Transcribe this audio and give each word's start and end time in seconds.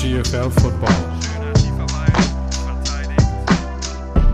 GFL 0.00 0.50
Football. 0.50 0.88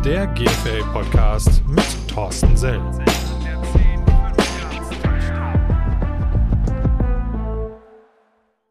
Der 0.04 0.28
GFL 0.28 0.84
Podcast 0.92 1.66
mit 1.66 1.84
Thorsten 2.06 2.56
Sell. 2.56 2.80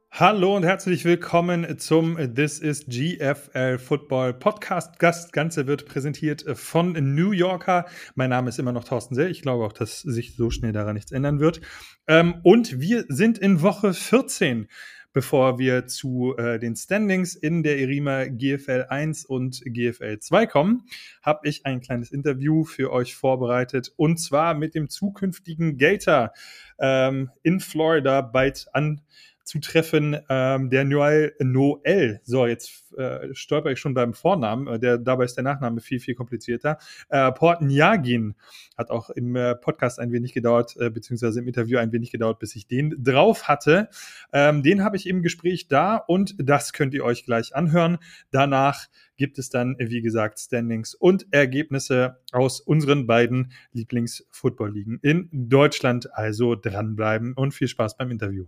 Hallo 0.10 0.56
und 0.56 0.64
herzlich 0.64 1.04
willkommen 1.04 1.78
zum 1.80 2.16
This 2.34 2.60
is 2.60 2.86
GFL 2.88 3.78
Football 3.78 4.34
Podcast. 4.34 4.98
Gast 4.98 5.34
Ganze 5.34 5.68
wird 5.68 5.88
präsentiert 5.88 6.46
von 6.54 6.94
New 6.94 7.32
Yorker. 7.32 7.88
Mein 8.16 8.30
Name 8.30 8.48
ist 8.48 8.58
immer 8.58 8.72
noch 8.72 8.86
Thorsten 8.86 9.16
Sell. 9.16 9.30
Ich 9.30 9.42
glaube 9.42 9.66
auch, 9.66 9.74
dass 9.74 10.00
sich 10.00 10.38
so 10.38 10.50
schnell 10.50 10.72
daran 10.72 10.94
nichts 10.94 11.12
ändern 11.12 11.42
wird. 11.42 11.60
Ähm, 12.08 12.36
und 12.44 12.80
wir 12.80 13.04
sind 13.10 13.38
in 13.38 13.62
Woche 13.62 13.94
14 13.94 14.70
bevor 15.16 15.58
wir 15.58 15.88
zu 15.88 16.36
äh, 16.38 16.60
den 16.60 16.76
Standings 16.76 17.36
in 17.36 17.64
der 17.64 17.80
Erima 17.80 18.26
GFL 18.26 18.88
1 18.90 19.24
und 19.24 19.62
GFL 19.64 20.20
2 20.20 20.46
kommen, 20.46 20.84
habe 21.22 21.48
ich 21.48 21.66
ein 21.66 21.80
kleines 21.80 22.12
Interview 22.12 22.66
für 22.66 22.92
euch 22.92 23.16
vorbereitet 23.16 23.94
und 23.96 24.18
zwar 24.18 24.56
mit 24.56 24.76
dem 24.76 24.90
zukünftigen 24.90 25.78
Gator 25.78 26.34
ähm, 26.80 27.32
in 27.44 27.62
Florida 27.62 28.20
bald 28.20 28.68
an 28.74 29.00
zu 29.46 29.60
treffen, 29.60 30.18
ähm, 30.28 30.72
der 30.72 30.84
Noel, 30.86 31.34
Noel, 31.40 32.20
so 32.24 32.48
jetzt 32.48 32.92
äh, 32.98 33.34
stolper 33.34 33.72
ich 33.72 33.80
schon 33.80 33.94
beim 33.94 34.16
Vornamen, 34.16 34.68
äh, 34.68 34.80
der, 34.80 34.98
dabei 34.98 35.26
ist 35.26 35.36
der 35.36 35.44
Nachname 35.44 35.82
viel, 35.82 36.00
viel 36.00 36.16
komplizierter. 36.16 36.80
Äh, 37.10 37.32
Portniagin 37.32 38.34
hat 38.76 38.90
auch 38.90 39.12
im 39.12 39.36
äh, 39.36 39.56
Podcast 39.56 40.00
ein 40.00 40.12
wenig 40.12 40.34
gedauert, 40.34 40.76
äh, 40.80 40.90
beziehungsweise 40.90 41.40
im 41.40 41.48
Interview 41.48 41.78
ein 41.78 41.92
wenig 41.92 42.12
gedauert, 42.12 42.40
bis 42.40 42.56
ich 42.56 42.66
den 42.66 42.96
drauf 42.98 43.48
hatte. 43.48 43.88
Ähm, 44.34 44.64
den 44.64 44.84
habe 44.84 44.98
ich 44.98 45.08
im 45.08 45.22
Gespräch 45.22 45.68
da 45.68 45.96
und 45.96 46.36
das 46.40 46.74
könnt 46.74 46.96
ihr 46.96 47.06
euch 47.06 47.24
gleich 47.24 47.56
anhören. 47.56 48.00
Danach 48.32 48.88
gibt 49.16 49.38
es 49.38 49.50
dann, 49.50 49.76
wie 49.80 50.02
gesagt, 50.02 50.40
Standings 50.40 50.96
und 50.96 51.28
Ergebnisse 51.32 52.18
aus 52.32 52.60
unseren 52.60 53.06
beiden 53.06 53.52
Lieblings-Football-Ligen 53.74 55.00
in 55.04 55.30
Deutschland. 55.32 56.14
Also 56.16 56.56
dranbleiben 56.56 57.34
und 57.34 57.54
viel 57.54 57.68
Spaß 57.68 57.96
beim 57.96 58.10
Interview. 58.10 58.48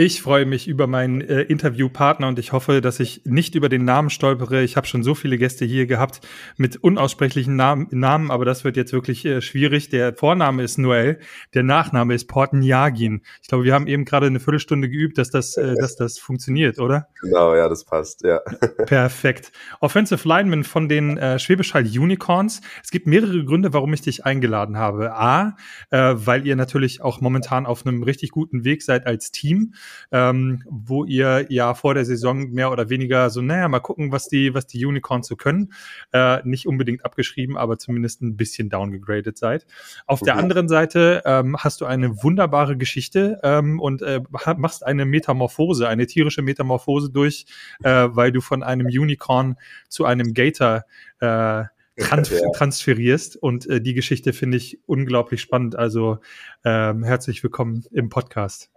Ich 0.00 0.22
freue 0.22 0.46
mich 0.46 0.68
über 0.68 0.86
meinen 0.86 1.22
äh, 1.22 1.42
Interviewpartner 1.42 2.28
und 2.28 2.38
ich 2.38 2.52
hoffe, 2.52 2.80
dass 2.80 3.00
ich 3.00 3.22
nicht 3.24 3.56
über 3.56 3.68
den 3.68 3.84
Namen 3.84 4.10
stolpere. 4.10 4.62
Ich 4.62 4.76
habe 4.76 4.86
schon 4.86 5.02
so 5.02 5.16
viele 5.16 5.38
Gäste 5.38 5.64
hier 5.64 5.86
gehabt 5.86 6.20
mit 6.56 6.76
unaussprechlichen 6.76 7.56
Namen, 7.56 7.88
Namen 7.90 8.30
aber 8.30 8.44
das 8.44 8.62
wird 8.62 8.76
jetzt 8.76 8.92
wirklich 8.92 9.24
äh, 9.24 9.42
schwierig. 9.42 9.88
Der 9.88 10.14
Vorname 10.14 10.62
ist 10.62 10.78
Noel, 10.78 11.18
der 11.52 11.64
Nachname 11.64 12.14
ist 12.14 12.28
Portenjagin. 12.28 13.22
Ich 13.42 13.48
glaube, 13.48 13.64
wir 13.64 13.74
haben 13.74 13.88
eben 13.88 14.04
gerade 14.04 14.28
eine 14.28 14.38
Viertelstunde 14.38 14.88
geübt, 14.88 15.18
dass 15.18 15.30
das, 15.30 15.56
äh, 15.56 15.74
dass 15.74 15.96
das 15.96 16.20
funktioniert, 16.20 16.78
oder? 16.78 17.08
Genau, 17.20 17.56
ja, 17.56 17.68
das 17.68 17.84
passt, 17.84 18.22
ja. 18.22 18.38
Perfekt. 18.86 19.50
Offensive 19.80 20.28
Lineman 20.28 20.62
von 20.62 20.88
den 20.88 21.18
äh, 21.18 21.40
Schwäbisch 21.40 21.74
Hall 21.74 21.82
Unicorns. 21.82 22.60
Es 22.84 22.92
gibt 22.92 23.08
mehrere 23.08 23.44
Gründe, 23.44 23.72
warum 23.72 23.92
ich 23.94 24.02
dich 24.02 24.24
eingeladen 24.24 24.76
habe. 24.76 25.12
A, 25.14 25.56
äh, 25.90 26.14
weil 26.14 26.46
ihr 26.46 26.54
natürlich 26.54 27.02
auch 27.02 27.20
momentan 27.20 27.66
auf 27.66 27.84
einem 27.84 28.04
richtig 28.04 28.30
guten 28.30 28.62
Weg 28.62 28.84
seid 28.84 29.04
als 29.04 29.32
Team 29.32 29.74
ähm, 30.12 30.62
wo 30.68 31.04
ihr 31.04 31.46
ja 31.48 31.74
vor 31.74 31.94
der 31.94 32.04
Saison 32.04 32.50
mehr 32.50 32.70
oder 32.70 32.90
weniger 32.90 33.30
so, 33.30 33.40
naja, 33.40 33.68
mal 33.68 33.80
gucken, 33.80 34.12
was 34.12 34.28
die, 34.28 34.54
was 34.54 34.66
die 34.66 34.84
Unicorns 34.84 35.26
so 35.28 35.36
können. 35.36 35.72
Äh, 36.12 36.40
nicht 36.44 36.66
unbedingt 36.66 37.04
abgeschrieben, 37.04 37.56
aber 37.56 37.78
zumindest 37.78 38.22
ein 38.22 38.36
bisschen 38.36 38.70
downgegradet 38.70 39.38
seid. 39.38 39.66
Auf 40.06 40.20
mhm. 40.20 40.26
der 40.26 40.36
anderen 40.36 40.68
Seite 40.68 41.22
ähm, 41.24 41.56
hast 41.58 41.80
du 41.80 41.86
eine 41.86 42.22
wunderbare 42.22 42.76
Geschichte 42.76 43.40
ähm, 43.42 43.80
und 43.80 44.02
äh, 44.02 44.20
machst 44.56 44.84
eine 44.84 45.04
Metamorphose, 45.04 45.88
eine 45.88 46.06
tierische 46.06 46.42
Metamorphose 46.42 47.10
durch, 47.10 47.46
äh, 47.82 48.08
weil 48.10 48.32
du 48.32 48.40
von 48.40 48.62
einem 48.62 48.86
Unicorn 48.86 49.56
zu 49.88 50.04
einem 50.04 50.34
Gator 50.34 50.84
äh, 51.20 51.64
trans 51.98 52.30
ja. 52.30 52.38
transferierst. 52.54 53.36
Und 53.36 53.66
äh, 53.66 53.80
die 53.80 53.94
Geschichte 53.94 54.32
finde 54.32 54.56
ich 54.56 54.80
unglaublich 54.86 55.40
spannend. 55.40 55.76
Also 55.76 56.18
ähm, 56.64 57.02
herzlich 57.04 57.42
willkommen 57.42 57.84
im 57.92 58.08
Podcast. 58.08 58.70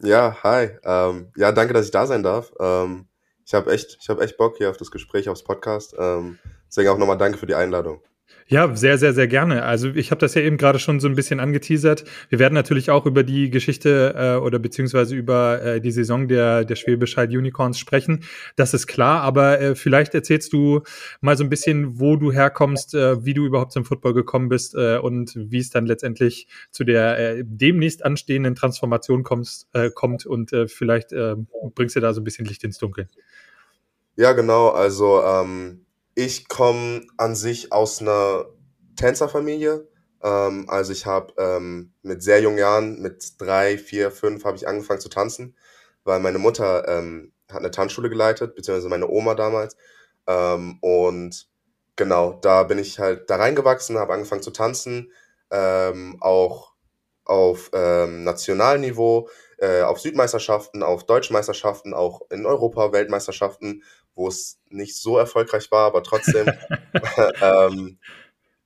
Ja, 0.00 0.36
hi. 0.42 0.70
Ähm, 0.84 1.32
ja, 1.36 1.52
danke, 1.52 1.72
dass 1.72 1.86
ich 1.86 1.90
da 1.90 2.06
sein 2.06 2.22
darf. 2.22 2.52
Ähm, 2.60 3.08
ich 3.46 3.54
habe 3.54 3.72
echt, 3.72 3.98
ich 4.00 4.08
habe 4.08 4.22
echt 4.22 4.36
Bock 4.36 4.56
hier 4.56 4.70
auf 4.70 4.76
das 4.76 4.90
Gespräch, 4.90 5.28
aufs 5.28 5.44
Podcast. 5.44 5.94
Ähm, 5.98 6.38
deswegen 6.68 6.88
auch 6.90 6.98
nochmal 6.98 7.18
danke 7.18 7.38
für 7.38 7.46
die 7.46 7.54
Einladung. 7.54 8.00
Ja, 8.46 8.76
sehr, 8.76 8.98
sehr, 8.98 9.14
sehr 9.14 9.26
gerne. 9.26 9.62
Also 9.64 9.88
ich 9.88 10.10
habe 10.10 10.18
das 10.18 10.34
ja 10.34 10.42
eben 10.42 10.58
gerade 10.58 10.78
schon 10.78 11.00
so 11.00 11.08
ein 11.08 11.14
bisschen 11.14 11.40
angeteasert. 11.40 12.04
Wir 12.28 12.38
werden 12.38 12.52
natürlich 12.52 12.90
auch 12.90 13.06
über 13.06 13.22
die 13.22 13.48
Geschichte 13.48 14.14
äh, 14.16 14.36
oder 14.36 14.58
beziehungsweise 14.58 15.16
über 15.16 15.62
äh, 15.62 15.80
die 15.80 15.90
Saison 15.90 16.28
der, 16.28 16.66
der 16.66 16.76
Schwäbisch 16.76 17.16
Hall 17.16 17.28
Unicorns 17.28 17.78
sprechen. 17.78 18.22
Das 18.56 18.74
ist 18.74 18.86
klar, 18.86 19.22
aber 19.22 19.60
äh, 19.60 19.74
vielleicht 19.74 20.14
erzählst 20.14 20.52
du 20.52 20.82
mal 21.22 21.38
so 21.38 21.44
ein 21.44 21.48
bisschen, 21.48 21.98
wo 21.98 22.16
du 22.16 22.32
herkommst, 22.32 22.94
äh, 22.94 23.24
wie 23.24 23.32
du 23.32 23.46
überhaupt 23.46 23.72
zum 23.72 23.86
Football 23.86 24.12
gekommen 24.12 24.50
bist 24.50 24.74
äh, 24.74 24.98
und 24.98 25.32
wie 25.34 25.58
es 25.58 25.70
dann 25.70 25.86
letztendlich 25.86 26.46
zu 26.70 26.84
der 26.84 27.18
äh, 27.18 27.44
demnächst 27.46 28.04
anstehenden 28.04 28.54
Transformation 28.54 29.22
kommst, 29.22 29.68
äh, 29.72 29.88
kommt 29.88 30.26
und 30.26 30.52
äh, 30.52 30.68
vielleicht 30.68 31.12
äh, 31.12 31.36
bringst 31.74 31.96
du 31.96 32.00
da 32.00 32.12
so 32.12 32.20
ein 32.20 32.24
bisschen 32.24 32.44
Licht 32.44 32.62
ins 32.62 32.76
Dunkel. 32.76 33.08
Ja, 34.16 34.32
genau. 34.32 34.68
Also 34.68 35.22
ähm 35.22 35.83
ich 36.14 36.48
komme 36.48 37.06
an 37.16 37.34
sich 37.34 37.72
aus 37.72 38.00
einer 38.00 38.46
Tänzerfamilie. 38.96 39.88
Ähm, 40.22 40.66
also 40.68 40.92
ich 40.92 41.06
habe 41.06 41.34
ähm, 41.38 41.92
mit 42.02 42.22
sehr 42.22 42.40
jungen 42.40 42.58
Jahren, 42.58 43.00
mit 43.00 43.40
drei, 43.40 43.78
vier, 43.78 44.10
fünf, 44.10 44.44
habe 44.44 44.56
ich 44.56 44.68
angefangen 44.68 45.00
zu 45.00 45.08
tanzen, 45.08 45.56
weil 46.04 46.20
meine 46.20 46.38
Mutter 46.38 46.88
ähm, 46.88 47.32
hat 47.50 47.58
eine 47.60 47.70
Tanzschule 47.70 48.08
geleitet, 48.08 48.54
beziehungsweise 48.54 48.88
meine 48.88 49.08
Oma 49.08 49.34
damals. 49.34 49.76
Ähm, 50.26 50.78
und 50.80 51.48
genau, 51.96 52.38
da 52.40 52.62
bin 52.62 52.78
ich 52.78 52.98
halt 52.98 53.28
da 53.30 53.36
reingewachsen, 53.36 53.98
habe 53.98 54.14
angefangen 54.14 54.42
zu 54.42 54.50
tanzen, 54.50 55.12
ähm, 55.50 56.16
auch 56.20 56.72
auf 57.24 57.70
ähm, 57.72 58.24
Nationalniveau, 58.24 59.28
äh, 59.58 59.82
auf 59.82 60.00
Südmeisterschaften, 60.00 60.82
auf 60.82 61.04
Deutschmeisterschaften, 61.06 61.94
auch 61.94 62.22
in 62.30 62.46
Europa, 62.46 62.92
Weltmeisterschaften 62.92 63.82
wo 64.14 64.28
es 64.28 64.58
nicht 64.68 64.96
so 64.96 65.18
erfolgreich 65.18 65.70
war, 65.70 65.86
aber 65.86 66.02
trotzdem. 66.02 66.46
ähm, 67.40 67.98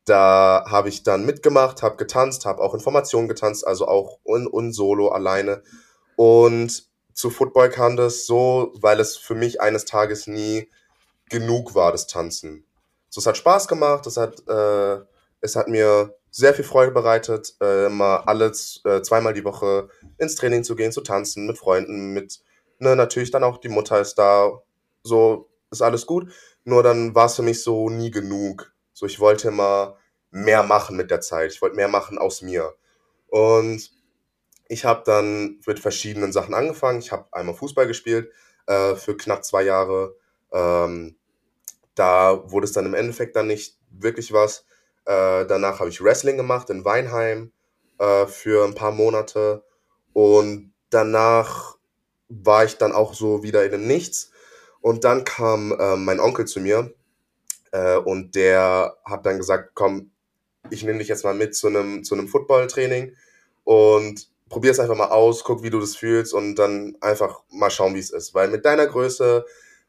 da 0.09 0.65
habe 0.67 0.89
ich 0.89 1.03
dann 1.03 1.27
mitgemacht, 1.27 1.83
habe 1.83 1.97
getanzt, 1.97 2.47
habe 2.47 2.63
auch 2.63 2.75
Informationen 2.75 3.29
getanzt, 3.29 3.67
also 3.67 3.87
auch 3.87 4.19
un, 4.25 4.47
un 4.47 4.73
solo 4.73 5.09
alleine. 5.09 5.63
Und 6.17 6.89
zu 7.13 7.31
Football 7.31 7.71
kam 7.71 7.97
das 7.97 8.27
so, 8.27 8.73
weil 8.81 9.01
es 9.01 9.17
für 9.17 9.35
mich 9.35 9.61
eines 9.61 9.85
Tages 9.85 10.27
nie 10.27 10.71
genug 11.29 11.75
war, 11.75 11.93
das 11.93 12.07
Tanzen. 12.07 12.65
So, 13.11 13.21
es 13.21 13.27
hat 13.27 13.37
Spaß 13.37 13.69
gemacht, 13.69 14.07
es 14.07 14.17
hat, 14.17 14.49
äh, 14.49 15.01
es 15.41 15.57
hat 15.57 15.69
mir 15.69 16.15
sehr 16.31 16.55
viel 16.55 16.65
Freude 16.65 16.93
bereitet, 16.93 17.57
äh, 17.61 17.87
immer 17.87 18.29
alles 18.29 18.81
äh, 18.85 19.03
zweimal 19.03 19.35
die 19.35 19.45
Woche 19.45 19.89
ins 20.19 20.37
Training 20.37 20.65
zu 20.65 20.77
gehen, 20.77 20.93
zu 20.93 21.01
tanzen, 21.01 21.47
mit 21.47 21.59
Freunden, 21.59 22.13
mit, 22.13 22.41
ne, 22.79 22.97
natürlich 22.97 23.31
dann 23.31 23.45
auch 23.45 23.59
die 23.59 23.69
Mutter 23.69 24.01
ist 24.01 24.15
da, 24.15 24.63
so 25.03 25.51
ist 25.71 25.83
alles 25.83 26.07
gut. 26.07 26.33
Nur 26.65 26.83
dann 26.83 27.15
war 27.15 27.27
es 27.27 27.37
für 27.37 27.43
mich 27.43 27.63
so 27.63 27.91
nie 27.91 28.11
genug. 28.11 28.73
So, 28.93 29.07
ich 29.07 29.21
wollte 29.21 29.49
immer 29.49 29.97
mehr 30.31 30.63
machen 30.63 30.97
mit 30.97 31.11
der 31.11 31.21
Zeit. 31.21 31.53
Ich 31.53 31.63
wollte 31.63 31.77
mehr 31.77 31.89
machen 31.89 32.19
aus 32.19 32.43
mir. 32.43 32.75
Und 33.29 33.91
ich 34.69 34.85
habe 34.85 35.03
dann 35.05 35.61
mit 35.67 35.79
verschiedenen 35.81 36.33
Sachen 36.33 36.55
angefangen. 36.55 36.99
Ich 37.01 37.13
habe 37.13 37.27
einmal 37.33 37.55
Fußball 37.55 37.87
gespielt 37.87 38.31
äh, 38.67 38.95
für 38.95 39.17
knapp 39.17 39.45
zwei 39.45 39.63
Jahre. 39.63 40.15
Ähm, 40.53 41.17
da 41.95 42.51
wurde 42.51 42.67
es 42.67 42.73
dann 42.73 42.87
im 42.87 42.95
Endeffekt 42.95 43.37
dann 43.37 43.47
nicht 43.47 43.79
wirklich 43.91 44.33
was. 44.33 44.65
Äh, 45.05 45.47
danach 45.47 45.81
habe 45.81 45.89
ich 45.89 46.03
Wrestling 46.03 46.37
gemacht 46.37 46.71
in 46.71 46.85
Weinheim 46.85 47.53
äh, 47.99 48.27
für 48.27 48.65
ein 48.65 48.75
paar 48.75 48.93
Monate. 48.93 49.65
Und 50.13 50.73
danach 50.91 51.77
war 52.29 52.65
ich 52.65 52.77
dann 52.77 52.93
auch 52.93 53.15
so 53.15 53.43
wieder 53.43 53.65
in 53.65 53.73
dem 53.73 53.87
Nichts 53.87 54.28
und 54.81 55.05
dann 55.05 55.25
kam 55.25 55.73
äh, 55.73 55.97
mein 55.97 56.21
Onkel 56.21 56.47
zu 56.47 56.61
mir 56.61 56.93
äh, 57.73 57.97
und 57.97 58.35
der 58.35 58.97
hat 59.05 59.27
dann 59.27 59.39
gesagt, 59.39 59.71
komm, 59.75 60.11
ich 60.71 60.85
nehme 60.85 60.99
dich 60.99 61.09
jetzt 61.09 61.25
mal 61.25 61.35
mit 61.35 61.55
zu 61.55 61.69
einem 61.69 62.05
zu 62.05 62.15
einem 62.15 62.29
Footballtraining 62.29 63.15
und 63.65 64.29
probier 64.49 64.71
es 64.71 64.81
einfach 64.81 64.97
mal 64.97 65.09
aus, 65.09 65.45
guck, 65.45 65.63
wie 65.63 65.71
du 65.71 65.81
das 65.81 65.97
fühlst 65.97 66.33
und 66.33 66.57
dann 66.57 66.97
einfach 67.01 67.43
mal 67.51 67.71
schauen, 67.71 67.95
wie 67.95 67.99
es 67.99 68.11
ist. 68.11 68.35
Weil 68.35 68.49
mit 68.49 68.65
deiner 68.65 68.87
Größe 68.87 69.45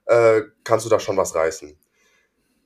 äh, 0.05 0.41
kannst 0.63 0.85
du 0.85 0.89
da 0.89 0.99
schon 0.99 1.17
was 1.17 1.35
reißen. 1.35 1.77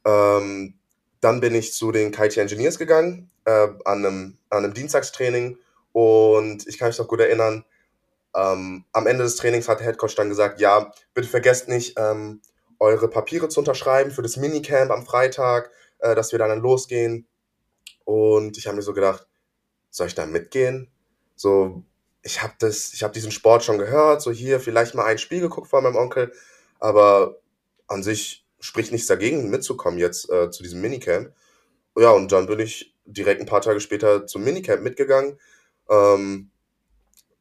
Ähm, 0.06 0.74
dann 1.22 1.40
bin 1.40 1.56
ich 1.56 1.74
zu 1.74 1.92
den 1.92 2.12
KIT 2.12 2.38
Engineers 2.38 2.78
gegangen, 2.78 3.32
äh, 3.46 3.68
an, 3.86 4.06
einem, 4.06 4.38
an 4.50 4.64
einem 4.64 4.74
Dienstagstraining 4.74 5.58
und 5.92 6.68
ich 6.68 6.78
kann 6.78 6.90
mich 6.90 6.98
noch 6.98 7.08
gut 7.08 7.22
erinnern, 7.22 7.64
ähm, 8.36 8.86
am 8.92 9.08
Ende 9.08 9.24
des 9.24 9.36
Trainings 9.36 9.68
hat 9.68 9.80
der 9.80 9.88
Headcoach 9.88 10.16
dann 10.16 10.30
gesagt, 10.30 10.60
ja, 10.60 10.92
bitte 11.14 11.28
vergesst 11.28 11.68
nicht, 11.68 11.98
ähm, 11.98 12.42
eure 12.80 13.08
Papiere 13.08 13.50
zu 13.50 13.60
unterschreiben 13.60 14.12
für 14.12 14.22
das 14.22 14.38
Minicamp 14.38 14.92
am 14.92 15.06
Freitag, 15.06 15.72
äh, 16.00 16.16
dass 16.16 16.32
wir 16.32 16.40
dann, 16.40 16.50
dann 16.50 16.62
losgehen. 16.62 17.28
Und 18.06 18.58
ich 18.58 18.68
habe 18.68 18.76
mir 18.76 18.82
so 18.82 18.94
gedacht, 18.94 19.28
soll 19.90 20.08
ich 20.08 20.16
da 20.16 20.26
mitgehen? 20.26 20.92
So, 21.36 21.84
ich 22.24 22.42
habe 22.42 22.54
das, 22.60 22.94
ich 22.94 23.04
habe 23.04 23.14
diesen 23.14 23.32
Sport 23.32 23.64
schon 23.64 23.78
gehört, 23.78 24.22
so 24.22 24.32
hier 24.32 24.60
vielleicht 24.60 24.96
mal 24.96 25.06
ein 25.06 25.18
Spiel 25.18 25.42
geguckt 25.42 25.68
von 25.68 25.84
meinem 25.84 25.96
Onkel, 25.96 26.34
aber 26.80 27.38
an 27.88 28.02
sich 28.02 28.46
spricht 28.60 28.92
nichts 28.92 29.08
dagegen, 29.08 29.50
mitzukommen 29.50 30.00
jetzt 30.00 30.30
äh, 30.30 30.50
zu 30.50 30.64
diesem 30.64 30.82
Minicamp. 30.82 31.34
Ja, 31.98 32.12
und 32.12 32.32
dann 32.32 32.48
bin 32.48 32.60
ich 32.60 32.96
direkt 33.06 33.42
ein 33.42 33.46
paar 33.46 33.62
Tage 33.62 33.80
später 33.82 34.26
zum 34.26 34.44
Minicamp 34.44 34.82
mitgegangen, 34.82 35.38
ähm, 35.90 36.50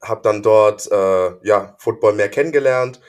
habe 0.02 0.22
dann 0.22 0.42
dort 0.42 0.90
äh, 0.90 1.46
ja 1.46 1.76
Football 1.78 2.14
mehr 2.14 2.28
kennengelernt 2.28 3.00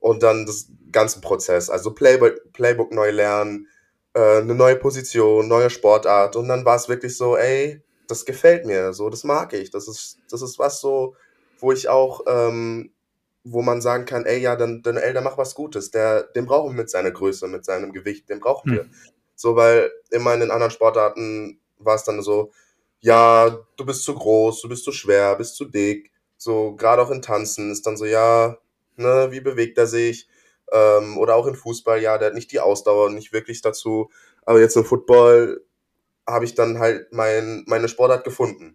und 0.00 0.22
dann 0.22 0.46
das 0.46 0.68
ganze 0.92 1.20
Prozess, 1.20 1.70
also 1.70 1.92
Playbook, 1.92 2.52
Playbook 2.52 2.92
neu 2.92 3.10
lernen, 3.10 3.68
äh, 4.14 4.38
eine 4.38 4.54
neue 4.54 4.76
Position, 4.76 5.46
neue 5.46 5.70
Sportart. 5.70 6.36
Und 6.36 6.48
dann 6.48 6.64
war 6.64 6.76
es 6.76 6.88
wirklich 6.88 7.16
so, 7.16 7.36
ey, 7.36 7.82
das 8.08 8.24
gefällt 8.24 8.66
mir, 8.66 8.92
so, 8.92 9.08
das 9.08 9.24
mag 9.24 9.52
ich, 9.52 9.70
das 9.70 9.86
ist, 9.86 10.18
das 10.30 10.42
ist 10.42 10.58
was 10.58 10.80
so, 10.80 11.14
wo 11.60 11.70
ich 11.70 11.88
auch, 11.88 12.22
ähm, 12.26 12.92
wo 13.44 13.62
man 13.62 13.80
sagen 13.80 14.04
kann, 14.04 14.26
ey, 14.26 14.40
ja, 14.40 14.56
dann, 14.56 14.82
dann, 14.82 14.96
ey, 14.96 15.12
der 15.12 15.22
macht 15.22 15.38
was 15.38 15.54
Gutes, 15.54 15.90
der, 15.90 16.24
den 16.24 16.46
brauchen 16.46 16.72
wir 16.72 16.82
mit 16.82 16.90
seiner 16.90 17.10
Größe, 17.10 17.46
mit 17.46 17.64
seinem 17.64 17.92
Gewicht, 17.92 18.28
den 18.28 18.40
brauchen 18.40 18.72
wir. 18.72 18.82
Hm. 18.82 18.90
So, 19.36 19.56
weil 19.56 19.90
immer 20.10 20.34
in 20.34 20.40
den 20.40 20.50
anderen 20.50 20.72
Sportarten 20.72 21.60
war 21.78 21.94
es 21.94 22.04
dann 22.04 22.20
so, 22.22 22.50
ja, 23.00 23.48
du 23.76 23.86
bist 23.86 24.02
zu 24.02 24.14
groß, 24.14 24.60
du 24.60 24.68
bist 24.68 24.84
zu 24.84 24.92
schwer, 24.92 25.36
bist 25.36 25.56
zu 25.56 25.64
dick, 25.64 26.10
so, 26.40 26.74
gerade 26.74 27.02
auch 27.02 27.10
in 27.10 27.20
Tanzen 27.20 27.70
ist 27.70 27.86
dann 27.86 27.98
so, 27.98 28.06
ja, 28.06 28.56
ne, 28.96 29.28
wie 29.30 29.40
bewegt 29.40 29.76
er 29.76 29.86
sich, 29.86 30.26
ähm, 30.72 31.18
oder 31.18 31.36
auch 31.36 31.46
in 31.46 31.54
Fußball, 31.54 32.00
ja, 32.00 32.16
der 32.16 32.28
hat 32.28 32.34
nicht 32.34 32.50
die 32.50 32.60
Ausdauer, 32.60 33.10
nicht 33.10 33.34
wirklich 33.34 33.60
dazu, 33.60 34.08
aber 34.46 34.58
jetzt 34.58 34.74
im 34.74 34.86
Football 34.86 35.62
habe 36.26 36.46
ich 36.46 36.54
dann 36.54 36.78
halt 36.78 37.12
mein, 37.12 37.64
meine 37.66 37.88
Sportart 37.88 38.24
gefunden. 38.24 38.74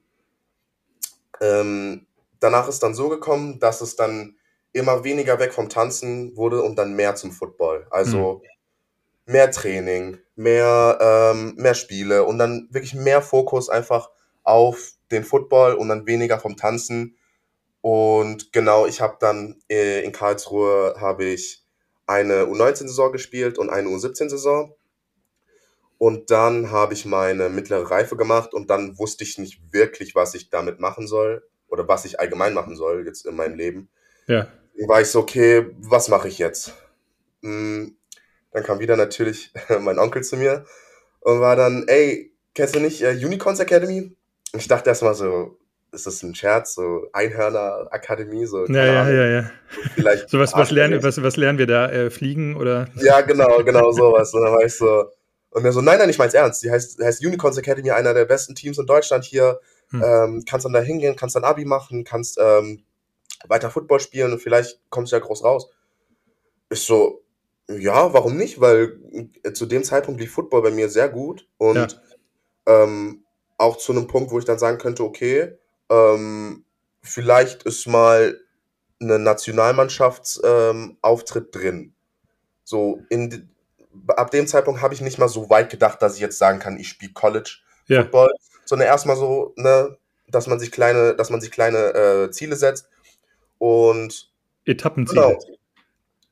Ähm, 1.42 2.06
danach 2.40 2.68
ist 2.68 2.84
dann 2.84 2.94
so 2.94 3.10
gekommen, 3.10 3.60
dass 3.60 3.82
es 3.82 3.96
dann 3.96 4.36
immer 4.72 5.04
weniger 5.04 5.40
weg 5.40 5.52
vom 5.52 5.68
Tanzen 5.68 6.38
wurde 6.38 6.62
und 6.62 6.76
dann 6.76 6.94
mehr 6.96 7.16
zum 7.16 7.32
Football. 7.32 7.88
Also 7.90 8.44
mhm. 9.26 9.34
mehr 9.34 9.50
Training, 9.50 10.20
mehr, 10.36 11.00
ähm, 11.02 11.56
mehr 11.56 11.74
Spiele 11.74 12.26
und 12.26 12.38
dann 12.38 12.68
wirklich 12.70 12.94
mehr 12.94 13.24
Fokus 13.24 13.70
einfach 13.70 14.12
auf 14.44 14.92
den 15.10 15.24
Football 15.24 15.74
und 15.74 15.90
dann 15.90 16.06
weniger 16.06 16.40
vom 16.40 16.58
Tanzen. 16.58 17.18
Und 17.86 18.52
genau, 18.52 18.88
ich 18.88 19.00
habe 19.00 19.18
dann 19.20 19.62
äh, 19.70 20.04
in 20.04 20.12
Karlsruhe 20.12 20.96
habe 21.00 21.26
ich 21.26 21.64
eine 22.08 22.46
U19-Saison 22.46 23.12
gespielt 23.12 23.60
und 23.60 23.70
eine 23.70 23.90
U17-Saison. 23.90 24.74
Und 26.00 26.32
dann 26.32 26.72
habe 26.72 26.96
ich 26.96 27.06
meine 27.06 27.48
mittlere 27.48 27.92
Reife 27.92 28.18
gemacht 28.18 28.56
und 28.56 28.72
dann 28.72 28.98
wusste 28.98 29.24
ich 29.24 29.38
nicht 29.38 29.72
wirklich, 29.72 30.16
was 30.16 30.34
ich 30.34 30.50
damit 30.50 30.80
machen 30.80 31.06
soll 31.06 31.48
oder 31.68 31.88
was 31.88 32.06
ich 32.06 32.20
allgemein 32.20 32.56
machen 32.56 32.76
soll 32.76 33.06
jetzt 33.06 33.28
in 33.28 33.36
meinem 33.36 33.54
Leben. 33.54 33.88
Ja. 34.26 34.48
Dann 34.76 34.90
war 34.90 35.02
ich 35.02 35.10
so, 35.10 35.20
okay, 35.20 35.68
was 35.78 36.08
mache 36.08 36.28
ich 36.28 36.40
jetzt? 36.40 36.74
Hm, 37.44 37.96
dann 38.50 38.64
kam 38.64 38.80
wieder 38.80 38.98
natürlich 38.98 39.54
mein 39.80 40.00
Onkel 40.00 40.24
zu 40.24 40.38
mir 40.38 40.66
und 41.20 41.40
war 41.40 41.56
dann, 41.56 41.88
ey, 41.88 42.34
kennst 42.56 42.74
du 42.74 42.80
nicht 42.80 43.04
äh, 43.04 43.12
Unicorns 43.12 43.60
Academy? 43.60 44.12
Und 44.54 44.60
ich 44.60 44.68
dachte 44.68 44.90
erstmal 44.90 45.14
so, 45.14 45.60
ist 45.96 46.06
das 46.06 46.22
ein 46.24 46.36
Scherz, 46.36 46.76
so 46.76 47.08
Einhörner 47.14 47.88
Akademie, 47.92 48.46
so. 48.46 48.66
Ja, 48.66 48.86
ja, 48.86 49.10
ja, 49.10 49.26
ja. 49.28 49.52
Vielleicht 49.96 50.30
so 50.30 50.40
was, 50.40 50.54
was 50.54 50.72
lernen, 50.72 51.02
was, 51.02 51.22
was 51.22 51.38
lernen 51.38 51.58
wir 51.58 51.68
da? 51.68 51.90
Äh, 51.90 52.10
fliegen 52.10 52.56
oder? 52.56 52.88
Ja, 52.96 53.22
genau, 53.22 53.64
genau 53.64 53.92
sowas. 53.92 54.34
Und 54.34 54.44
dann 54.44 54.54
war 54.54 54.64
ich 54.64 54.76
so, 54.76 55.10
und 55.50 55.64
er 55.64 55.72
so, 55.72 55.82
nein, 55.82 55.98
nein, 55.98 56.10
ich 56.10 56.18
mein's 56.18 56.34
ernst. 56.34 56.64
Die 56.64 56.70
heißt, 56.70 57.00
heißt 57.02 57.26
Unicorns 57.26 57.58
Academy, 57.58 57.92
einer 57.92 58.14
der 58.14 58.26
besten 58.26 58.56
Teams 58.56 58.78
in 58.78 58.86
Deutschland 58.86 59.24
hier. 59.24 59.60
Hm. 59.90 60.04
Ähm, 60.04 60.44
kannst 60.48 60.66
dann 60.66 60.74
da 60.74 60.82
hingehen, 60.82 61.16
kannst 61.16 61.36
dann 61.36 61.44
Abi 61.44 61.64
machen, 61.64 62.04
kannst 62.04 62.38
ähm, 62.42 62.84
weiter 63.48 63.70
Football 63.70 64.00
spielen 64.00 64.34
und 64.34 64.42
vielleicht 64.42 64.80
kommst 64.90 65.12
du 65.12 65.16
ja 65.16 65.22
groß 65.22 65.44
raus. 65.44 65.70
Ist 66.70 66.86
so, 66.86 67.24
ja, 67.70 68.14
warum 68.14 68.36
nicht? 68.36 68.60
Weil 68.60 69.00
äh, 69.44 69.54
zu 69.54 69.66
dem 69.66 69.84
Zeitpunkt 69.84 70.20
lief 70.20 70.34
Football 70.34 70.62
bei 70.62 70.72
mir 70.72 70.90
sehr 70.90 71.10
gut 71.10 71.48
und 71.58 71.76
ja. 72.68 72.84
ähm, 72.84 73.24
auch 73.58 73.78
zu 73.78 73.92
einem 73.92 74.08
Punkt, 74.08 74.32
wo 74.32 74.40
ich 74.40 74.46
dann 74.46 74.60
sagen 74.60 74.78
könnte, 74.78 75.04
okay, 75.04 75.58
ähm, 75.90 76.66
vielleicht 77.02 77.64
ist 77.64 77.88
mal 77.88 78.40
eine 79.00 79.18
Nationalmannschaftsauftritt 79.20 81.46
ähm, 81.46 81.52
drin. 81.52 81.94
So 82.64 83.02
in 83.10 83.50
ab 84.08 84.32
dem 84.32 84.48
Zeitpunkt 84.48 84.82
habe 84.82 84.94
ich 84.94 85.02
nicht 85.02 85.20
mal 85.20 85.30
so 85.30 85.50
weit 85.50 85.70
gedacht, 85.70 86.02
dass 86.02 86.16
ich 86.16 86.22
jetzt 86.22 86.38
sagen 86.38 86.60
kann, 86.60 86.78
ich 86.78 86.90
spiele 86.90 87.14
College 87.14 87.60
ja. 87.88 88.02
Football, 88.02 88.32
sondern 88.66 88.88
erstmal 88.88 89.16
so, 89.16 89.54
ne, 89.56 89.98
dass 90.28 90.48
man 90.48 90.60
sich 90.60 90.72
kleine, 90.72 91.16
dass 91.16 91.30
man 91.30 91.42
sich 91.42 91.52
kleine 91.52 91.94
äh, 91.94 92.32
Ziele 92.32 92.56
setzt 92.56 92.90
und 93.58 94.32
Etappenziele. 94.66 95.22
Genau, 95.22 95.40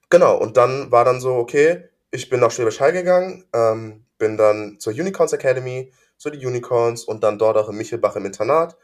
genau. 0.10 0.38
Und 0.38 0.58
dann 0.58 0.92
war 0.92 1.06
dann 1.06 1.22
so, 1.22 1.36
okay, 1.36 1.90
ich 2.12 2.30
bin 2.30 2.40
nach 2.40 2.52
Schwäbisch 2.52 2.80
Hall 2.80 2.94
gegangen, 2.94 3.46
ähm, 3.54 4.06
bin 4.18 4.38
dann 4.38 4.80
zur 4.80 4.94
Unicorns 4.94 5.34
Academy, 5.34 5.92
zu 6.18 6.30
die 6.30 6.46
Unicorns 6.46 7.04
und 7.04 7.24
dann 7.24 7.38
dort 7.38 7.58
auch 7.58 7.70
in 7.70 7.78
Michelbach 7.78 8.16
im 8.16 8.26
Internat. 8.26 8.76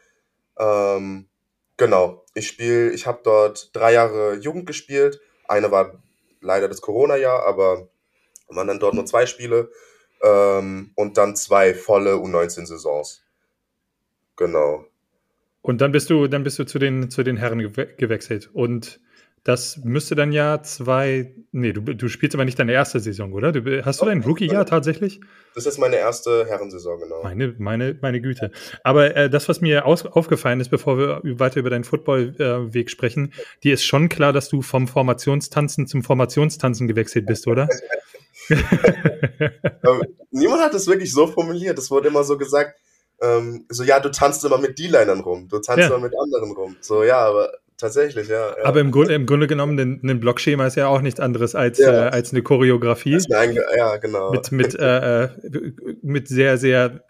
Ähm, 0.60 1.26
genau, 1.76 2.24
ich 2.34 2.46
spiele, 2.46 2.90
ich 2.90 3.06
habe 3.06 3.20
dort 3.24 3.74
drei 3.74 3.94
Jahre 3.94 4.34
Jugend 4.34 4.66
gespielt. 4.66 5.20
Eine 5.48 5.70
war 5.70 6.00
leider 6.40 6.68
das 6.68 6.82
Corona-Jahr, 6.82 7.46
aber 7.46 7.88
waren 8.48 8.68
dann 8.68 8.80
dort 8.80 8.94
nur 8.94 9.06
zwei 9.06 9.26
Spiele 9.26 9.70
ähm, 10.22 10.92
und 10.94 11.16
dann 11.16 11.34
zwei 11.36 11.74
volle 11.74 12.14
U19-Saisons. 12.14 13.24
Genau. 14.36 14.84
Und 15.62 15.80
dann 15.80 15.92
bist 15.92 16.10
du, 16.10 16.26
dann 16.26 16.42
bist 16.42 16.58
du 16.58 16.64
zu 16.64 16.78
den, 16.78 17.10
zu 17.10 17.22
den 17.22 17.36
Herren 17.36 17.58
gewechselt. 17.58 18.50
Und 18.52 19.00
das 19.44 19.78
müsste 19.84 20.14
dann 20.14 20.32
ja 20.32 20.62
zwei. 20.62 21.34
Nee, 21.52 21.72
du, 21.72 21.80
du 21.80 22.08
spielst 22.08 22.34
aber 22.34 22.44
nicht 22.44 22.58
deine 22.58 22.72
erste 22.72 23.00
Saison, 23.00 23.32
oder? 23.32 23.52
Du, 23.52 23.84
hast 23.84 24.00
du 24.02 24.06
dein 24.06 24.22
Rookie-Jahr 24.22 24.66
tatsächlich? 24.66 25.20
Das 25.54 25.66
ist 25.66 25.78
meine 25.78 25.96
erste 25.96 26.46
Herrensaison, 26.46 27.00
genau. 27.00 27.22
Meine, 27.22 27.54
meine, 27.58 27.98
meine 28.02 28.20
Güte. 28.20 28.50
Aber 28.84 29.16
äh, 29.16 29.30
das, 29.30 29.48
was 29.48 29.60
mir 29.60 29.86
aus, 29.86 30.04
aufgefallen 30.04 30.60
ist, 30.60 30.68
bevor 30.68 30.98
wir 30.98 31.20
weiter 31.38 31.58
über 31.58 31.70
deinen 31.70 31.84
Footballweg 31.84 32.86
äh, 32.86 32.90
sprechen, 32.90 33.32
dir 33.64 33.74
ist 33.74 33.84
schon 33.84 34.08
klar, 34.08 34.32
dass 34.32 34.48
du 34.48 34.62
vom 34.62 34.86
Formationstanzen 34.86 35.86
zum 35.86 36.02
Formationstanzen 36.02 36.86
gewechselt 36.86 37.26
bist, 37.26 37.46
oder? 37.46 37.68
Niemand 40.30 40.62
hat 40.62 40.74
es 40.74 40.86
wirklich 40.86 41.12
so 41.12 41.26
formuliert. 41.26 41.78
Es 41.78 41.90
wurde 41.90 42.08
immer 42.08 42.24
so 42.24 42.36
gesagt, 42.36 42.78
ähm, 43.20 43.66
so 43.68 43.84
ja, 43.84 44.00
du 44.00 44.10
tanzt 44.10 44.44
immer 44.44 44.58
mit 44.58 44.78
D-Linern 44.78 45.20
rum, 45.20 45.48
du 45.48 45.58
tanzt 45.58 45.80
ja. 45.80 45.86
immer 45.88 45.98
mit 45.98 46.12
anderen 46.18 46.52
rum. 46.52 46.76
So 46.80 47.04
ja, 47.04 47.18
aber 47.18 47.52
tatsächlich, 47.80 48.28
ja. 48.28 48.50
ja. 48.50 48.64
Aber 48.64 48.80
im 48.80 48.90
Grunde, 48.90 49.14
im 49.14 49.26
Grunde 49.26 49.46
genommen, 49.46 49.78
ein, 49.78 50.00
ein 50.02 50.20
Blockschema 50.20 50.66
ist 50.66 50.76
ja 50.76 50.86
auch 50.86 51.00
nichts 51.00 51.20
anderes 51.20 51.54
als, 51.54 51.78
ja. 51.78 52.06
äh, 52.06 52.10
als 52.10 52.32
eine 52.32 52.42
Choreografie. 52.42 53.18
Eine, 53.32 53.64
ja, 53.76 53.96
genau. 53.96 54.30
Mit, 54.30 54.52
mit, 54.52 54.74
äh, 54.78 55.24
äh, 55.24 55.28
mit 56.02 56.28
sehr, 56.28 56.58
sehr 56.58 57.04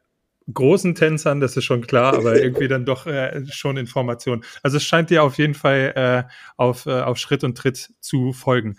großen 0.52 0.94
Tänzern, 0.94 1.40
das 1.40 1.56
ist 1.56 1.64
schon 1.64 1.86
klar, 1.86 2.14
aber 2.14 2.40
irgendwie 2.42 2.68
dann 2.68 2.84
doch 2.84 3.06
äh, 3.06 3.44
schon 3.50 3.76
Information. 3.76 4.44
Also 4.62 4.78
es 4.78 4.84
scheint 4.84 5.10
dir 5.10 5.22
auf 5.22 5.38
jeden 5.38 5.54
Fall 5.54 5.92
äh, 5.94 6.32
auf, 6.56 6.86
äh, 6.86 7.02
auf 7.02 7.18
Schritt 7.18 7.44
und 7.44 7.56
Tritt 7.56 7.90
zu 8.00 8.32
folgen. 8.32 8.78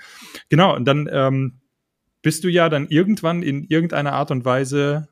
Genau, 0.49 0.75
und 0.75 0.85
dann 0.85 1.09
ähm, 1.11 1.61
bist 2.21 2.43
du 2.43 2.49
ja 2.49 2.69
dann 2.69 2.87
irgendwann 2.87 3.43
in 3.43 3.65
irgendeiner 3.65 4.13
Art 4.13 4.31
und 4.31 4.45
Weise 4.45 5.09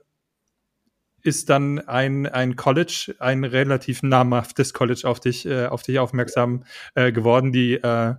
ist 1.29 1.50
dann 1.50 1.79
ein, 1.88 2.25
ein 2.25 2.55
College, 2.55 3.15
ein 3.19 3.43
relativ 3.43 4.03
namhaftes 4.03 4.74
College 4.74 5.03
auf 5.05 5.19
dich, 5.19 5.45
äh, 5.45 5.67
auf 5.67 5.83
dich 5.83 6.00
aufmerksam 6.00 6.65
äh, 6.95 7.12
geworden. 7.12 7.53
Die, 7.53 7.75
äh, 7.75 8.15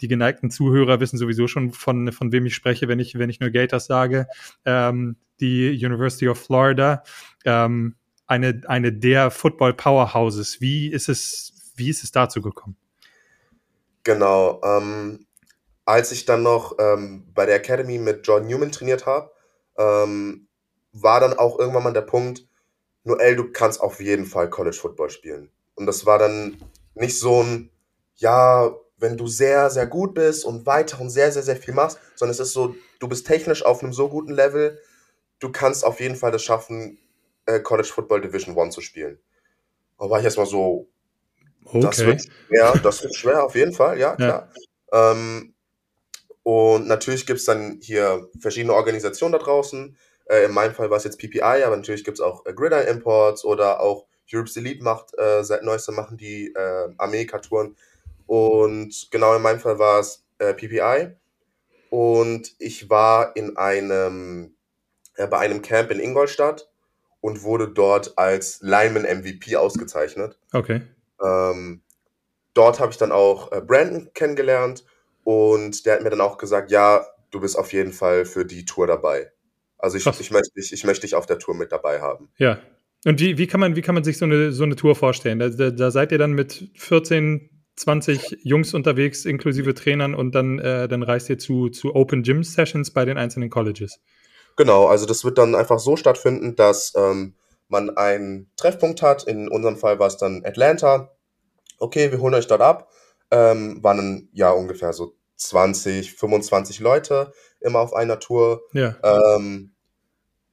die 0.00 0.08
geneigten 0.08 0.50
Zuhörer 0.50 0.98
wissen 0.98 1.18
sowieso 1.18 1.46
schon, 1.46 1.72
von, 1.72 2.10
von 2.12 2.32
wem 2.32 2.46
ich 2.46 2.54
spreche, 2.54 2.88
wenn 2.88 2.98
ich, 2.98 3.18
wenn 3.18 3.30
ich 3.30 3.40
nur 3.40 3.50
Gators 3.50 3.86
sage. 3.86 4.26
Ähm, 4.64 5.16
die 5.40 5.70
University 5.70 6.28
of 6.28 6.42
Florida, 6.42 7.04
ähm, 7.44 7.94
eine, 8.26 8.62
eine 8.66 8.92
der 8.92 9.30
Football 9.30 9.74
Powerhouses. 9.74 10.60
Wie 10.60 10.90
ist 10.90 11.08
es, 11.08 11.72
wie 11.76 11.90
ist 11.90 12.02
es 12.02 12.10
dazu 12.10 12.40
gekommen? 12.40 12.76
Genau. 14.02 14.60
Ähm, 14.64 15.26
als 15.84 16.10
ich 16.10 16.24
dann 16.24 16.42
noch 16.42 16.76
ähm, 16.78 17.26
bei 17.34 17.44
der 17.46 17.56
Academy 17.56 17.98
mit 17.98 18.26
John 18.26 18.46
Newman 18.46 18.72
trainiert 18.72 19.04
habe, 19.04 19.30
ähm, 19.76 20.45
war 21.02 21.20
dann 21.20 21.34
auch 21.34 21.58
irgendwann 21.58 21.82
mal 21.82 21.92
der 21.92 22.02
Punkt, 22.02 22.46
Noel, 23.04 23.36
du 23.36 23.52
kannst 23.52 23.80
auf 23.80 24.00
jeden 24.00 24.26
Fall 24.26 24.50
College 24.50 24.76
Football 24.76 25.10
spielen. 25.10 25.50
Und 25.74 25.86
das 25.86 26.06
war 26.06 26.18
dann 26.18 26.56
nicht 26.94 27.18
so 27.18 27.42
ein, 27.42 27.70
ja, 28.16 28.74
wenn 28.98 29.16
du 29.16 29.26
sehr, 29.26 29.70
sehr 29.70 29.86
gut 29.86 30.14
bist 30.14 30.44
und 30.44 30.66
weiter 30.66 31.00
und 31.00 31.10
sehr, 31.10 31.30
sehr, 31.30 31.42
sehr 31.42 31.56
viel 31.56 31.74
machst, 31.74 31.98
sondern 32.14 32.32
es 32.32 32.40
ist 32.40 32.52
so, 32.52 32.74
du 32.98 33.08
bist 33.08 33.26
technisch 33.26 33.64
auf 33.64 33.82
einem 33.82 33.92
so 33.92 34.08
guten 34.08 34.32
Level, 34.32 34.80
du 35.38 35.52
kannst 35.52 35.84
auf 35.84 36.00
jeden 36.00 36.16
Fall 36.16 36.32
das 36.32 36.42
schaffen, 36.42 36.98
äh, 37.44 37.60
College 37.60 37.88
Football 37.88 38.22
Division 38.22 38.56
One 38.56 38.70
zu 38.70 38.80
spielen. 38.80 39.18
Da 39.98 40.08
war 40.08 40.18
ich 40.18 40.24
erstmal 40.24 40.46
so, 40.46 40.88
okay. 41.64 41.80
das 41.80 41.98
wird, 41.98 42.24
ja, 42.50 42.72
das 42.78 43.02
wird 43.02 43.14
schwer, 43.14 43.44
auf 43.44 43.54
jeden 43.54 43.72
Fall, 43.72 43.98
ja, 43.98 44.16
klar. 44.16 44.50
Ja. 44.92 45.12
Ähm, 45.12 45.54
und 46.42 46.86
natürlich 46.86 47.26
gibt 47.26 47.40
es 47.40 47.44
dann 47.44 47.80
hier 47.82 48.30
verschiedene 48.40 48.72
Organisationen 48.72 49.32
da 49.32 49.38
draußen. 49.38 49.96
Äh, 50.26 50.44
in 50.44 50.52
meinem 50.52 50.74
Fall 50.74 50.90
war 50.90 50.96
es 50.96 51.04
jetzt 51.04 51.18
PPI, 51.18 51.64
aber 51.64 51.76
natürlich 51.76 52.04
gibt 52.04 52.18
es 52.18 52.22
auch 52.22 52.44
äh, 52.46 52.52
Gridiron 52.52 52.86
Imports 52.86 53.44
oder 53.44 53.80
auch 53.80 54.06
Europe's 54.32 54.56
Elite 54.56 54.82
macht 54.82 55.16
äh, 55.18 55.44
seit 55.44 55.62
neuestem 55.62 55.94
machen 55.94 56.16
die 56.16 56.52
äh, 56.54 56.88
Amerika-Touren. 56.98 57.76
Und 58.26 59.08
genau 59.10 59.36
in 59.36 59.42
meinem 59.42 59.60
Fall 59.60 59.78
war 59.78 60.00
es 60.00 60.24
äh, 60.38 60.52
PPI. 60.52 61.14
Und 61.90 62.54
ich 62.58 62.90
war 62.90 63.36
in 63.36 63.56
einem, 63.56 64.56
äh, 65.14 65.26
bei 65.28 65.38
einem 65.38 65.62
Camp 65.62 65.90
in 65.90 66.00
Ingolstadt 66.00 66.68
und 67.20 67.42
wurde 67.42 67.68
dort 67.68 68.18
als 68.18 68.60
Lineman 68.62 69.04
MVP 69.04 69.56
ausgezeichnet. 69.56 70.38
Okay. 70.52 70.82
Ähm, 71.22 71.82
dort 72.54 72.80
habe 72.80 72.90
ich 72.90 72.98
dann 72.98 73.12
auch 73.12 73.52
äh, 73.52 73.60
Brandon 73.60 74.10
kennengelernt 74.12 74.84
und 75.24 75.86
der 75.86 75.94
hat 75.94 76.02
mir 76.02 76.10
dann 76.10 76.20
auch 76.20 76.38
gesagt, 76.38 76.70
ja, 76.70 77.06
du 77.30 77.40
bist 77.40 77.56
auf 77.56 77.72
jeden 77.72 77.92
Fall 77.92 78.24
für 78.24 78.44
die 78.44 78.64
Tour 78.64 78.86
dabei. 78.86 79.32
Also 79.78 79.96
ich, 79.96 80.06
ich, 80.06 80.30
möchte, 80.30 80.52
dich, 80.54 80.72
ich 80.72 80.84
möchte 80.84 81.02
dich 81.02 81.14
auf 81.14 81.26
der 81.26 81.38
Tour 81.38 81.54
mit 81.54 81.72
dabei 81.72 82.00
haben. 82.00 82.30
Ja. 82.38 82.58
Und 83.04 83.20
wie, 83.20 83.38
wie, 83.38 83.46
kann, 83.46 83.60
man, 83.60 83.76
wie 83.76 83.82
kann 83.82 83.94
man 83.94 84.04
sich 84.04 84.18
so 84.18 84.24
eine, 84.24 84.52
so 84.52 84.64
eine 84.64 84.76
Tour 84.76 84.96
vorstellen? 84.96 85.38
Da, 85.38 85.48
da, 85.48 85.70
da 85.70 85.90
seid 85.90 86.12
ihr 86.12 86.18
dann 86.18 86.32
mit 86.32 86.70
14, 86.76 87.50
20 87.76 88.38
Jungs 88.42 88.74
unterwegs, 88.74 89.24
inklusive 89.24 89.74
Trainern, 89.74 90.14
und 90.14 90.34
dann, 90.34 90.58
äh, 90.58 90.88
dann 90.88 91.02
reist 91.02 91.28
ihr 91.28 91.38
zu, 91.38 91.68
zu 91.68 91.94
Open 91.94 92.22
Gym 92.22 92.42
Sessions 92.42 92.90
bei 92.90 93.04
den 93.04 93.18
einzelnen 93.18 93.50
Colleges. 93.50 94.00
Genau, 94.56 94.86
also 94.86 95.04
das 95.04 95.24
wird 95.24 95.36
dann 95.38 95.54
einfach 95.54 95.78
so 95.78 95.96
stattfinden, 95.96 96.56
dass 96.56 96.94
ähm, 96.96 97.34
man 97.68 97.96
einen 97.96 98.50
Treffpunkt 98.56 99.02
hat. 99.02 99.24
In 99.24 99.48
unserem 99.48 99.76
Fall 99.76 99.98
war 99.98 100.06
es 100.06 100.16
dann 100.16 100.42
Atlanta. 100.44 101.12
Okay, 101.78 102.10
wir 102.10 102.20
holen 102.20 102.34
euch 102.34 102.46
dort 102.46 102.62
ab. 102.62 102.90
Ähm, 103.30 103.82
waren 103.82 104.30
ja 104.32 104.50
ungefähr 104.50 104.92
so 104.92 105.14
20, 105.36 106.14
25 106.14 106.80
Leute 106.80 107.32
immer 107.66 107.80
auf 107.80 107.94
einer 107.94 108.18
Tour. 108.18 108.62
Ja. 108.72 108.96
Ähm, 109.02 109.72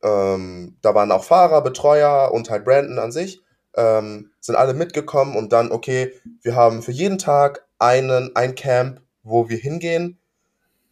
ähm, 0.01 0.77
da 0.81 0.93
waren 0.93 1.11
auch 1.11 1.23
Fahrer, 1.23 1.61
Betreuer 1.61 2.31
und 2.33 2.49
halt 2.49 2.65
Brandon 2.65 2.99
an 2.99 3.11
sich. 3.11 3.41
Ähm, 3.75 4.31
sind 4.39 4.55
alle 4.55 4.73
mitgekommen 4.73 5.35
und 5.35 5.53
dann, 5.53 5.71
okay, 5.71 6.13
wir 6.41 6.55
haben 6.55 6.83
für 6.83 6.91
jeden 6.91 7.17
Tag 7.17 7.65
einen, 7.79 8.35
ein 8.35 8.55
Camp, 8.55 9.01
wo 9.23 9.49
wir 9.49 9.57
hingehen. 9.57 10.19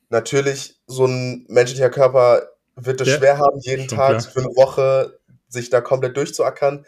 Natürlich, 0.09 0.79
so 0.87 1.05
ein 1.05 1.45
menschlicher 1.47 1.89
Körper 1.89 2.43
wird 2.75 3.01
es 3.01 3.09
ja, 3.09 3.17
schwer 3.17 3.37
haben, 3.37 3.59
jeden 3.59 3.87
Tag 3.87 4.19
klar. 4.19 4.21
für 4.21 4.39
eine 4.39 4.55
Woche 4.55 5.19
sich 5.47 5.69
da 5.69 5.81
komplett 5.81 6.17
durchzuackern. 6.17 6.85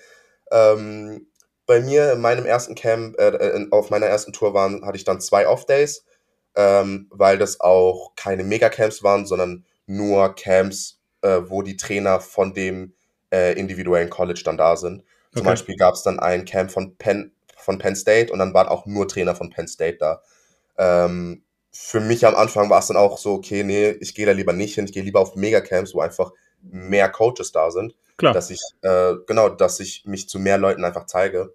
Ähm, 0.52 1.28
bei 1.66 1.80
mir 1.82 2.14
in 2.14 2.22
meinem 2.22 2.46
ersten 2.46 2.76
Camp, 2.76 3.20
äh, 3.20 3.68
auf 3.72 3.90
meiner 3.90 4.08
ersten 4.08 4.34
Tour 4.34 4.54
waren, 4.54 4.86
hatte 4.86 4.98
ich 4.98 5.04
dann 5.06 5.22
zwei 5.22 5.48
Off-Days 5.48 6.06
ähm, 6.56 7.08
weil 7.10 7.38
das 7.38 7.60
auch 7.60 8.14
keine 8.16 8.44
Megacamps 8.44 9.04
waren, 9.04 9.26
sondern 9.26 9.66
nur 9.86 10.36
Camps, 10.36 11.00
äh, 11.22 11.42
wo 11.48 11.62
die 11.62 11.78
Trainer 11.78 12.20
von 12.20 12.54
dem 12.54 12.94
äh, 13.32 13.58
individuellen 13.58 14.10
College 14.10 14.42
dann 14.46 14.58
da 14.58 14.76
sind. 14.76 15.04
Zum 15.32 15.42
okay. 15.42 15.50
Beispiel 15.50 15.76
gab 15.76 15.96
es 15.96 16.04
dann 16.04 16.20
ein 16.20 16.46
Camp 16.46 16.72
von 16.72 16.96
Penn, 16.96 17.32
von 17.58 17.80
Penn 17.80 17.96
State 17.96 18.32
und 18.32 18.40
dann 18.40 18.54
waren 18.54 18.68
auch 18.68 18.86
nur 18.86 19.08
Trainer 19.08 19.36
von 19.36 19.50
Penn 19.50 19.68
State 19.68 19.98
da. 19.98 20.22
Ähm, 20.78 21.44
für 21.72 22.00
mich 22.00 22.26
am 22.26 22.36
Anfang 22.36 22.70
war 22.70 22.80
es 22.80 22.88
dann 22.88 22.98
auch 22.98 23.18
so, 23.18 23.34
okay, 23.34 23.64
nee, 23.64 23.90
ich 24.00 24.14
gehe 24.14 24.28
da 24.28 24.32
lieber 24.32 24.54
nicht 24.54 24.76
hin, 24.76 24.86
ich 24.86 24.94
gehe 24.94 25.02
lieber 25.02 25.20
auf 25.20 25.36
Megacamps, 25.36 25.96
wo 25.96 26.02
einfach 26.02 26.32
mehr 26.62 27.10
Coaches 27.10 27.52
da 27.52 27.72
sind. 27.72 27.96
Klar. 28.18 28.34
Dass 28.34 28.52
ich, 28.52 28.62
äh, 28.82 29.16
genau, 29.26 29.50
dass 29.50 29.80
ich 29.80 30.06
mich 30.06 30.30
zu 30.30 30.38
mehr 30.38 30.60
Leuten 30.60 30.86
einfach 30.86 31.08
zeige. 31.08 31.54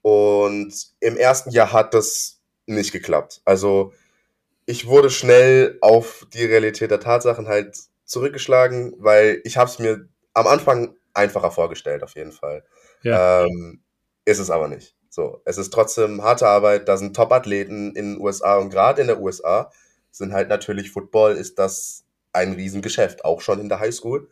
Und 0.00 0.72
im 1.00 1.16
ersten 1.18 1.50
Jahr 1.50 1.72
hat 1.72 1.92
das 1.92 2.40
nicht 2.64 2.92
geklappt. 2.92 3.42
Also 3.44 3.92
ich 4.66 4.86
wurde 4.86 5.10
schnell 5.10 5.78
auf 5.80 6.26
die 6.34 6.44
Realität 6.44 6.90
der 6.90 7.00
Tatsachen 7.00 7.48
halt 7.48 7.78
zurückgeschlagen, 8.04 8.94
weil 8.98 9.40
ich 9.44 9.56
habe 9.56 9.70
es 9.70 9.78
mir 9.78 10.08
am 10.34 10.46
Anfang 10.46 10.96
einfacher 11.14 11.50
vorgestellt, 11.50 12.02
auf 12.02 12.14
jeden 12.14 12.32
Fall. 12.32 12.64
Ja. 13.02 13.44
Ähm, 13.44 13.80
ist 14.24 14.40
es 14.40 14.50
aber 14.50 14.68
nicht. 14.68 14.96
So, 15.08 15.40
es 15.44 15.56
ist 15.56 15.72
trotzdem 15.72 16.22
harte 16.22 16.46
Arbeit. 16.46 16.88
Da 16.88 16.96
sind 16.96 17.16
Top-Athleten 17.16 17.94
in 17.94 18.14
den 18.14 18.20
USA 18.20 18.58
und 18.58 18.70
gerade 18.70 19.00
in 19.00 19.06
der 19.06 19.20
USA 19.20 19.70
sind 20.10 20.32
halt 20.32 20.48
natürlich 20.48 20.90
Football 20.90 21.36
ist 21.36 21.58
das 21.58 22.04
ein 22.32 22.52
Riesengeschäft, 22.52 23.24
auch 23.24 23.40
schon 23.40 23.60
in 23.60 23.68
der 23.68 23.80
Highschool. 23.80 24.28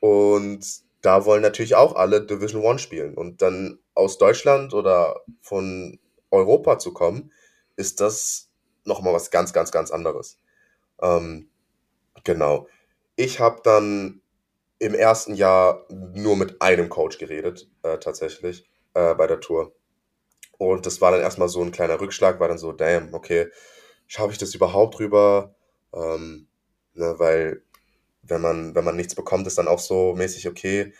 Und 0.00 0.64
da 1.02 1.24
wollen 1.24 1.42
natürlich 1.42 1.74
auch 1.74 1.94
alle 1.94 2.24
Division 2.24 2.62
One 2.62 2.78
spielen. 2.78 3.14
Und 3.14 3.42
dann 3.42 3.78
aus 3.94 4.18
Deutschland 4.18 4.74
oder 4.74 5.20
von 5.42 5.98
Europa 6.30 6.78
zu 6.78 6.92
kommen, 6.92 7.32
ist 7.76 8.00
das 8.00 8.49
nochmal 8.84 9.14
was 9.14 9.30
ganz, 9.30 9.52
ganz, 9.52 9.72
ganz 9.72 9.90
anderes. 9.90 10.38
Ähm, 11.02 11.50
genau. 12.24 12.68
Ich 13.16 13.40
habe 13.40 13.60
dann 13.62 14.22
im 14.78 14.94
ersten 14.94 15.34
Jahr 15.34 15.86
nur 15.90 16.36
mit 16.36 16.62
einem 16.62 16.88
Coach 16.88 17.18
geredet, 17.18 17.70
äh, 17.82 17.98
tatsächlich, 17.98 18.68
äh, 18.94 19.14
bei 19.14 19.26
der 19.26 19.40
Tour. 19.40 19.74
Und 20.58 20.86
das 20.86 21.00
war 21.00 21.10
dann 21.10 21.20
erstmal 21.20 21.48
so 21.48 21.62
ein 21.62 21.72
kleiner 21.72 22.00
Rückschlag, 22.00 22.40
war 22.40 22.48
dann 22.48 22.58
so, 22.58 22.72
damn, 22.72 23.14
okay, 23.14 23.48
schaffe 24.06 24.32
ich 24.32 24.38
das 24.38 24.54
überhaupt 24.54 24.98
rüber? 24.98 25.54
Ähm, 25.94 26.48
ne, 26.94 27.14
weil 27.18 27.62
wenn 28.22 28.40
man, 28.40 28.74
wenn 28.74 28.84
man 28.84 28.96
nichts 28.96 29.14
bekommt, 29.14 29.46
ist 29.46 29.58
dann 29.58 29.68
auch 29.68 29.78
so 29.78 30.14
mäßig, 30.14 30.48
okay, 30.48 30.92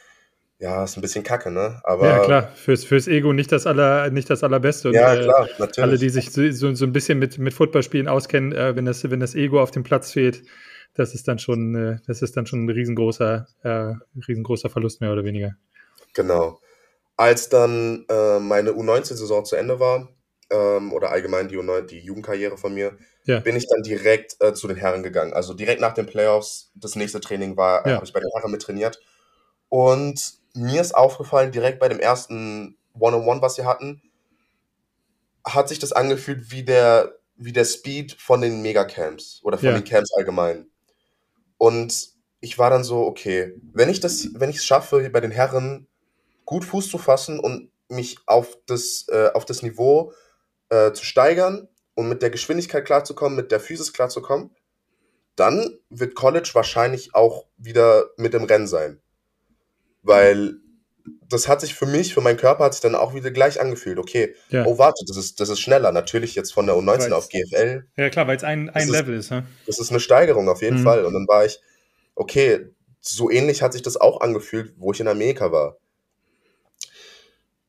ja, 0.61 0.85
ist 0.85 0.97
ein 0.97 1.01
bisschen 1.01 1.25
kacke, 1.25 1.51
ne? 1.51 1.81
Aber 1.85 2.07
ja, 2.07 2.19
klar, 2.19 2.49
fürs, 2.55 2.85
fürs 2.85 3.09
Ego 3.09 3.33
nicht 3.33 3.51
das, 3.51 3.67
aller, 3.67 4.11
nicht 4.11 4.29
das 4.29 4.45
Allerbeste. 4.45 4.89
Und, 4.89 4.95
ja, 4.95 5.15
äh, 5.15 5.25
klar, 5.25 5.49
natürlich. 5.59 5.79
Alle, 5.79 5.99
die 5.99 6.11
sich 6.11 6.31
so, 6.31 6.75
so, 6.75 6.85
ein 6.85 6.93
bisschen 6.93 7.19
mit, 7.19 7.39
mit 7.39 7.55
Footballspielen 7.55 8.09
auskennen, 8.09 8.53
äh, 8.53 8.77
wenn, 8.77 8.85
das, 8.85 9.09
wenn 9.11 9.21
das 9.21 9.35
Ego 9.35 9.63
auf 9.63 9.71
dem 9.71 9.85
Platz 9.85 10.13
fehlt, 10.13 10.43
das 10.95 11.15
ist 11.15 11.27
dann 11.29 11.39
schon, 11.39 11.75
äh, 11.75 11.99
das 12.07 12.21
ist 12.21 12.37
dann 12.37 12.45
schon 12.45 12.67
ein 12.67 12.69
riesengroßer, 12.69 13.47
äh, 13.63 13.95
riesengroßer 14.29 14.69
Verlust, 14.69 15.01
mehr 15.01 15.13
oder 15.13 15.25
weniger. 15.25 15.53
Genau. 16.13 16.61
Als 17.17 17.49
dann 17.49 18.05
äh, 18.11 18.39
meine 18.39 18.73
U19-Saison 18.73 19.47
zu 19.47 19.57
Ende 19.57 19.81
war, 19.81 20.11
ähm, 20.51 20.93
oder 20.93 21.11
allgemein 21.11 21.49
die, 21.49 21.57
U9, 21.57 21.83
die 21.87 22.01
Jugendkarriere 22.01 22.59
von 22.59 22.75
mir, 22.75 22.99
ja. 23.25 23.41
bin 23.41 23.57
ich 23.57 23.67
dann 23.67 23.83
direkt 23.83 24.37
äh, 24.41 24.53
zu 24.53 24.69
den 24.69 24.77
Herren 24.77 25.03
gegangen. 25.03 25.33
Also 25.33 25.55
direkt 25.55 25.81
nach 25.81 25.95
den 25.95 26.07
Playoffs, 26.07 26.71
das 26.75 26.97
nächste 26.97 27.21
Training 27.21 27.57
war, 27.57 27.87
ja. 27.87 27.95
habe 27.95 28.05
ich 28.05 28.13
bei 28.13 28.21
den 28.21 28.31
Herren 28.35 28.51
mit 28.51 28.61
trainiert. 28.61 29.01
Und 29.71 30.40
mir 30.55 30.81
ist 30.81 30.95
aufgefallen, 30.95 31.53
direkt 31.53 31.81
bei 31.81 31.89
dem 31.89 32.01
ersten 32.01 32.79
One-on-One, 32.99 33.43
was 33.43 33.55
sie 33.55 33.65
hatten, 33.65 34.03
hat 35.45 35.69
sich 35.69 35.79
das 35.79 35.93
angefühlt 35.93 36.51
wie 36.51 36.65
der, 36.65 37.19
wie 37.37 37.53
der 37.53 37.65
Speed 37.65 38.13
von 38.13 38.41
den 38.41 38.63
Megacamps 38.63 39.41
oder 39.43 39.59
von 39.59 39.69
ja. 39.69 39.75
den 39.75 39.85
Camps 39.85 40.13
allgemein. 40.15 40.67
Und 41.57 42.11
ich 42.41 42.59
war 42.59 42.71
dann 42.71 42.85
so, 42.85 43.07
okay, 43.07 43.55
wenn 43.73 43.89
ich 43.89 44.01
das, 44.01 44.29
wenn 44.35 44.51
ich 44.51 44.57
es 44.57 44.65
schaffe, 44.65 45.09
bei 45.11 45.21
den 45.21 45.31
Herren 45.31 45.87
gut 46.45 46.65
Fuß 46.65 46.91
zu 46.91 46.99
fassen 46.99 47.39
und 47.39 47.71
mich 47.89 48.19
auf 48.27 48.59
das, 48.67 49.07
äh, 49.09 49.31
auf 49.35 49.45
das 49.45 49.63
Niveau 49.63 50.13
äh, 50.69 50.93
zu 50.93 51.05
steigern 51.05 51.69
und 51.95 52.09
mit 52.09 52.23
der 52.23 52.31
Geschwindigkeit 52.31 52.85
klarzukommen, 52.85 53.37
mit 53.37 53.53
der 53.53 53.61
Physis 53.61 53.93
klarzukommen, 53.93 54.55
dann 55.37 55.79
wird 55.91 56.15
College 56.15 56.51
wahrscheinlich 56.55 57.15
auch 57.15 57.47
wieder 57.57 58.11
mit 58.17 58.35
im 58.35 58.45
Rennen 58.45 58.67
sein. 58.67 59.01
Weil 60.03 60.55
das 61.29 61.49
hat 61.49 61.61
sich 61.61 61.75
für 61.75 61.87
mich, 61.87 62.13
für 62.13 62.21
meinen 62.21 62.37
Körper 62.37 62.65
hat 62.65 62.75
sich 62.75 62.83
dann 62.83 62.95
auch 62.95 63.15
wieder 63.15 63.31
gleich 63.31 63.61
angefühlt. 63.61 63.99
Okay, 63.99 64.35
ja. 64.51 64.65
oh 64.67 64.79
warte, 64.79 65.05
das 65.07 65.17
ist, 65.17 65.41
das 65.41 65.49
ist 65.49 65.61
schneller. 65.61 65.93
Natürlich 65.93 66.35
jetzt 66.35 66.53
von 66.53 66.67
der 66.67 66.75
U19 66.75 66.87
weil's, 66.87 67.13
auf 67.13 67.29
GFL. 67.29 67.85
Ja 67.97 68.11
klar, 68.11 68.27
weil 68.27 68.37
es 68.37 68.45
ein, 68.45 68.69
ein 68.71 68.89
Level 68.89 69.15
ist. 69.15 69.31
Ne? 69.31 69.47
Das 69.67 69.79
ist 69.79 69.91
eine 69.91 70.01
Steigerung 70.01 70.49
auf 70.49 70.63
jeden 70.63 70.79
mhm. 70.81 70.85
Fall. 70.85 71.05
Und 71.05 71.15
dann 71.15 71.27
war 71.29 71.45
ich, 71.45 71.61
okay, 72.15 72.67
so 73.01 73.31
ähnlich 73.31 73.63
hat 73.63 73.73
sich 73.73 73.83
das 73.83 73.97
auch 73.97 74.21
angefühlt, 74.21 74.75
wo 74.77 74.93
ich 74.93 75.01
in 75.01 75.09
Amerika 75.09 75.53
war. 75.53 75.77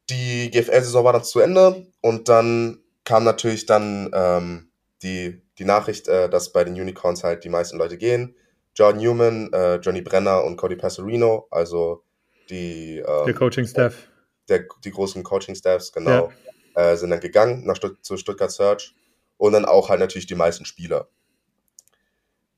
Die 0.10 0.50
GFL-Saison 0.52 1.06
war 1.06 1.14
dann 1.14 1.24
zu 1.24 1.40
Ende 1.40 1.88
und 2.02 2.28
dann 2.28 2.80
kam 3.06 3.24
natürlich 3.24 3.66
dann 3.66 4.12
ähm, 4.14 4.72
die, 5.04 5.42
die 5.58 5.66
Nachricht, 5.66 6.08
äh, 6.08 6.30
dass 6.30 6.52
bei 6.52 6.64
den 6.64 6.74
Unicorns 6.74 7.24
halt 7.24 7.44
die 7.44 7.50
meisten 7.50 7.78
Leute 7.78 7.98
gehen. 7.98 8.36
John 8.76 8.98
Newman, 8.98 9.52
äh, 9.54 9.76
Johnny 9.76 10.02
Brenner 10.02 10.44
und 10.44 10.58
Cody 10.58 10.76
Passerino, 10.76 11.48
also 11.52 12.04
die, 12.52 12.98
ähm, 12.98 13.26
der 13.26 13.34
Coaching-Staff. 13.34 14.08
Der, 14.50 14.66
die 14.84 14.92
großen 14.92 15.24
Coaching-Staffs, 15.24 15.92
genau, 15.92 16.32
ja. 16.76 16.92
äh, 16.92 16.98
sind 16.98 17.10
dann 17.10 17.20
gegangen 17.20 17.66
nach 17.66 17.76
Stutt 17.76 17.98
zu 18.02 18.18
Stuttgart 18.18 18.52
Search 18.52 18.94
und 19.38 19.54
dann 19.54 19.66
auch 19.66 19.90
halt 19.90 20.00
natürlich 20.00 20.28
die 20.28 20.36
meisten 20.36 20.66
Spieler. 20.66 21.08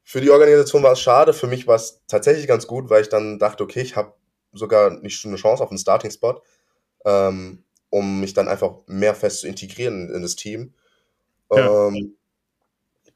Für 0.03 0.19
die 0.19 0.31
Organisation 0.31 0.83
war 0.83 0.93
es 0.93 0.99
schade, 0.99 1.33
für 1.33 1.47
mich 1.47 1.65
war 1.67 1.75
es 1.75 2.01
tatsächlich 2.07 2.47
ganz 2.47 2.67
gut, 2.67 2.89
weil 2.89 3.03
ich 3.03 3.09
dann 3.09 3.39
dachte, 3.39 3.63
okay, 3.63 3.81
ich 3.81 3.95
habe 3.95 4.13
sogar 4.51 4.89
nicht 5.01 5.19
schon 5.19 5.31
eine 5.31 5.39
Chance 5.39 5.63
auf 5.63 5.69
einen 5.69 5.77
Starting-Spot, 5.77 6.41
ähm, 7.05 7.63
um 7.89 8.19
mich 8.19 8.33
dann 8.33 8.47
einfach 8.47 8.79
mehr 8.87 9.15
fest 9.15 9.41
zu 9.41 9.47
integrieren 9.47 10.09
in, 10.09 10.15
in 10.15 10.21
das 10.23 10.35
Team. 10.35 10.73
Ja. 11.51 11.87
Ähm, 11.87 12.17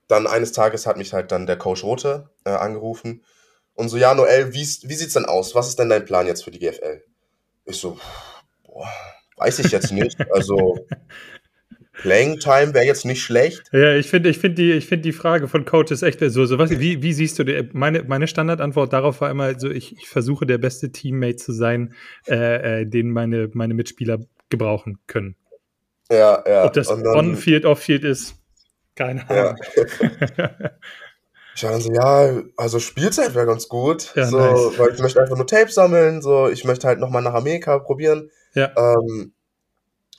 dann 0.07 0.27
eines 0.27 0.53
Tages 0.53 0.87
hat 0.87 0.97
mich 0.97 1.13
halt 1.13 1.31
dann 1.31 1.47
der 1.47 1.57
Coach 1.57 1.83
Rote 1.83 2.29
äh, 2.45 2.51
angerufen 2.51 3.23
und 3.77 3.89
so, 3.89 3.97
ja, 3.97 4.13
Noel, 4.15 4.53
wie, 4.53 4.59
wie 4.59 4.93
sieht's 4.95 5.13
denn 5.13 5.25
aus? 5.25 5.53
Was 5.53 5.67
ist 5.67 5.77
denn 5.77 5.89
dein 5.89 6.03
Plan 6.03 6.25
jetzt 6.25 6.43
für 6.43 6.49
die 6.49 6.57
GFL? 6.57 7.03
Ich 7.65 7.77
so, 7.77 7.99
boah, 8.63 8.89
weiß 9.37 9.59
ich 9.59 9.71
jetzt 9.71 9.91
nicht. 9.91 10.17
Also, 10.31 10.79
Playing 11.93 12.39
Time 12.39 12.73
wäre 12.73 12.85
jetzt 12.85 13.05
nicht 13.05 13.21
schlecht. 13.21 13.61
Ja, 13.71 13.93
ich 13.93 14.09
finde 14.09 14.29
ich 14.29 14.39
find 14.39 14.57
die, 14.57 14.71
ich 14.71 14.87
find 14.87 15.05
die 15.05 15.11
Frage 15.11 15.47
von 15.47 15.63
Coaches 15.65 16.01
echt 16.01 16.19
so, 16.19 16.45
so 16.45 16.57
was, 16.57 16.71
wie, 16.71 17.03
wie 17.03 17.13
siehst 17.13 17.37
du 17.37 17.43
die, 17.43 17.69
meine, 17.73 18.03
meine 18.03 18.27
Standardantwort 18.27 18.93
darauf 18.93 19.21
war 19.21 19.29
immer 19.29 19.59
so, 19.59 19.69
ich, 19.69 19.95
ich 19.95 20.07
versuche 20.07 20.47
der 20.47 20.57
beste 20.57 20.91
Teammate 20.91 21.37
zu 21.37 21.53
sein, 21.53 21.93
äh, 22.27 22.81
äh, 22.81 22.85
den 22.85 23.11
meine, 23.11 23.49
meine 23.53 23.75
Mitspieler 23.75 24.19
gebrauchen 24.49 24.97
können. 25.05 25.35
Ja, 26.09 26.43
ja. 26.47 26.65
Ob 26.65 26.73
das 26.73 26.89
On-Field, 26.89 27.65
Off-Field 27.65 28.03
ist, 28.03 28.35
keine 28.95 29.29
Ahnung. 29.29 29.55
Ja. 30.37 30.49
ich 31.57 31.63
war 31.63 31.71
dann 31.71 31.81
so, 31.81 31.91
ja, 31.91 32.43
also 32.55 32.77
Spielzeit 32.79 33.33
wäre 33.33 33.47
ganz 33.47 33.67
gut. 33.67 34.13
Ja, 34.15 34.27
so, 34.27 34.37
nice. 34.37 34.77
weil 34.77 34.93
ich 34.93 34.99
möchte 34.99 35.19
einfach 35.19 35.35
nur 35.35 35.47
Tape 35.47 35.71
sammeln, 35.71 36.21
so, 36.21 36.47
ich 36.49 36.63
möchte 36.65 36.87
halt 36.87 36.99
nochmal 36.99 37.23
nach 37.23 37.33
Amerika 37.33 37.79
probieren. 37.79 38.29
Ja. 38.53 38.71
Ähm, 38.77 39.33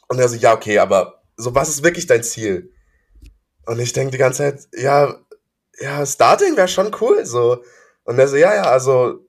und 0.09 0.19
er 0.19 0.29
so, 0.29 0.35
ja, 0.35 0.53
okay, 0.53 0.81
aber 0.81 1.23
so, 1.37 1.55
was 1.55 1.69
ist 1.69 1.85
wirklich 1.85 2.09
dein 2.09 2.25
Ziel? 2.25 2.73
Und 3.67 3.79
ich 3.79 3.93
denke 3.93 4.11
die 4.11 4.19
ganze 4.19 4.39
Zeit, 4.39 4.67
ja, 4.75 5.15
ja, 5.79 6.05
Starting 6.05 6.57
wäre 6.57 6.67
schon 6.67 6.91
cool, 7.01 7.25
so. 7.25 7.63
Und 8.03 8.19
er 8.19 8.27
so, 8.27 8.35
ja, 8.35 8.57
ja, 8.57 8.63
also, 8.65 9.21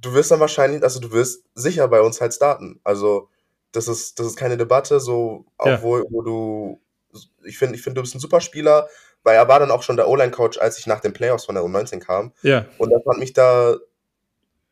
du 0.00 0.14
wirst 0.14 0.30
dann 0.30 0.40
wahrscheinlich, 0.40 0.82
also 0.82 1.00
du 1.00 1.12
wirst 1.12 1.44
sicher 1.54 1.86
bei 1.86 2.00
uns 2.00 2.22
halt 2.22 2.32
starten. 2.32 2.80
Also, 2.82 3.28
das 3.72 3.88
ist, 3.88 4.18
das 4.18 4.26
ist 4.26 4.36
keine 4.36 4.56
Debatte, 4.56 5.00
so, 5.00 5.44
auch 5.58 5.66
Ja. 5.66 5.82
wo, 5.82 6.02
wo 6.08 6.22
du, 6.22 6.80
ich 7.44 7.58
finde, 7.58 7.74
ich 7.74 7.82
finde, 7.82 7.96
du 7.96 8.00
bist 8.00 8.14
ein 8.14 8.20
super 8.20 8.40
Spieler, 8.40 8.88
weil 9.22 9.36
er 9.36 9.48
war 9.48 9.60
dann 9.60 9.70
auch 9.70 9.82
schon 9.82 9.96
der 9.96 10.08
O-Line-Coach, 10.08 10.58
als 10.58 10.78
ich 10.78 10.86
nach 10.86 11.00
den 11.00 11.12
Playoffs 11.12 11.44
von 11.44 11.54
der 11.54 11.64
U19 11.64 12.00
kam. 12.00 12.32
Ja, 12.42 12.66
Und 12.78 12.92
er 12.92 13.00
fand 13.02 13.18
mich 13.18 13.32
da 13.32 13.76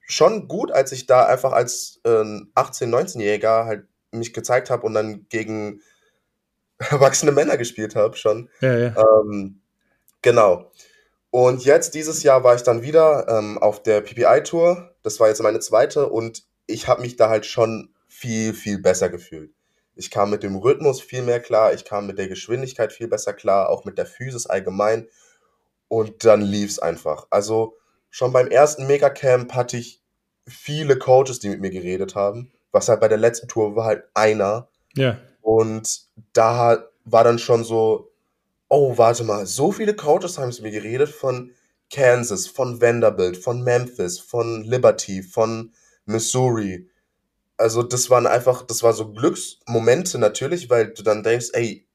schon 0.00 0.49
gut, 0.49 0.73
als 0.73 0.92
ich 0.92 1.07
da 1.07 1.26
einfach 1.26 1.52
als 1.52 2.00
äh, 2.04 2.09
18-, 2.09 2.47
19-Jähriger 2.57 3.64
halt 3.64 3.85
mich 4.12 4.33
gezeigt 4.33 4.71
habe 4.71 4.85
und 4.87 4.95
dann 4.95 5.26
gegen 5.28 5.80
erwachsene 6.78 7.33
Männer 7.33 7.57
gespielt 7.57 7.95
habe 7.95 8.16
schon. 8.16 8.49
ja, 8.61 8.76
ja. 8.76 8.97
Ähm, 8.97 9.61
genau. 10.23 10.71
Und 11.30 11.64
jetzt, 11.64 11.95
dieses 11.95 12.25
Jahr, 12.25 12.42
war 12.42 12.57
ich 12.57 12.62
dann 12.62 12.83
wieder 12.83 13.28
ähm, 13.28 13.57
auf 13.59 13.83
der 13.83 14.00
PPI-Tour. 14.00 14.95
Das 15.02 15.21
war 15.21 15.28
jetzt 15.28 15.42
meine 15.42 15.61
zweite 15.61 16.09
und 16.09 16.42
ich 16.66 16.88
habe 16.88 17.02
mich 17.02 17.16
da 17.16 17.28
halt 17.28 17.47
schon 17.47 17.95
viel, 18.09 18.52
viel 18.52 18.80
besser 18.80 19.09
gefühlt. 19.09 19.52
Ich 20.00 20.11
kam 20.11 20.30
mit 20.30 20.42
dem 20.42 20.57
Rhythmus 20.57 21.02
viel 21.02 21.21
mehr 21.21 21.40
klar, 21.40 21.75
ich 21.75 21.85
kam 21.85 22.07
mit 22.07 22.16
der 22.16 22.26
Geschwindigkeit 22.26 22.90
viel 22.90 23.07
besser 23.07 23.35
klar, 23.35 23.69
auch 23.69 23.85
mit 23.85 23.99
der 23.99 24.07
Physis 24.07 24.47
allgemein. 24.47 25.07
Und 25.88 26.25
dann 26.25 26.40
lief's 26.40 26.78
einfach. 26.78 27.26
Also 27.28 27.76
schon 28.09 28.33
beim 28.33 28.49
ersten 28.49 28.87
Megacamp 28.87 29.52
hatte 29.52 29.76
ich 29.76 30.02
viele 30.49 30.97
Coaches, 30.97 31.38
die 31.38 31.50
mit 31.50 31.61
mir 31.61 31.71
geredet 31.71 32.14
haben. 32.14 32.50
Was 32.73 32.88
halt 32.88 33.00
bei 33.00 33.09
der 33.09 33.19
letzten 33.19 33.47
Tour 33.47 33.76
war 33.76 33.85
halt 33.85 34.04
einer. 34.14 34.69
ja. 34.95 35.19
Und 35.42 36.02
da 36.33 36.87
war 37.04 37.25
dann 37.25 37.38
schon 37.38 37.62
so, 37.64 38.11
oh, 38.69 38.97
warte 38.97 39.25
mal, 39.25 39.45
so 39.45 39.71
viele 39.71 39.95
Coaches 39.95 40.38
haben 40.38 40.49
mit 40.49 40.62
mir 40.62 40.71
geredet 40.71 41.11
von 41.11 41.52
Kansas, 41.92 42.47
von 42.47 42.80
Vanderbilt, 42.80 43.37
von 43.37 43.62
Memphis, 43.62 44.19
von 44.19 44.62
Liberty, 44.62 45.23
von 45.23 45.73
Missouri. 46.07 46.88
Also 47.61 47.83
das 47.83 48.09
waren 48.09 48.26
einfach, 48.26 48.62
das 48.62 48.83
war 48.83 48.95
so 48.95 49.12
Glücksmomente 49.12 50.19
natürlich, 50.19 50.71
weil 50.71 50.88
du 50.95 51.02
dann 51.02 51.23
denkst, 51.23 51.49
ey, 51.52 51.87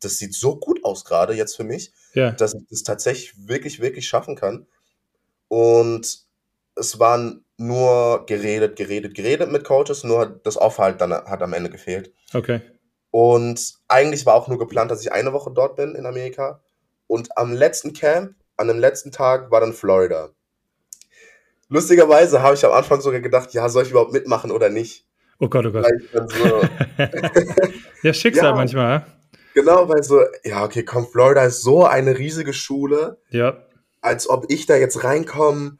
das 0.00 0.18
sieht 0.18 0.34
so 0.34 0.56
gut 0.56 0.84
aus 0.84 1.06
gerade 1.06 1.32
jetzt 1.32 1.56
für 1.56 1.64
mich, 1.64 1.92
Ja, 2.12 2.30
dass 2.30 2.52
ich 2.52 2.62
das 2.68 2.82
tatsächlich 2.82 3.48
wirklich, 3.48 3.80
wirklich 3.80 4.06
schaffen 4.06 4.36
kann. 4.36 4.66
Und 5.48 6.26
es 6.76 6.98
waren 6.98 7.42
nur 7.56 8.26
geredet, 8.26 8.76
geredet, 8.76 9.14
geredet 9.14 9.50
mit 9.50 9.64
Coaches, 9.64 10.04
nur 10.04 10.26
das 10.26 10.58
Aufhalt 10.58 11.00
dann 11.00 11.12
hat 11.12 11.42
am 11.42 11.54
Ende 11.54 11.70
gefehlt. 11.70 12.12
okay. 12.34 12.60
Und 13.10 13.76
eigentlich 13.88 14.26
war 14.26 14.34
auch 14.34 14.48
nur 14.48 14.58
geplant, 14.58 14.90
dass 14.90 15.00
ich 15.00 15.12
eine 15.12 15.32
Woche 15.32 15.52
dort 15.54 15.76
bin 15.76 15.94
in 15.94 16.04
Amerika. 16.04 16.60
Und 17.06 17.38
am 17.38 17.54
letzten 17.54 17.92
Camp, 17.94 18.34
an 18.56 18.68
dem 18.68 18.78
letzten 18.80 19.10
Tag, 19.12 19.50
war 19.50 19.60
dann 19.60 19.72
Florida. 19.72 20.30
Lustigerweise 21.68 22.42
habe 22.42 22.56
ich 22.56 22.64
am 22.66 22.72
Anfang 22.72 23.00
sogar 23.00 23.20
gedacht, 23.20 23.54
ja, 23.54 23.68
soll 23.68 23.84
ich 23.84 23.90
überhaupt 23.90 24.12
mitmachen 24.12 24.50
oder 24.50 24.68
nicht? 24.68 25.06
Oh 25.38 25.48
Gott, 25.48 25.66
oh 25.66 25.72
Gott. 25.72 25.86
So, 26.12 26.62
ja, 28.02 28.12
Schicksal 28.12 28.50
Ja. 28.50 28.54
manchmal, 28.54 29.06
genau, 29.54 29.88
weil 29.88 30.02
so, 30.02 30.20
ja, 30.44 30.64
okay, 30.64 30.84
komm, 30.84 31.06
Florida 31.06 31.44
ist 31.44 31.62
so 31.62 31.84
eine 31.84 32.18
riesige 32.18 32.52
Schule, 32.52 33.18
Ja, 33.30 33.64
als 34.00 34.28
ob 34.28 34.46
ich 34.48 34.66
da 34.66 34.76
jetzt 34.76 35.02
reinkomme. 35.04 35.78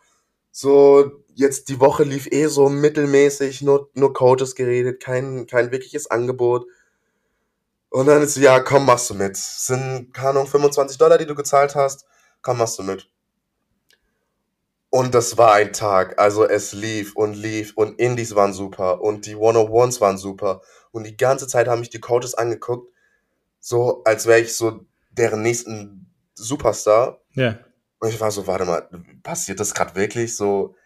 So, 0.50 1.24
jetzt 1.35 1.68
die 1.68 1.81
Woche 1.81 2.05
lief 2.05 2.28
eh 2.31 2.46
so 2.46 2.68
mittelmäßig, 2.68 3.62
nur, 3.62 3.90
nur 3.94 4.12
Coaches 4.12 4.55
geredet, 4.55 5.02
kein, 5.02 5.46
kein 5.46 5.72
wirkliches 5.72 6.11
Angebot. 6.11 6.66
Und 7.90 8.07
dann 8.07 8.22
ist 8.22 8.35
so, 8.35 8.40
ja, 8.40 8.61
komm, 8.61 8.87
machst 8.87 9.11
du 9.11 9.14
mit. 9.14 9.37
Sind, 9.37 10.12
keine 10.12 10.31
Ahnung, 10.31 10.46
25 10.46 10.98
Dollar, 10.98 11.18
die 11.18 11.26
du 11.26 11.35
gezahlt 11.35 11.74
hast. 11.74 12.07
Komm, 12.42 12.59
machst 12.59 12.78
du 12.78 12.83
mit. 12.83 13.09
Und 14.94 15.12
das 15.12 15.37
war 15.37 15.54
ein 15.54 15.72
Tag. 15.72 16.20
Also 16.20 16.48
es 16.48 16.72
lief 16.72 17.16
und 17.16 17.35
lief 17.35 17.72
und 17.74 17.98
Indies 17.98 18.37
waren 18.37 18.52
super 18.52 19.02
und 19.02 19.26
die 19.26 19.35
101s 19.35 20.00
waren 20.00 20.18
super. 20.18 20.61
Und 20.92 21.04
die 21.04 21.16
ganze 21.16 21.48
Zeit 21.48 21.66
haben 21.66 21.80
mich 21.80 21.90
die 21.90 21.98
Coaches 21.98 22.37
angeguckt, 22.37 22.92
so 23.59 24.04
als 24.04 24.28
wäre 24.28 24.38
ich 24.38 24.54
so 24.54 24.87
deren 25.11 25.42
nächsten 25.42 26.14
Superstar. 26.37 27.20
ja. 27.33 27.59
Und 27.98 28.11
ich 28.11 28.20
war 28.20 28.30
so, 28.30 28.46
warte 28.46 28.66
mal, 28.66 28.88
passiert 29.24 29.59
das 29.59 29.74
gerade 29.74 29.96
wirklich? 29.96 30.37
So, 30.37 30.76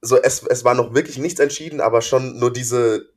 so 0.00 0.16
es, 0.22 0.44
es 0.44 0.62
war 0.62 0.74
noch 0.74 0.94
wirklich 0.94 1.18
nichts 1.18 1.40
entschieden, 1.40 1.80
aber 1.80 2.02
schon 2.02 2.38
nur 2.38 2.52
diese, 2.52 3.08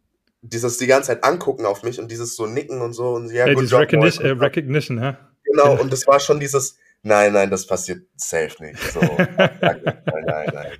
dieses 0.42 0.80
die 0.80 0.88
ganze 0.88 1.10
Zeit 1.10 1.24
angucken 1.24 1.68
auf 1.68 1.84
mich 1.84 2.00
und 2.00 2.10
dieses 2.10 2.36
so 2.36 2.48
nicken 2.48 2.82
und 2.82 2.94
so 2.94 3.14
und 3.14 3.30
ja, 3.30 3.46
ja 3.46 3.54
good 3.54 3.66
dieses 3.66 3.72
job, 3.72 3.82
Recognition, 3.82 4.26
äh, 4.26 4.30
Recognition, 4.32 4.98
ja? 4.98 5.20
Genau, 5.44 5.80
und 5.80 5.94
das 5.94 6.08
war 6.08 6.20
schon 6.20 6.40
dieses, 6.40 6.80
nein, 7.04 7.34
nein, 7.34 7.50
das 7.50 7.68
passiert 7.68 8.04
safe 8.16 8.64
nicht. 8.64 8.80
So, 8.92 9.00
nein, 9.38 9.60
nein, 9.62 10.52
nein. 10.54 10.72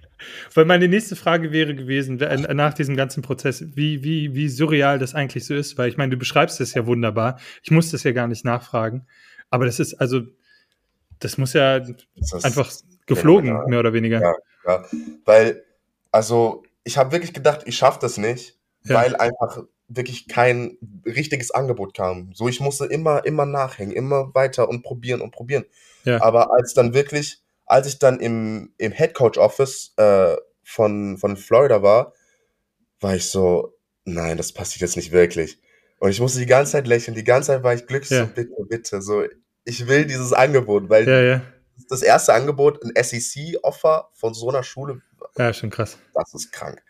Weil 0.54 0.66
meine 0.66 0.88
nächste 0.88 1.16
Frage 1.16 1.52
wäre 1.52 1.76
gewesen, 1.76 2.20
äh, 2.22 2.54
nach 2.54 2.74
diesem 2.74 2.96
ganzen 2.96 3.22
Prozess, 3.22 3.64
wie, 3.76 4.04
wie, 4.04 4.34
wie 4.34 4.50
surreal 4.50 5.00
das 5.00 5.14
eigentlich 5.16 5.46
so 5.46 5.54
ist, 5.54 5.78
weil 5.78 5.90
ich 5.90 5.98
meine, 5.98 6.12
du 6.12 6.18
beschreibst 6.18 6.60
es 6.62 6.74
ja 6.74 6.86
wunderbar. 6.86 7.40
Ich 7.62 7.72
muss 7.72 7.92
das 7.92 8.04
ja 8.04 8.12
gar 8.12 8.28
nicht 8.28 8.46
nachfragen. 8.46 9.06
Aber 9.50 9.66
das 9.66 9.80
ist, 9.80 9.94
also, 9.96 10.22
das 11.20 11.38
muss 11.38 11.54
ja 11.54 11.80
Das 11.80 12.44
einfach 12.44 12.72
geflogen, 13.06 13.46
phänomenal. 13.48 13.70
mehr 13.70 13.80
oder 13.80 13.94
weniger. 13.94 14.22
Ja. 14.22 14.34
Ja, 14.66 14.86
weil, 15.26 15.64
also, 16.12 16.64
ich 16.86 16.98
habe 16.98 17.12
wirklich 17.12 17.34
gedacht, 17.34 17.62
ich 17.66 17.76
schaffe 17.78 18.00
das 18.02 18.18
nicht, 18.18 18.58
Ja. 18.86 18.96
weil 18.96 19.16
einfach 19.18 19.64
wirklich 19.90 20.28
kein 20.28 20.78
richtiges 21.06 21.52
Angebot 21.52 21.94
kam. 21.94 22.32
So, 22.34 22.48
ich 22.48 22.62
musste 22.62 22.86
immer, 22.86 23.26
immer 23.26 23.46
nachhängen, 23.46 23.94
immer 23.94 24.34
weiter 24.34 24.70
und 24.70 24.82
probieren 24.84 25.20
und 25.22 25.32
probieren. 25.32 25.66
Ja. 26.04 26.22
Aber 26.22 26.54
als 26.54 26.74
dann 26.74 26.94
wirklich, 26.94 27.42
als 27.66 27.88
ich 27.88 28.00
dann 28.00 28.20
im, 28.20 28.74
im 28.78 28.92
Head 28.92 29.14
Coach 29.14 29.38
Office 29.38 29.94
äh, 29.98 30.36
von, 30.64 31.18
von 31.18 31.38
Florida 31.38 31.82
war, 31.82 32.14
war 33.00 33.16
ich 33.16 33.30
so, 33.30 33.78
nein, 34.06 34.38
das 34.38 34.52
passiert 34.54 34.82
jetzt 34.82 34.96
nicht 34.98 35.12
wirklich. 35.12 35.60
Und 36.00 36.10
ich 36.10 36.20
musste 36.20 36.40
die 36.40 36.46
ganze 36.46 36.74
Zeit 36.74 36.88
lächeln, 36.88 37.16
die 37.16 37.24
ganze 37.24 37.48
Zeit 37.48 37.64
war 37.64 37.74
ich 37.74 37.86
glücklich, 37.88 38.10
Ja. 38.12 38.26
so 38.26 38.32
bitte, 38.34 38.54
bitte, 38.70 39.02
so, 39.02 39.24
ich 39.66 39.88
will 39.88 40.06
dieses 40.06 40.34
Angebot, 40.34 40.90
weil 40.90 41.08
Ja, 41.08 41.22
ja. 41.22 41.42
das 41.90 42.02
erste 42.02 42.34
Angebot, 42.34 42.84
ein 42.84 42.92
SEC-Offer 43.02 44.10
von 44.14 44.34
so 44.34 44.50
einer 44.50 44.64
Schule, 44.64 45.02
Ja, 45.38 45.54
schon 45.54 45.70
krass. 45.70 45.98
das 46.14 46.34
ist 46.34 46.52
krank. 46.52 46.82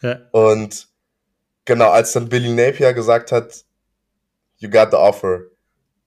Ja, 0.00 0.20
Und 0.32 0.88
genau, 1.66 1.90
als 1.90 2.12
dann 2.12 2.28
Billy 2.30 2.50
Napier 2.52 2.92
gesagt 2.94 3.32
hat, 3.32 3.64
you 4.56 4.70
got 4.70 4.90
the 4.90 4.96
offer, 4.96 5.42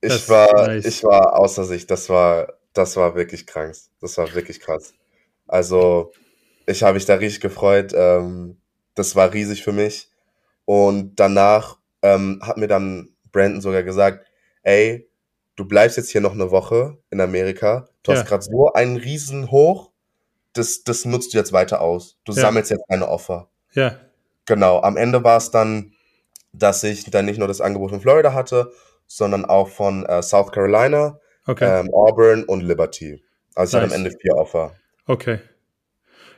ich 0.00 0.12
Das 0.12 0.28
war, 0.28 0.68
nice. 0.68 0.84
ich 0.86 1.04
war 1.04 1.38
außer 1.38 1.64
sich. 1.64 1.86
Das 1.86 2.08
war, 2.08 2.54
das 2.72 2.96
war 2.96 3.14
wirklich 3.14 3.46
krank. 3.46 3.74
Das 4.00 4.16
war 4.18 4.34
wirklich 4.34 4.60
krass. 4.60 4.94
Also, 5.46 6.12
ich 6.66 6.82
habe 6.82 6.94
mich 6.94 7.06
da 7.06 7.14
richtig 7.14 7.40
gefreut. 7.40 7.92
Ähm, 7.94 8.60
das 8.94 9.16
war 9.16 9.32
riesig 9.32 9.62
für 9.62 9.72
mich. 9.72 10.10
Und 10.64 11.16
danach 11.16 11.78
ähm, 12.02 12.40
hat 12.42 12.58
mir 12.58 12.68
dann 12.68 13.10
Brandon 13.32 13.60
sogar 13.60 13.82
gesagt, 13.82 14.26
ey, 14.62 15.08
du 15.56 15.64
bleibst 15.64 15.96
jetzt 15.96 16.10
hier 16.10 16.20
noch 16.20 16.32
eine 16.32 16.50
Woche 16.50 16.98
in 17.10 17.20
Amerika. 17.20 17.88
Du 18.02 18.12
Ja. 18.12 18.18
hast 18.18 18.26
gerade 18.26 18.42
so 18.42 18.72
einen 18.72 18.96
riesen 18.96 19.50
Hoch. 19.50 19.90
Das, 20.52 20.82
das 20.84 21.04
nutzt 21.04 21.34
du 21.34 21.38
jetzt 21.38 21.52
weiter 21.52 21.80
aus. 21.80 22.18
Du 22.24 22.32
Ja. 22.32 22.42
sammelst 22.42 22.70
jetzt 22.70 22.84
deine 22.88 23.08
Offer. 23.08 23.48
ja, 23.72 23.98
Genau, 24.46 24.80
am 24.80 24.96
Ende 24.96 25.22
war 25.24 25.36
es 25.36 25.50
dann, 25.50 25.92
dass 26.52 26.82
ich 26.82 27.04
dann 27.10 27.26
nicht 27.26 27.38
nur 27.38 27.48
das 27.48 27.60
Angebot 27.60 27.90
von 27.90 28.00
Florida 28.00 28.32
hatte, 28.32 28.72
sondern 29.08 29.44
auch 29.44 29.68
von 29.68 30.06
äh, 30.06 30.22
South 30.22 30.52
Carolina, 30.52 31.18
okay. 31.46 31.80
ähm, 31.80 31.92
Auburn 31.92 32.44
und 32.44 32.60
Liberty. 32.60 33.24
Also 33.56 33.78
Nice. 33.78 33.92
am 33.92 33.96
Ende 33.96 34.16
vier 34.20 34.36
Offer. 34.36 34.76
Okay. 35.06 35.40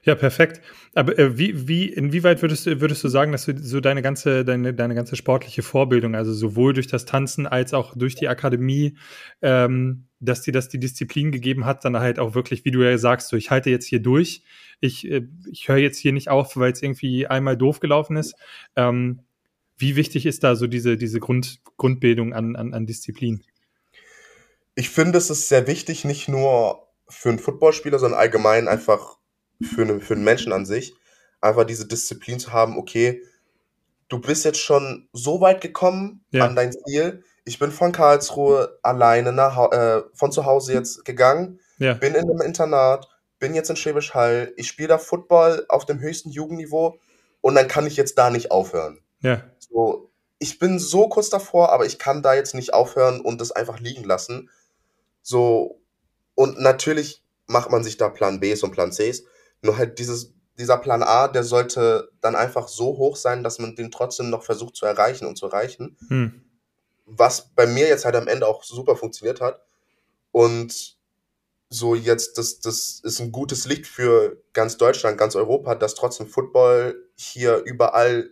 Ja, 0.02 0.14
perfekt. 0.14 0.62
Aber 0.94 1.18
äh, 1.18 1.36
wie, 1.36 1.68
wie, 1.68 1.84
inwieweit 1.84 2.40
würdest 2.40 2.66
du, 2.66 2.80
würdest 2.80 3.04
du 3.04 3.08
sagen, 3.08 3.32
dass 3.32 3.44
du 3.44 3.58
so 3.58 3.80
deine 3.80 4.00
ganze, 4.00 4.44
deine, 4.44 4.72
deine 4.72 4.94
ganze 4.94 5.14
sportliche 5.14 5.62
Vorbildung, 5.62 6.14
also 6.14 6.32
sowohl 6.32 6.72
durch 6.72 6.86
das 6.86 7.04
Tanzen 7.04 7.46
als 7.46 7.74
auch 7.74 7.94
durch 7.94 8.14
die 8.14 8.28
Akademie, 8.28 8.96
ähm, 9.42 10.06
dass 10.20 10.40
dir 10.40 10.52
das 10.52 10.68
die 10.68 10.80
Disziplin 10.80 11.32
gegeben 11.32 11.66
hat, 11.66 11.84
dann 11.84 11.98
halt 11.98 12.18
auch 12.18 12.34
wirklich, 12.34 12.64
wie 12.64 12.70
du 12.70 12.82
ja 12.82 12.96
sagst, 12.96 13.28
so 13.28 13.36
ich 13.36 13.50
halte 13.50 13.68
jetzt 13.68 13.86
hier 13.86 14.00
durch, 14.00 14.42
ich, 14.80 15.10
äh, 15.10 15.26
ich 15.50 15.68
höre 15.68 15.76
jetzt 15.76 15.98
hier 15.98 16.12
nicht 16.12 16.30
auf, 16.30 16.56
weil 16.56 16.72
es 16.72 16.82
irgendwie 16.82 17.26
einmal 17.26 17.58
doof 17.58 17.80
gelaufen 17.80 18.16
ist. 18.16 18.34
Ähm, 18.76 19.20
wie 19.80 19.96
wichtig 19.96 20.26
ist 20.26 20.44
da 20.44 20.54
so 20.54 20.66
diese, 20.66 20.96
diese 20.96 21.20
Grund, 21.20 21.60
Grundbildung 21.76 22.32
an, 22.32 22.56
an, 22.56 22.74
an 22.74 22.86
Disziplin? 22.86 23.42
ich 24.74 24.90
finde, 24.90 25.18
es 25.18 25.30
ist 25.30 25.48
sehr 25.48 25.66
wichtig, 25.66 26.04
nicht 26.04 26.28
nur 26.28 26.88
für 27.08 27.28
einen 27.28 27.38
Footballspieler, 27.38 27.98
sondern 27.98 28.20
allgemein 28.20 28.68
einfach 28.68 29.18
für, 29.62 29.82
einen, 29.82 30.00
für 30.00 30.14
einen 30.14 30.24
Menschen 30.24 30.52
an 30.52 30.64
sich, 30.64 30.94
einfach 31.40 31.64
diese 31.64 31.86
Disziplin 31.86 32.38
zu 32.38 32.52
haben, 32.52 32.78
okay, 32.78 33.22
du 34.08 34.20
bist 34.20 34.44
jetzt 34.44 34.60
schon 34.60 35.08
so 35.12 35.40
weit 35.40 35.60
gekommen 35.60 36.24
ja. 36.30 36.46
an 36.46 36.56
dein 36.56 36.72
Ziel. 36.72 37.22
Ich 37.44 37.58
bin 37.58 37.70
von 37.70 37.92
Karlsruhe 37.92 38.78
alleine 38.82 39.32
nach, 39.32 39.70
äh, 39.70 40.02
von 40.14 40.32
zu 40.32 40.46
Hause 40.46 40.72
jetzt 40.72 41.04
gegangen, 41.04 41.60
ja. 41.78 41.94
bin 41.94 42.14
in 42.14 42.22
einem 42.22 42.40
Internat, 42.40 43.08
bin 43.38 43.54
jetzt 43.54 43.70
in 43.70 43.76
Schwäbisch 43.76 44.14
Hall, 44.14 44.52
ich 44.56 44.68
spiele 44.68 44.88
da 44.88 44.98
Football 44.98 45.66
auf 45.68 45.84
dem 45.84 46.00
höchsten 46.00 46.30
Jugendniveau 46.30 46.98
und 47.40 47.54
dann 47.54 47.68
kann 47.68 47.86
ich 47.86 47.96
jetzt 47.96 48.16
da 48.18 48.30
nicht 48.30 48.50
aufhören. 48.50 48.98
Ja. 49.20 49.42
So, 49.70 50.10
ich 50.38 50.58
bin 50.58 50.78
so 50.78 51.08
kurz 51.08 51.30
davor, 51.30 51.70
aber 51.70 51.86
ich 51.86 51.98
kann 51.98 52.22
da 52.22 52.34
jetzt 52.34 52.54
nicht 52.54 52.74
aufhören 52.74 53.20
und 53.20 53.40
das 53.40 53.52
einfach 53.52 53.78
liegen 53.78 54.04
lassen. 54.04 54.50
So, 55.22 55.80
und 56.34 56.58
natürlich 56.60 57.22
macht 57.46 57.70
man 57.70 57.84
sich 57.84 57.96
da 57.96 58.08
Plan 58.08 58.40
Bs 58.40 58.62
und 58.62 58.72
Plan 58.72 58.90
Cs, 58.90 59.24
nur 59.62 59.76
halt 59.76 59.98
dieses 59.98 60.32
dieser 60.60 60.78
Plan 60.78 61.02
A, 61.02 61.26
der 61.26 61.42
sollte 61.42 62.12
dann 62.20 62.36
einfach 62.36 62.68
so 62.68 62.98
hoch 62.98 63.16
sein, 63.16 63.42
dass 63.42 63.58
man 63.58 63.74
den 63.74 63.90
trotzdem 63.90 64.30
noch 64.30 64.44
versucht 64.44 64.76
zu 64.76 64.86
erreichen 64.86 65.26
und 65.26 65.36
zu 65.36 65.46
erreichen. 65.46 65.96
Hm. 66.08 66.44
Was 67.06 67.48
bei 67.54 67.66
mir 67.66 67.88
jetzt 67.88 68.04
halt 68.04 68.14
am 68.14 68.28
Ende 68.28 68.46
auch 68.46 68.62
super 68.62 68.94
funktioniert 68.94 69.40
hat. 69.40 69.62
Und 70.30 70.98
so 71.70 71.94
jetzt, 71.94 72.38
das, 72.38 72.60
das 72.60 73.00
ist 73.02 73.20
ein 73.20 73.32
gutes 73.32 73.64
Licht 73.64 73.86
für 73.86 74.40
ganz 74.52 74.76
Deutschland, 74.76 75.18
ganz 75.18 75.34
Europa, 75.34 75.74
dass 75.74 75.94
trotzdem 75.94 76.28
Football 76.28 77.08
hier 77.14 77.58
überall 77.64 78.30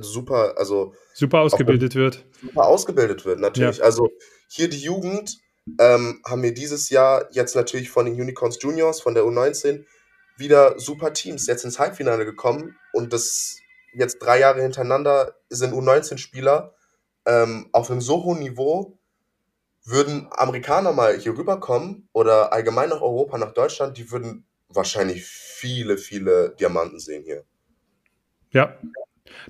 super, 0.00 0.54
also 0.56 0.94
super 1.14 1.40
ausgebildet 1.40 1.94
wird. 1.94 2.24
Super 2.40 2.66
ausgebildet 2.66 3.24
wird, 3.24 3.40
natürlich. 3.40 3.78
Ja. 3.78 3.84
Also 3.84 4.10
hier 4.48 4.68
die 4.68 4.80
Jugend 4.80 5.38
ähm, 5.78 6.20
haben 6.24 6.42
wir 6.42 6.54
dieses 6.54 6.90
Jahr 6.90 7.28
jetzt 7.32 7.54
natürlich 7.54 7.90
von 7.90 8.06
den 8.06 8.20
Unicorns 8.20 8.58
Juniors, 8.60 9.00
von 9.00 9.14
der 9.14 9.24
U19, 9.24 9.84
wieder 10.36 10.78
super 10.78 11.12
Teams 11.12 11.46
jetzt 11.46 11.64
ins 11.64 11.78
Halbfinale 11.78 12.24
gekommen 12.24 12.76
und 12.92 13.12
das 13.12 13.58
jetzt 13.94 14.18
drei 14.18 14.40
Jahre 14.40 14.62
hintereinander 14.62 15.36
sind 15.50 15.74
U19-Spieler 15.74 16.74
ähm, 17.26 17.68
auf 17.72 17.90
einem 17.90 18.00
so 18.00 18.24
hohen 18.24 18.40
Niveau. 18.40 18.98
Würden 19.84 20.28
Amerikaner 20.30 20.92
mal 20.92 21.18
hier 21.18 21.36
rüberkommen 21.36 22.08
oder 22.12 22.52
allgemein 22.52 22.90
nach 22.90 23.00
Europa, 23.00 23.36
nach 23.36 23.52
Deutschland, 23.52 23.98
die 23.98 24.12
würden 24.12 24.46
wahrscheinlich 24.68 25.24
viele, 25.24 25.98
viele 25.98 26.54
Diamanten 26.58 27.00
sehen 27.00 27.24
hier. 27.24 27.44
Ja, 28.52 28.78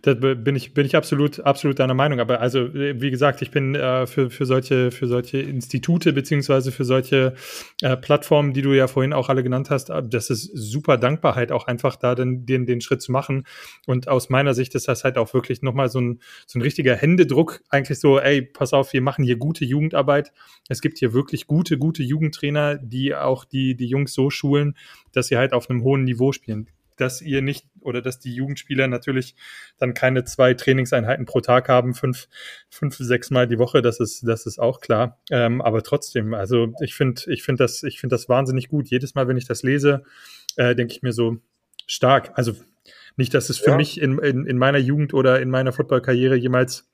da 0.02 0.14
bin 0.14 0.56
ich, 0.56 0.74
bin 0.74 0.86
ich 0.86 0.96
absolut, 0.96 1.40
absolut 1.40 1.78
deiner 1.78 1.94
Meinung. 1.94 2.20
Aber 2.20 2.40
also, 2.40 2.72
wie 2.72 3.10
gesagt, 3.10 3.42
ich 3.42 3.50
bin 3.50 3.74
äh, 3.74 4.06
für, 4.06 4.30
für, 4.30 4.46
solche, 4.46 4.90
für 4.90 5.06
solche 5.06 5.38
Institute 5.38 6.12
beziehungsweise 6.12 6.72
für 6.72 6.84
solche 6.84 7.34
äh, 7.80 7.96
Plattformen, 7.96 8.52
die 8.52 8.62
du 8.62 8.72
ja 8.72 8.86
vorhin 8.86 9.12
auch 9.12 9.28
alle 9.28 9.42
genannt 9.42 9.70
hast, 9.70 9.90
äh, 9.90 10.02
das 10.04 10.30
ist 10.30 10.50
super 10.54 10.96
Dankbarheit, 10.96 11.52
auch 11.52 11.66
einfach 11.66 11.96
da 11.96 12.14
den, 12.14 12.46
den, 12.46 12.66
den 12.66 12.80
Schritt 12.80 13.02
zu 13.02 13.12
machen. 13.12 13.44
Und 13.86 14.08
aus 14.08 14.30
meiner 14.30 14.54
Sicht 14.54 14.74
ist 14.74 14.88
das 14.88 15.04
halt 15.04 15.18
auch 15.18 15.34
wirklich 15.34 15.62
nochmal 15.62 15.88
so 15.88 16.00
ein, 16.00 16.20
so 16.46 16.58
ein 16.58 16.62
richtiger 16.62 16.96
Händedruck, 16.96 17.60
eigentlich 17.68 18.00
so, 18.00 18.18
ey, 18.18 18.42
pass 18.42 18.72
auf, 18.72 18.92
wir 18.92 19.02
machen 19.02 19.24
hier 19.24 19.36
gute 19.36 19.64
Jugendarbeit. 19.64 20.32
Es 20.68 20.80
gibt 20.80 20.98
hier 20.98 21.12
wirklich 21.12 21.46
gute, 21.46 21.78
gute 21.78 22.02
Jugendtrainer, 22.02 22.76
die 22.76 23.14
auch 23.14 23.44
die, 23.44 23.74
die 23.76 23.86
Jungs 23.86 24.12
so 24.14 24.30
schulen, 24.30 24.76
dass 25.12 25.28
sie 25.28 25.36
halt 25.36 25.52
auf 25.52 25.70
einem 25.70 25.82
hohen 25.82 26.04
Niveau 26.04 26.32
spielen 26.32 26.68
dass 26.96 27.20
ihr 27.20 27.42
nicht 27.42 27.66
oder 27.80 28.02
dass 28.02 28.18
die 28.18 28.34
Jugendspieler 28.34 28.86
natürlich 28.88 29.34
dann 29.78 29.94
keine 29.94 30.24
zwei 30.24 30.54
Trainingseinheiten 30.54 31.26
pro 31.26 31.40
Tag 31.40 31.68
haben, 31.68 31.94
fünf, 31.94 32.28
fünf, 32.70 32.96
sechs 32.96 33.30
Mal 33.30 33.46
die 33.46 33.58
Woche, 33.58 33.82
das 33.82 34.00
ist, 34.00 34.26
das 34.26 34.46
ist 34.46 34.58
auch 34.58 34.80
klar. 34.80 35.20
Ähm, 35.30 35.60
aber 35.60 35.82
trotzdem, 35.82 36.34
also 36.34 36.72
ich 36.80 36.94
finde, 36.94 37.22
ich 37.26 37.42
finde 37.42 37.64
das, 37.64 37.82
ich 37.82 38.00
finde 38.00 38.14
das 38.14 38.28
wahnsinnig 38.28 38.68
gut. 38.68 38.88
Jedes 38.88 39.14
Mal, 39.14 39.28
wenn 39.28 39.36
ich 39.36 39.46
das 39.46 39.62
lese, 39.62 40.04
äh, 40.56 40.74
denke 40.74 40.92
ich 40.92 41.02
mir 41.02 41.12
so 41.12 41.38
stark. 41.86 42.32
Also 42.34 42.54
nicht, 43.16 43.34
dass 43.34 43.50
es 43.50 43.58
für 43.58 43.70
ja. 43.70 43.76
mich 43.76 44.00
in, 44.00 44.18
in, 44.18 44.46
in 44.46 44.58
meiner 44.58 44.78
Jugend 44.78 45.14
oder 45.14 45.40
in 45.40 45.50
meiner 45.50 45.72
Footballkarriere 45.72 46.36
jemals 46.36 46.91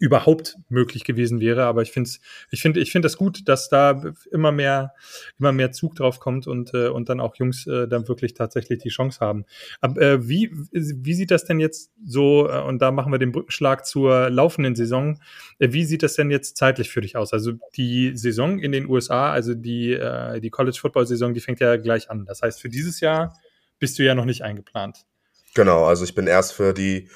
überhaupt 0.00 0.56
möglich 0.68 1.04
gewesen 1.04 1.40
wäre. 1.40 1.64
Aber 1.64 1.82
ich 1.82 1.92
finde 1.92 2.10
ich 2.50 2.60
finde, 2.60 2.80
ich 2.80 2.90
finde 2.90 3.06
das 3.06 3.16
gut, 3.16 3.48
dass 3.48 3.68
da 3.68 4.02
immer 4.32 4.50
mehr, 4.50 4.94
immer 5.38 5.52
mehr 5.52 5.70
Zug 5.70 5.94
drauf 5.94 6.18
kommt 6.18 6.46
und, 6.48 6.74
äh, 6.74 6.88
und 6.88 7.08
dann 7.08 7.20
auch 7.20 7.36
Jungs 7.36 7.66
äh, 7.66 7.86
dann 7.86 8.08
wirklich 8.08 8.34
tatsächlich 8.34 8.80
die 8.80 8.88
Chance 8.88 9.20
haben. 9.20 9.44
Aber 9.80 10.00
äh, 10.00 10.28
wie, 10.28 10.50
wie 10.72 11.14
sieht 11.14 11.30
das 11.30 11.44
denn 11.44 11.60
jetzt 11.60 11.92
so, 12.04 12.48
äh, 12.48 12.60
und 12.62 12.82
da 12.82 12.90
machen 12.90 13.12
wir 13.12 13.18
den 13.18 13.30
Brückenschlag 13.30 13.86
zur 13.86 14.28
laufenden 14.28 14.74
Saison, 14.74 15.20
äh, 15.60 15.68
wie 15.70 15.84
sieht 15.84 16.02
das 16.02 16.14
denn 16.14 16.30
jetzt 16.30 16.56
zeitlich 16.56 16.90
für 16.90 17.00
dich 17.00 17.16
aus? 17.16 17.32
Also 17.32 17.52
die 17.76 18.16
Saison 18.16 18.58
in 18.58 18.72
den 18.72 18.88
USA, 18.88 19.30
also 19.30 19.54
die, 19.54 19.92
äh, 19.92 20.40
die 20.40 20.50
College 20.50 20.78
Football 20.80 21.06
Saison, 21.06 21.32
die 21.32 21.40
fängt 21.40 21.60
ja 21.60 21.76
gleich 21.76 22.10
an. 22.10 22.24
Das 22.26 22.42
heißt, 22.42 22.60
für 22.60 22.68
dieses 22.68 22.98
Jahr 22.98 23.38
bist 23.78 23.98
du 23.98 24.04
ja 24.04 24.16
noch 24.16 24.24
nicht 24.24 24.42
eingeplant. 24.42 25.06
Genau, 25.54 25.84
also 25.84 26.04
ich 26.04 26.14
bin 26.14 26.26
erst 26.26 26.54
für 26.54 26.74
die 26.74 27.08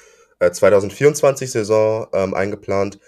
2024-Saison 0.47 2.07
äh, 2.11 2.23
ähm, 2.23 2.33
eingeplant. 2.33 2.99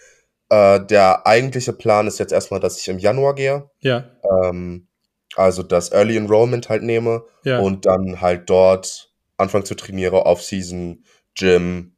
Äh, 0.50 0.86
der 0.86 1.26
eigentliche 1.26 1.74
Plan 1.74 2.08
ist 2.08 2.20
jetzt 2.20 2.34
erstmal, 2.34 2.60
dass 2.60 2.80
ich 2.80 2.88
im 2.88 3.00
Januar 3.00 3.36
gehe. 3.36 3.70
Ja. 3.80 4.12
Ähm, 4.44 4.88
also 5.36 5.64
das 5.64 5.92
Early 5.92 6.18
Enrollment 6.18 6.70
halt 6.70 6.84
nehme 6.84 7.26
ja. 7.44 7.60
und 7.60 7.86
dann 7.86 8.22
halt 8.22 8.50
dort 8.50 9.12
anfangen 9.38 9.66
zu 9.66 9.76
trainieren, 9.76 10.14
Off-Season, 10.14 11.04
Gym, 11.36 11.93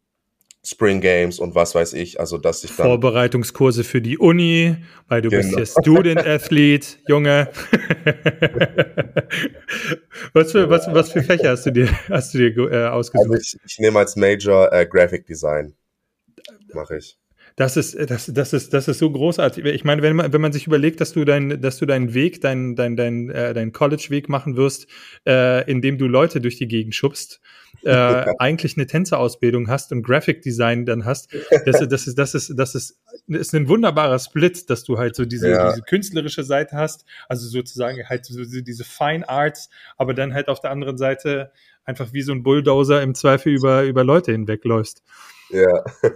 Spring 0.66 1.00
Games 1.00 1.40
und 1.40 1.54
was 1.54 1.76
weiß 1.76 1.94
ich, 1.94 2.20
also 2.20 2.38
dass 2.38 2.64
ich 2.64 2.76
dann 2.76 2.88
Vorbereitungskurse 2.88 3.84
für 3.84 4.02
die 4.02 4.18
Uni, 4.18 4.76
weil 5.08 5.22
du 5.22 5.30
genau. 5.30 5.58
bist 5.58 5.76
ja 5.76 5.82
Student 5.82 6.26
Athlete, 6.26 6.88
Junge. 7.08 7.50
was, 10.34 10.52
für, 10.52 10.70
was, 10.70 10.88
was 10.88 11.12
für 11.12 11.22
Fächer 11.22 11.52
hast 11.52 11.68
du 11.68 11.72
dir, 11.72 11.90
hast 12.10 12.34
du 12.34 12.50
dir 12.50 12.72
äh, 12.72 12.88
ausgesucht? 12.88 13.32
Also 13.32 13.42
ich, 13.42 13.58
ich 13.64 13.80
nehme 13.80 14.00
als 14.00 14.16
Major 14.16 14.72
äh, 14.74 14.88
Graphic 14.88 15.28
Design. 15.28 15.76
Mache 16.74 16.98
ich. 16.98 17.18
Das 17.56 17.78
ist, 17.78 17.98
das, 18.10 18.26
das 18.34 18.52
ist, 18.52 18.74
das 18.74 18.90
ist 18.90 19.00
so 19.00 19.10
großartig. 19.10 19.64
Ich 19.66 19.86
meine, 19.86 20.02
wenn 20.02 20.16
man, 20.16 20.34
wenn 20.34 20.42
man 20.42 20.52
sich 20.52 20.68
überlegt, 20.68 21.00
dass 21.00 21.14
du 21.14 21.24
dein, 21.24 21.62
dass 21.62 21.78
du 21.78 21.86
deinen 21.86 22.14
Weg, 22.14 22.42
deinen, 22.42 22.76
dein, 22.76 22.98
dein, 22.98 23.30
äh, 23.30 23.54
dein 23.54 23.72
College-Weg 23.72 24.28
machen 24.28 24.58
wirst, 24.58 24.88
äh, 25.26 25.70
indem 25.72 25.98
du 25.98 26.08
Leute 26.08 26.42
durch 26.42 26.58
die 26.58 26.68
Gegend 26.68 26.96
schubst, 26.96 27.40
äh, 27.86 28.26
eigentlich 28.40 28.78
eine 28.78 28.88
Tänzerausbildung 28.88 29.70
hast 29.70 29.92
und 29.92 30.04
Graphic 30.04 30.42
Design 30.42 30.86
dann 30.86 31.06
hast, 31.06 31.34
das, 31.66 31.88
das 31.88 32.08
ist, 32.08 32.18
das 32.18 32.36
ist, 32.36 32.54
das 32.58 32.76
ist, 32.76 33.00
das 33.28 33.42
ist 33.42 33.56
ein 33.56 33.68
wunderbarer 33.68 34.20
Split, 34.20 34.70
dass 34.70 34.84
du 34.84 34.98
halt 34.98 35.16
so 35.16 35.26
diese, 35.26 35.50
ja. 35.50 35.70
diese 35.70 35.84
künstlerische 35.84 36.44
Seite 36.44 36.76
hast, 36.76 37.06
also 37.30 37.48
sozusagen 37.48 38.08
halt 38.08 38.26
so 38.26 38.44
diese 38.44 38.84
Fine 38.84 39.28
Arts, 39.28 39.70
aber 39.98 40.14
dann 40.14 40.34
halt 40.34 40.48
auf 40.48 40.60
der 40.60 40.72
anderen 40.72 40.98
Seite 40.98 41.52
einfach 41.86 42.14
wie 42.14 42.22
so 42.22 42.34
ein 42.34 42.44
Bulldozer 42.44 43.02
im 43.02 43.16
Zweifel 43.16 43.54
über, 43.54 43.84
über 43.84 44.04
Leute 44.04 44.32
hinwegläufst. 44.32 45.04
Ja. 45.50 45.84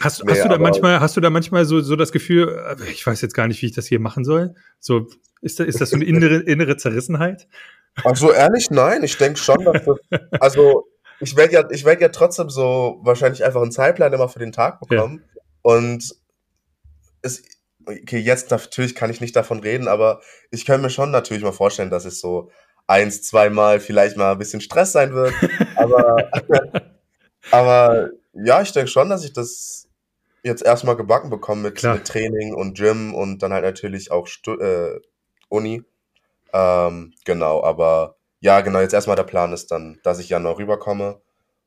Hast, 0.00 0.24
nee, 0.24 0.32
hast 0.32 0.44
du 0.44 0.48
da 0.48 0.58
manchmal, 0.58 1.00
hast 1.00 1.16
du 1.18 1.20
da 1.20 1.28
manchmal 1.28 1.66
so, 1.66 1.80
so 1.80 1.96
das 1.96 2.12
Gefühl, 2.12 2.48
äh, 2.48 2.90
ich 2.90 3.06
weiß 3.06 3.20
jetzt 3.20 3.34
gar 3.34 3.46
nicht, 3.46 3.60
wie 3.60 3.66
ich 3.66 3.72
das 3.72 3.86
hier 3.86 4.00
machen 4.00 4.24
soll? 4.24 4.54
So, 4.80 5.06
ist, 5.42 5.60
da, 5.60 5.64
ist 5.64 5.82
das 5.82 5.90
so 5.90 5.96
eine 5.96 6.06
innere, 6.06 6.36
innere 6.36 6.78
Zerrissenheit? 6.78 7.46
Ach 8.02 8.16
so, 8.16 8.32
ehrlich, 8.32 8.70
nein. 8.70 9.02
Ich 9.02 9.18
denke 9.18 9.38
schon, 9.38 9.62
dass 9.64 9.84
das, 9.84 10.20
also, 10.40 10.86
ich 11.22 11.36
werde 11.36 11.54
ja, 11.54 11.70
ich 11.70 11.84
werde 11.84 12.02
ja 12.02 12.08
trotzdem 12.08 12.50
so 12.50 12.98
wahrscheinlich 13.02 13.44
einfach 13.44 13.62
einen 13.62 13.70
Zeitplan 13.70 14.12
immer 14.12 14.28
für 14.28 14.40
den 14.40 14.52
Tag 14.52 14.80
bekommen. 14.80 15.24
Ja. 15.34 15.42
Und 15.62 16.16
es, 17.22 17.42
okay, 17.86 18.18
jetzt 18.18 18.50
natürlich 18.50 18.96
kann 18.96 19.10
ich 19.10 19.20
nicht 19.20 19.36
davon 19.36 19.60
reden, 19.60 19.86
aber 19.86 20.20
ich 20.50 20.66
kann 20.66 20.82
mir 20.82 20.90
schon 20.90 21.12
natürlich 21.12 21.44
mal 21.44 21.52
vorstellen, 21.52 21.90
dass 21.90 22.04
es 22.04 22.20
so 22.20 22.50
eins, 22.88 23.22
zweimal 23.22 23.78
vielleicht 23.78 24.16
mal 24.16 24.32
ein 24.32 24.38
bisschen 24.38 24.60
Stress 24.60 24.90
sein 24.92 25.14
wird. 25.14 25.32
aber, 25.76 26.28
aber 27.52 28.10
ja, 28.32 28.60
ich 28.60 28.72
denke 28.72 28.90
schon, 28.90 29.08
dass 29.08 29.24
ich 29.24 29.32
das 29.32 29.88
jetzt 30.42 30.64
erstmal 30.64 30.96
gebacken 30.96 31.30
bekomme 31.30 31.62
mit, 31.62 31.82
mit, 31.82 32.04
Training 32.04 32.52
und 32.52 32.76
Gym 32.76 33.14
und 33.14 33.44
dann 33.44 33.52
halt 33.52 33.64
natürlich 33.64 34.10
auch 34.10 34.26
Stu 34.26 34.54
äh, 34.54 35.00
Uni. 35.48 35.84
Ähm, 36.52 37.14
genau, 37.24 37.62
aber 37.62 38.16
ja, 38.42 38.60
genau, 38.60 38.80
jetzt 38.80 38.92
erstmal 38.92 39.14
der 39.14 39.22
Plan 39.22 39.52
ist 39.52 39.70
dann, 39.70 40.00
dass 40.02 40.18
ich 40.18 40.28
Januar 40.28 40.58
rüberkomme 40.58 41.20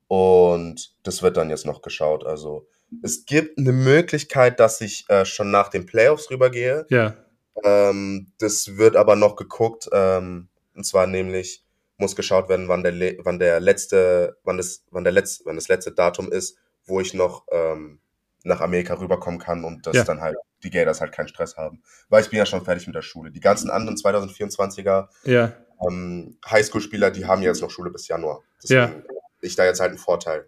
und 0.08 0.94
das 1.04 1.24
wird 1.24 1.38
dann 1.38 1.50
jetzt 1.50 1.66
noch 1.66 1.82
geschaut. 1.82 2.26
Also 2.26 2.68
es 3.02 3.26
gibt 3.26 3.58
eine 3.58 3.72
Möglichkeit, 3.72 4.60
dass 4.60 4.82
ich 4.82 5.10
äh, 5.10 5.24
schon 5.24 5.52
nach 5.52 5.70
den 5.70 5.86
Playoffs 5.86 6.30
rübergehe. 6.30 6.86
Ja. 6.90 7.16
Ähm, 7.64 8.28
das 8.40 8.76
wird 8.76 8.98
aber 8.98 9.16
noch 9.16 9.38
geguckt, 9.38 9.88
ähm, 9.94 10.50
und 10.76 10.86
zwar 10.86 11.08
nämlich 11.08 11.64
muss 11.96 12.18
geschaut 12.18 12.50
werden, 12.50 12.68
wann 12.68 12.84
der, 12.84 12.94
wann 13.24 13.40
der 13.40 13.62
letzte, 13.62 14.38
wann 14.44 14.58
das, 14.58 14.84
wann 14.92 15.06
der 15.06 15.14
letzte, 15.14 15.46
wann 15.46 15.56
das 15.56 15.70
letzte 15.70 15.94
Datum 15.94 16.30
ist, 16.30 16.58
wo 16.84 17.00
ich 17.00 17.14
noch 17.14 17.46
ähm, 17.54 18.02
nach 18.44 18.60
Amerika 18.60 18.96
rüberkommen 18.96 19.40
kann 19.40 19.64
und 19.64 19.88
dass 19.88 19.96
ja. 19.96 20.04
dann 20.04 20.20
halt 20.20 20.36
die 20.62 20.72
Gators 20.72 21.00
halt 21.00 21.14
keinen 21.14 21.30
Stress 21.30 21.56
haben. 21.56 21.82
Weil 22.10 22.22
ich 22.22 22.30
bin 22.30 22.38
ja 22.38 22.46
schon 22.46 22.66
fertig 22.66 22.86
mit 22.86 22.98
der 22.98 23.02
Schule. 23.02 23.32
Die 23.32 23.40
ganzen 23.40 23.70
anderen 23.70 23.96
2024er 23.96 25.08
ja. 25.24 25.54
Ähm, 25.88 26.38
Highschool-Spieler, 26.50 27.12
die 27.12 27.26
haben 27.26 27.42
ja 27.42 27.50
jetzt 27.50 27.62
noch 27.62 27.70
Schule 27.70 27.92
bis 27.92 28.08
Januar. 28.08 28.42
Deswegen 28.62 28.82
ja. 28.82 29.04
ich 29.42 29.56
da 29.56 29.66
jetzt 29.66 29.80
halt 29.80 29.90
einen 29.90 30.00
Vorteil. 30.00 30.48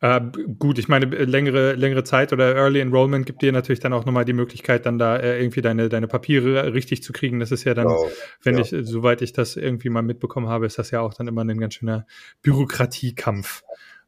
Äh, 0.00 0.20
gut, 0.58 0.78
ich 0.78 0.88
meine, 0.88 1.06
längere, 1.06 1.74
längere 1.74 2.04
Zeit 2.04 2.32
oder 2.32 2.54
Early 2.54 2.80
Enrollment 2.80 3.26
gibt 3.26 3.42
dir 3.42 3.52
natürlich 3.52 3.80
dann 3.80 3.92
auch 3.92 4.04
nochmal 4.04 4.24
die 4.24 4.32
Möglichkeit, 4.32 4.86
dann 4.86 4.98
da 4.98 5.16
äh, 5.16 5.40
irgendwie 5.40 5.60
deine, 5.60 5.88
deine 5.88 6.08
Papiere 6.08 6.72
richtig 6.72 7.02
zu 7.02 7.12
kriegen. 7.12 7.40
Das 7.40 7.52
ist 7.52 7.64
ja 7.64 7.74
dann, 7.74 7.88
genau. 7.88 8.10
wenn 8.42 8.56
ja. 8.56 8.62
ich, 8.62 8.74
soweit 8.86 9.22
ich 9.22 9.32
das 9.32 9.56
irgendwie 9.56 9.88
mal 9.88 10.02
mitbekommen 10.02 10.48
habe, 10.48 10.66
ist 10.66 10.78
das 10.78 10.90
ja 10.90 11.00
auch 11.00 11.14
dann 11.14 11.28
immer 11.28 11.44
ein 11.44 11.60
ganz 11.60 11.74
schöner 11.74 12.06
Bürokratiekampf 12.42 13.62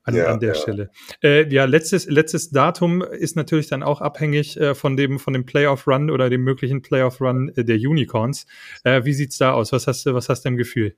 an, 0.09 0.15
ja, 0.15 0.27
an 0.27 0.41
der 0.41 0.55
ja. 0.55 0.61
Stelle. 0.61 0.91
Äh, 1.23 1.53
ja, 1.53 1.65
letztes, 1.65 2.07
letztes 2.07 2.51
Datum 2.51 3.03
ist 3.03 3.37
natürlich 3.37 3.69
dann 3.69 3.83
auch 3.83 4.01
abhängig 4.01 4.59
äh, 4.59 4.75
von 4.75 4.97
dem, 4.97 5.19
von 5.19 5.33
dem 5.33 5.45
Playoff-Run 5.47 6.11
oder 6.11 6.31
dem 6.31 6.43
möglichen 6.43 6.83
Playoff-Run 6.83 7.53
äh, 7.57 7.65
der 7.65 7.77
Unicorns. 7.77 8.47
Äh, 8.85 9.05
wie 9.05 9.13
sieht's 9.13 9.39
da 9.39 9.53
aus? 9.53 9.73
Was 9.73 9.87
hast 9.87 10.07
du, 10.07 10.15
was 10.15 10.29
hast 10.29 10.45
du 10.45 10.49
im 10.49 10.57
Gefühl? 10.57 10.97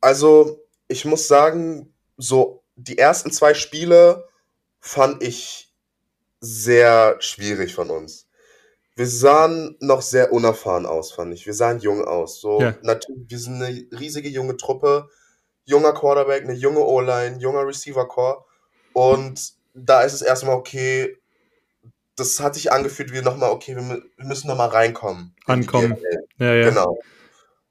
Also, 0.00 0.60
ich 0.88 1.04
muss 1.04 1.26
sagen, 1.26 1.92
so 2.16 2.62
die 2.76 2.98
ersten 2.98 3.30
zwei 3.30 3.54
Spiele 3.54 4.28
fand 4.80 5.22
ich 5.22 5.72
sehr 6.40 7.16
schwierig 7.20 7.74
von 7.74 7.90
uns. 7.90 8.28
Wir 8.94 9.06
sahen 9.06 9.76
noch 9.80 10.00
sehr 10.00 10.32
unerfahren 10.32 10.86
aus, 10.86 11.12
fand 11.12 11.34
ich. 11.34 11.46
Wir 11.46 11.54
sahen 11.54 11.80
jung 11.80 12.04
aus. 12.04 12.40
So, 12.40 12.60
ja. 12.60 12.74
natürlich, 12.82 13.28
wir 13.28 13.38
sind 13.38 13.62
eine 13.62 13.86
riesige 13.98 14.28
junge 14.28 14.56
Truppe, 14.56 15.08
junger 15.66 15.92
Quarterback, 15.92 16.44
eine 16.44 16.54
junge 16.54 16.80
O-Line, 16.80 17.38
junger 17.38 17.66
Receiver-Core. 17.66 18.44
Und 18.92 19.52
da 19.74 20.02
ist 20.02 20.14
es 20.14 20.22
erstmal 20.22 20.56
okay, 20.56 21.18
das 22.16 22.40
hat 22.40 22.54
sich 22.54 22.72
angefühlt 22.72 23.12
wie 23.12 23.20
nochmal, 23.20 23.50
okay, 23.50 23.76
wir, 23.76 23.82
wir 23.82 24.24
müssen 24.24 24.48
nochmal 24.48 24.68
reinkommen. 24.68 25.34
Ankommen. 25.44 25.96
Ja, 26.38 26.54
ja. 26.54 26.68
Genau. 26.70 26.98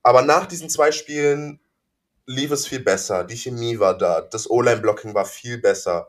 Aber 0.04 0.22
nach 0.22 0.46
diesen 0.46 0.70
zwei 0.70 0.92
Spielen 0.92 1.60
lief 2.28 2.52
es 2.52 2.68
viel 2.68 2.80
besser. 2.80 3.24
Die 3.24 3.38
Chemie 3.38 3.80
war 3.80 3.98
da. 3.98 4.22
Das 4.22 4.50
O-Line-Blocking 4.50 5.16
war 5.16 5.26
viel 5.26 5.58
besser. 5.58 6.08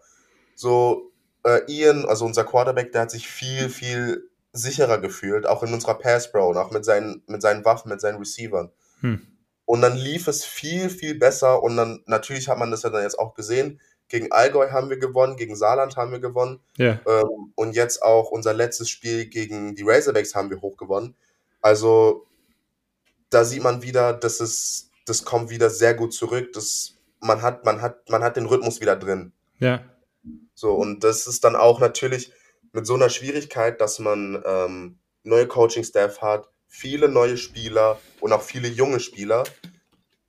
So, 0.55 1.12
äh, 1.44 1.61
Ian, 1.66 2.05
also 2.05 2.25
unser 2.27 2.44
Quarterback, 2.44 2.92
der 2.92 3.03
hat 3.03 3.11
sich 3.11 3.27
viel, 3.27 3.70
viel 3.70 4.29
sicherer 4.53 4.99
gefühlt, 4.99 5.46
auch 5.46 5.62
in 5.62 5.72
unserer 5.72 5.94
Pass-Pro 5.94 6.49
und 6.49 6.57
auch 6.57 6.70
mit 6.70 6.85
seinen, 6.85 7.22
mit 7.27 7.42
seinen 7.42 7.64
Waffen, 7.64 7.90
mit 7.90 8.01
seinen 8.01 8.18
Receivern. 8.18 8.70
Hm. 9.01 9.27
Und 9.66 9.83
dann 9.83 9.96
lief 9.96 10.29
es 10.29 10.44
viel, 10.44 10.88
viel 10.88 11.18
besser. 11.18 11.62
Und 11.62 11.76
dann, 11.76 12.02
natürlich 12.07 12.48
hat 12.48 12.59
man 12.59 12.70
das 12.70 12.83
ja 12.83 12.90
dann 12.90 13.02
jetzt 13.02 13.18
auch 13.18 13.35
gesehen. 13.35 13.81
Gegen 14.09 14.33
Allgäu 14.33 14.70
haben 14.70 14.88
wir 14.88 14.98
gewonnen, 14.98 15.37
gegen 15.37 15.57
Saarland 15.57 15.96
haben 15.96 16.12
wir 16.12 16.20
gewonnen. 16.20 16.61
Yeah. 16.79 17.00
Ähm, 17.07 17.52
und 17.57 17.74
jetzt 17.74 18.02
auch 18.02 18.31
unser 18.31 18.55
letztes 18.55 18.88
Spiel 18.88 19.26
gegen 19.26 19.74
die 19.74 19.83
Razorbacks 19.85 20.35
haben 20.35 20.50
wir 20.50 20.62
hochgewonnen. 20.62 21.16
Also, 21.61 22.26
da 23.31 23.44
sieht 23.44 23.62
man 23.62 23.83
wieder, 23.83 24.12
dass 24.12 24.40
es 24.40 24.87
das 25.07 25.24
kommt 25.24 25.50
wieder 25.50 25.70
sehr 25.70 25.94
gut 25.94 26.12
zurück. 26.12 26.52
Das, 26.52 26.98
man, 27.20 27.40
hat, 27.40 27.64
man, 27.64 27.81
hat, 27.81 28.11
man 28.11 28.22
hat 28.22 28.37
den 28.37 28.46
Rhythmus 28.46 28.81
wieder 28.81 28.96
drin. 28.96 29.33
Ja. 29.59 29.83
So, 30.55 30.74
und 30.74 31.02
das 31.05 31.26
ist 31.26 31.44
dann 31.44 31.57
auch 31.57 31.81
natürlich 31.81 32.33
mit 32.72 32.87
so 32.87 32.94
einer 32.94 33.09
Schwierigkeit, 33.09 33.81
dass 33.81 33.98
man 33.98 34.42
ähm, 34.44 34.98
neue 35.22 35.46
Coaching-Staff 35.46 36.20
hat, 36.20 36.48
viele 36.76 37.08
neue 37.08 37.38
Spieler 37.38 37.98
und 38.20 38.32
auch 38.34 38.42
viele 38.42 38.68
junge 38.68 39.00
Spieler, 39.00 39.44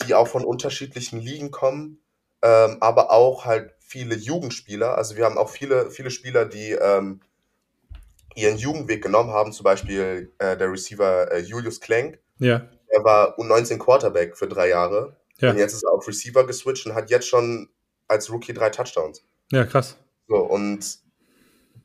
die 0.05 0.15
auch 0.15 0.29
von 0.29 0.45
unterschiedlichen 0.45 1.19
Ligen 1.19 1.51
kommen, 1.51 1.99
ähm, 2.41 2.77
aber 2.79 3.11
auch 3.11 3.43
halt 3.43 3.73
viele 3.79 4.15
Jugendspieler. 4.15 4.97
Also 4.97 5.17
wir 5.17 5.25
haben 5.25 5.37
auch 5.37 5.49
viele, 5.49 5.91
viele 5.91 6.09
Spieler, 6.09 6.45
die 6.45 6.71
ähm, 6.71 7.19
ihren 8.33 8.57
Jugendweg 8.57 9.03
genommen 9.03 9.31
haben, 9.31 9.51
zum 9.51 9.65
Beispiel 9.65 10.31
äh, 10.37 10.55
der 10.55 10.71
Receiver 10.71 11.29
äh, 11.31 11.39
Julius 11.39 11.81
Klenk. 11.81 12.19
Ja. 12.39 12.65
Er 12.87 13.03
war 13.03 13.37
U19 13.37 13.77
Quarterback 13.77 14.37
für 14.37 14.47
drei 14.47 14.69
Jahre. 14.69 15.17
Ja. 15.39 15.51
Und 15.51 15.57
jetzt 15.57 15.73
ist 15.73 15.83
er 15.83 15.91
auf 15.91 16.07
Receiver 16.07 16.47
geswitcht 16.47 16.85
und 16.85 16.95
hat 16.95 17.09
jetzt 17.09 17.27
schon 17.27 17.69
als 18.07 18.31
Rookie 18.31 18.53
drei 18.53 18.69
Touchdowns. 18.69 19.21
Ja, 19.51 19.65
krass. 19.65 19.97
So, 20.29 20.37
und 20.37 20.99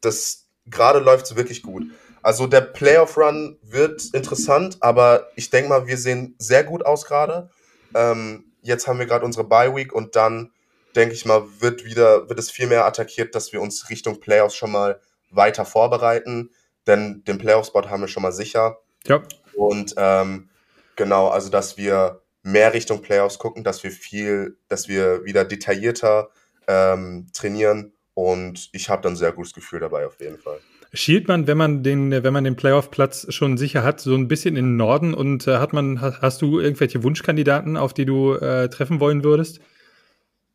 das 0.01 0.47
gerade 0.67 1.01
läuft 1.01 1.27
es 1.27 1.37
wirklich 1.37 1.63
gut. 1.63 1.85
Also 2.23 2.47
der 2.47 2.61
Playoff-Run 2.61 3.59
wird 3.63 4.15
interessant, 4.15 4.79
aber 4.81 5.29
ich 5.37 5.51
denke 5.51 5.69
mal, 5.69 5.87
wir 5.87 5.99
sehen 5.99 6.35
sehr 6.39 6.65
gut 6.65 6.85
aus 6.87 7.05
gerade. 7.05 7.51
Ähm, 7.95 8.45
jetzt 8.63 8.87
haben 8.87 8.99
wir 8.99 9.07
gerade 9.07 9.25
unsere 9.25 9.45
Bye-Week 9.45 9.93
und 9.93 10.17
dann, 10.17 10.53
denke 10.95 11.15
ich 11.15 11.25
mal, 11.25 11.43
wird 11.61 11.85
wieder, 11.85 12.29
wird 12.29 12.39
es 12.39 12.51
viel 12.51 12.67
mehr 12.67 12.87
attackiert, 12.87 13.35
dass 13.35 13.53
wir 13.53 13.61
uns 13.61 13.91
Richtung 13.91 14.21
Playoffs 14.21 14.55
schon 14.55 14.71
mal 14.71 15.01
weiter 15.31 15.65
vorbereiten. 15.65 16.51
Denn 16.87 17.23
den 17.25 17.39
Playoff-Spot 17.39 17.89
haben 17.89 18.03
wir 18.03 18.09
schon 18.09 18.23
mal 18.23 18.33
sicher. 18.33 18.79
Ja. 19.07 19.23
Und 19.55 19.95
ähm, 19.97 20.49
Genau, 20.97 21.29
also 21.29 21.49
dass 21.49 21.77
wir 21.77 22.23
mehr 22.43 22.75
Richtung 22.75 23.03
Playoffs 23.03 23.39
gucken, 23.39 23.65
dass 23.65 23.83
wir 23.83 23.91
viel, 23.91 24.59
dass 24.69 24.89
wir 24.89 25.25
wieder 25.25 25.45
detaillierter 25.45 26.31
ähm, 26.67 27.29
trainieren 27.33 27.93
und 28.15 28.69
ich 28.73 28.89
habe 28.89 29.03
dann 29.03 29.15
ein 29.15 29.17
sehr 29.17 29.33
gutes 29.33 29.55
Gefühl 29.55 29.81
dabei 29.81 30.07
auf 30.07 30.21
jeden 30.21 30.39
Fall. 30.39 30.61
Schielt 30.95 31.27
man, 31.27 31.47
wenn 31.47 31.57
man 31.57 31.83
den, 31.83 32.11
wenn 32.11 32.33
man 32.35 32.45
den 32.45 32.57
Playoff-Platz 32.57 33.27
schon 33.31 33.57
sicher 33.57 33.83
hat, 33.83 34.01
so 34.01 34.15
ein 34.15 34.29
bisschen 34.29 34.57
in 34.57 34.67
den 34.67 34.77
Norden 34.77 35.15
und 35.15 35.47
äh, 35.47 35.57
hat 35.57 35.73
man, 35.73 36.01
hast 36.01 36.43
du 36.43 36.61
irgendwelche 36.61 37.03
Wunschkandidaten, 37.03 37.79
auf 37.79 37.95
die 37.95 38.05
du 38.05 38.35
äh, 38.35 38.69
treffen 38.69 39.01
wollen 39.01 39.25
würdest? 39.25 39.61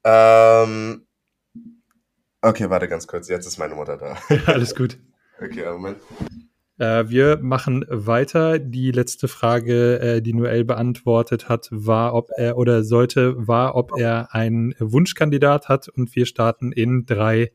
Ähm, 0.03 1.07
okay, 2.41 2.69
warte 2.69 2.87
ganz 2.87 3.07
kurz, 3.07 3.29
jetzt 3.29 3.47
ist 3.47 3.57
meine 3.57 3.73
Mutter 3.73 3.97
da. 3.97 4.17
Ja, 4.29 4.41
alles 4.53 4.75
gut. 4.75 4.99
okay, 5.41 5.65
Moment. 5.71 5.97
Äh, 6.77 7.09
wir 7.09 7.37
machen 7.41 7.85
weiter. 7.89 8.59
Die 8.59 8.91
letzte 8.91 9.27
Frage, 9.27 9.99
äh, 9.99 10.21
die 10.21 10.33
Noel 10.33 10.63
beantwortet 10.63 11.49
hat, 11.49 11.67
war, 11.71 12.13
ob 12.13 12.29
er 12.37 12.57
oder 12.57 12.83
sollte, 12.83 13.35
war, 13.47 13.75
ob 13.75 13.97
er 13.97 14.35
einen 14.35 14.75
Wunschkandidat 14.79 15.67
hat. 15.67 15.89
Und 15.89 16.15
wir 16.15 16.27
starten 16.27 16.71
in 16.71 17.05
3, 17.05 17.51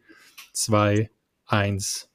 2, 0.52 1.10
1. 1.46 2.11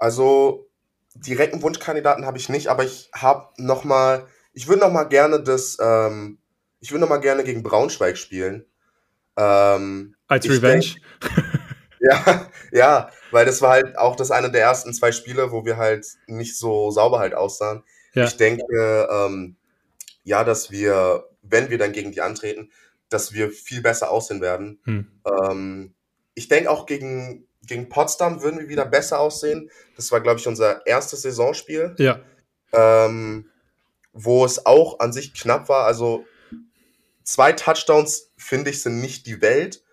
Also 0.00 0.70
direkten 1.14 1.62
Wunschkandidaten 1.62 2.24
habe 2.24 2.38
ich 2.38 2.48
nicht, 2.48 2.68
aber 2.68 2.84
ich 2.84 3.10
habe 3.14 3.50
noch 3.58 3.84
mal, 3.84 4.26
ich 4.54 4.66
würde 4.66 4.80
noch 4.80 4.90
mal 4.90 5.04
gerne 5.04 5.42
das, 5.42 5.76
ähm, 5.80 6.38
ich 6.80 6.90
würde 6.90 7.02
noch 7.02 7.10
mal 7.10 7.18
gerne 7.18 7.44
gegen 7.44 7.62
Braunschweig 7.62 8.16
spielen. 8.16 8.64
Ähm, 9.36 10.16
Als 10.26 10.48
Revenge? 10.48 10.80
Denk, 10.80 10.96
ja, 12.00 12.50
ja, 12.72 13.10
weil 13.30 13.44
das 13.44 13.60
war 13.60 13.72
halt 13.72 13.98
auch 13.98 14.16
das 14.16 14.30
eine 14.30 14.50
der 14.50 14.62
ersten 14.62 14.94
zwei 14.94 15.12
Spiele, 15.12 15.52
wo 15.52 15.66
wir 15.66 15.76
halt 15.76 16.06
nicht 16.26 16.56
so 16.56 16.90
sauber 16.90 17.18
halt 17.18 17.34
aussahen. 17.34 17.84
Ja. 18.14 18.24
Ich 18.24 18.38
denke, 18.38 19.08
ähm, 19.10 19.56
ja, 20.24 20.44
dass 20.44 20.70
wir, 20.70 21.28
wenn 21.42 21.68
wir 21.68 21.76
dann 21.76 21.92
gegen 21.92 22.12
die 22.12 22.22
antreten, 22.22 22.70
dass 23.10 23.34
wir 23.34 23.50
viel 23.50 23.82
besser 23.82 24.10
aussehen 24.10 24.40
werden. 24.40 24.80
Hm. 24.84 25.20
Ähm, 25.26 25.94
ich 26.34 26.48
denke 26.48 26.70
auch 26.70 26.86
gegen, 26.86 27.46
gegen 27.66 27.88
Potsdam 27.88 28.42
würden 28.42 28.60
wir 28.60 28.68
wieder 28.68 28.86
besser 28.86 29.20
aussehen. 29.20 29.70
Das 29.96 30.10
war, 30.12 30.20
glaube 30.20 30.40
ich, 30.40 30.46
unser 30.46 30.86
erstes 30.86 31.22
Saisonspiel. 31.22 31.94
Ja. 31.98 32.20
Ähm, 32.72 33.50
wo 34.12 34.44
es 34.44 34.66
auch 34.66 34.98
an 35.00 35.12
sich 35.12 35.34
knapp 35.34 35.68
war. 35.68 35.84
Also 35.84 36.24
zwei 37.22 37.52
Touchdowns, 37.52 38.30
finde 38.36 38.70
ich, 38.70 38.82
sind 38.82 39.00
nicht 39.00 39.26
die 39.26 39.40
Welt. 39.40 39.84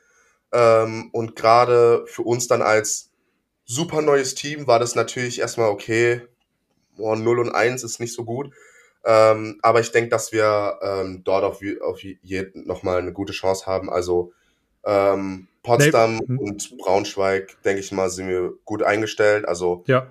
Ähm, 0.51 1.09
und 1.11 1.35
gerade 1.35 2.05
für 2.07 2.23
uns 2.23 2.47
dann 2.47 2.61
als 2.61 3.11
super 3.65 4.01
neues 4.01 4.33
Team 4.33 4.65
war 4.65 4.79
das 4.79 4.95
natürlich 4.95 5.39
erstmal 5.39 5.69
okay. 5.69 6.21
Oh, 6.97 7.15
0 7.15 7.39
und 7.39 7.51
1 7.51 7.83
ist 7.83 7.99
nicht 7.99 8.13
so 8.13 8.25
gut. 8.25 8.53
Ähm, 9.05 9.59
aber 9.61 9.81
ich 9.81 9.91
denke, 9.91 10.09
dass 10.09 10.31
wir 10.31 10.79
ähm, 10.81 11.21
dort 11.23 11.43
auf, 11.43 11.61
auf 11.81 12.01
jeden 12.01 12.65
nochmal 12.65 12.99
eine 12.99 13.13
gute 13.13 13.33
Chance 13.33 13.65
haben. 13.67 13.89
Also 13.89 14.33
ähm, 14.87 15.47
Potsdam 15.63 16.19
nee. 16.25 16.37
und 16.39 16.77
Braunschweig, 16.77 17.61
denke 17.63 17.81
ich 17.81 17.91
mal, 17.91 18.09
sind 18.09 18.29
wir 18.29 18.53
gut 18.63 18.81
eingestellt. 18.81 19.47
Also 19.47 19.83
ja. 19.85 20.07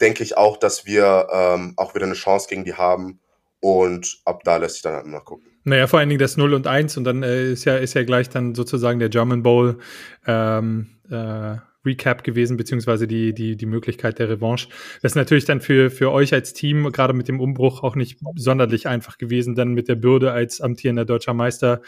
denke 0.00 0.22
ich 0.22 0.36
auch, 0.38 0.56
dass 0.56 0.86
wir 0.86 1.28
ähm, 1.30 1.74
auch 1.76 1.94
wieder 1.94 2.06
eine 2.06 2.14
Chance 2.14 2.48
gegen 2.48 2.64
die 2.64 2.74
haben. 2.74 3.20
Und 3.60 4.20
ab 4.24 4.42
da 4.44 4.56
lässt 4.56 4.74
sich 4.74 4.82
dann 4.82 4.94
halt 4.94 5.06
mal 5.06 5.20
gucken. 5.20 5.46
Naja, 5.64 5.86
vor 5.86 5.98
allen 5.98 6.10
Dingen 6.10 6.18
das 6.18 6.36
0 6.36 6.52
und 6.52 6.66
1 6.66 6.96
und 6.98 7.04
dann 7.04 7.22
äh, 7.22 7.52
ist 7.52 7.64
ja, 7.64 7.76
ist 7.76 7.94
ja 7.94 8.04
gleich 8.04 8.28
dann 8.28 8.54
sozusagen 8.54 8.98
der 8.98 9.08
German 9.08 9.42
Bowl 9.42 9.78
ähm, 10.26 10.88
äh, 11.10 11.56
Recap 11.84 12.24
gewesen, 12.24 12.56
beziehungsweise 12.56 13.06
die, 13.06 13.34
die, 13.34 13.56
die 13.56 13.66
Möglichkeit 13.66 14.18
der 14.18 14.28
Revanche. 14.28 14.68
Das 15.02 15.12
ist 15.12 15.16
natürlich 15.16 15.44
dann 15.44 15.60
für, 15.60 15.90
für 15.90 16.10
euch 16.10 16.32
als 16.32 16.52
Team, 16.52 16.90
gerade 16.92 17.12
mit 17.12 17.28
dem 17.28 17.40
Umbruch, 17.40 17.82
auch 17.82 17.96
nicht 17.96 18.18
sonderlich 18.36 18.86
einfach 18.86 19.18
gewesen, 19.18 19.54
dann 19.54 19.72
mit 19.72 19.88
der 19.88 19.96
Bürde 19.96 20.32
als 20.32 20.60
amtierender 20.60 21.04
deutscher 21.04 21.34
Meister 21.34 21.82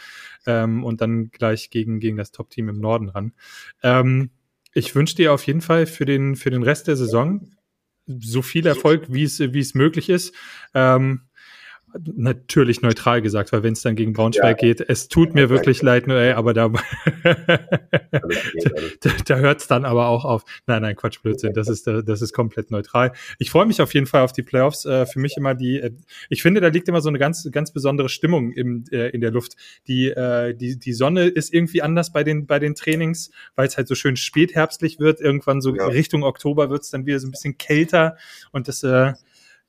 ähm, 0.45 0.83
und 0.83 1.01
dann 1.01 1.29
gleich 1.31 1.69
gegen, 1.69 1.99
gegen 1.99 2.17
das 2.17 2.31
Top-Team 2.31 2.69
im 2.69 2.79
Norden 2.79 3.09
ran. 3.09 3.33
Ähm, 3.83 4.31
ich 4.73 4.93
wünsche 4.95 5.15
dir 5.15 5.33
auf 5.33 5.45
jeden 5.47 5.61
Fall 5.61 5.85
für 5.85 6.05
den, 6.05 6.35
für 6.35 6.49
den 6.49 6.63
Rest 6.63 6.87
der 6.87 6.95
Saison 6.95 7.51
so 8.07 8.41
viel 8.41 8.65
Erfolg, 8.65 9.05
wie 9.09 9.23
es, 9.23 9.39
wie 9.39 9.59
es 9.59 9.73
möglich 9.73 10.09
ist. 10.09 10.33
Ähm, 10.73 11.26
natürlich 12.15 12.81
neutral 12.81 13.21
gesagt, 13.21 13.51
weil 13.51 13.63
wenn 13.63 13.73
es 13.73 13.81
dann 13.81 13.95
gegen 13.95 14.13
Braunschweig 14.13 14.61
ja. 14.61 14.67
geht, 14.67 14.81
es 14.87 15.07
tut 15.07 15.33
mir 15.33 15.49
wirklich 15.49 15.81
leid, 15.81 16.07
Noel, 16.07 16.33
aber 16.33 16.53
da, 16.53 16.69
da, 19.01 19.11
da 19.25 19.35
hört 19.37 19.61
es 19.61 19.67
dann 19.67 19.85
aber 19.85 20.07
auch 20.07 20.25
auf. 20.25 20.43
Nein, 20.65 20.81
nein, 20.81 20.95
Quatsch, 20.95 21.21
Blödsinn, 21.21 21.53
das 21.53 21.67
ist, 21.67 21.87
das 21.87 22.21
ist 22.21 22.33
komplett 22.33 22.71
neutral. 22.71 23.13
Ich 23.39 23.51
freue 23.51 23.65
mich 23.65 23.81
auf 23.81 23.93
jeden 23.93 24.05
Fall 24.05 24.21
auf 24.21 24.31
die 24.31 24.43
Playoffs. 24.43 24.85
Äh, 24.85 25.05
für 25.05 25.19
mich 25.19 25.35
immer 25.37 25.55
die, 25.55 25.79
äh, 25.79 25.91
ich 26.29 26.41
finde, 26.41 26.61
da 26.61 26.67
liegt 26.67 26.87
immer 26.87 27.01
so 27.01 27.09
eine 27.09 27.19
ganz, 27.19 27.47
ganz 27.51 27.71
besondere 27.71 28.09
Stimmung 28.09 28.51
im, 28.51 28.83
äh, 28.91 29.09
in 29.09 29.21
der 29.21 29.31
Luft. 29.31 29.55
Die, 29.87 30.13
die, 30.55 30.79
die 30.79 30.93
Sonne 30.93 31.27
ist 31.27 31.53
irgendwie 31.53 31.81
anders 31.81 32.11
bei 32.11 32.23
den, 32.23 32.45
bei 32.45 32.59
den 32.59 32.75
Trainings, 32.75 33.31
weil 33.55 33.67
es 33.67 33.77
halt 33.77 33.87
so 33.87 33.95
schön 33.95 34.15
spätherbstlich 34.15 34.99
wird. 34.99 35.21
Irgendwann 35.21 35.61
so 35.61 35.75
ja. 35.75 35.87
Richtung 35.87 36.23
Oktober 36.23 36.69
wird 36.69 36.83
es 36.83 36.89
dann 36.89 37.05
wieder 37.05 37.19
so 37.19 37.27
ein 37.27 37.31
bisschen 37.31 37.57
kälter 37.57 38.17
und 38.51 38.67
das, 38.67 38.83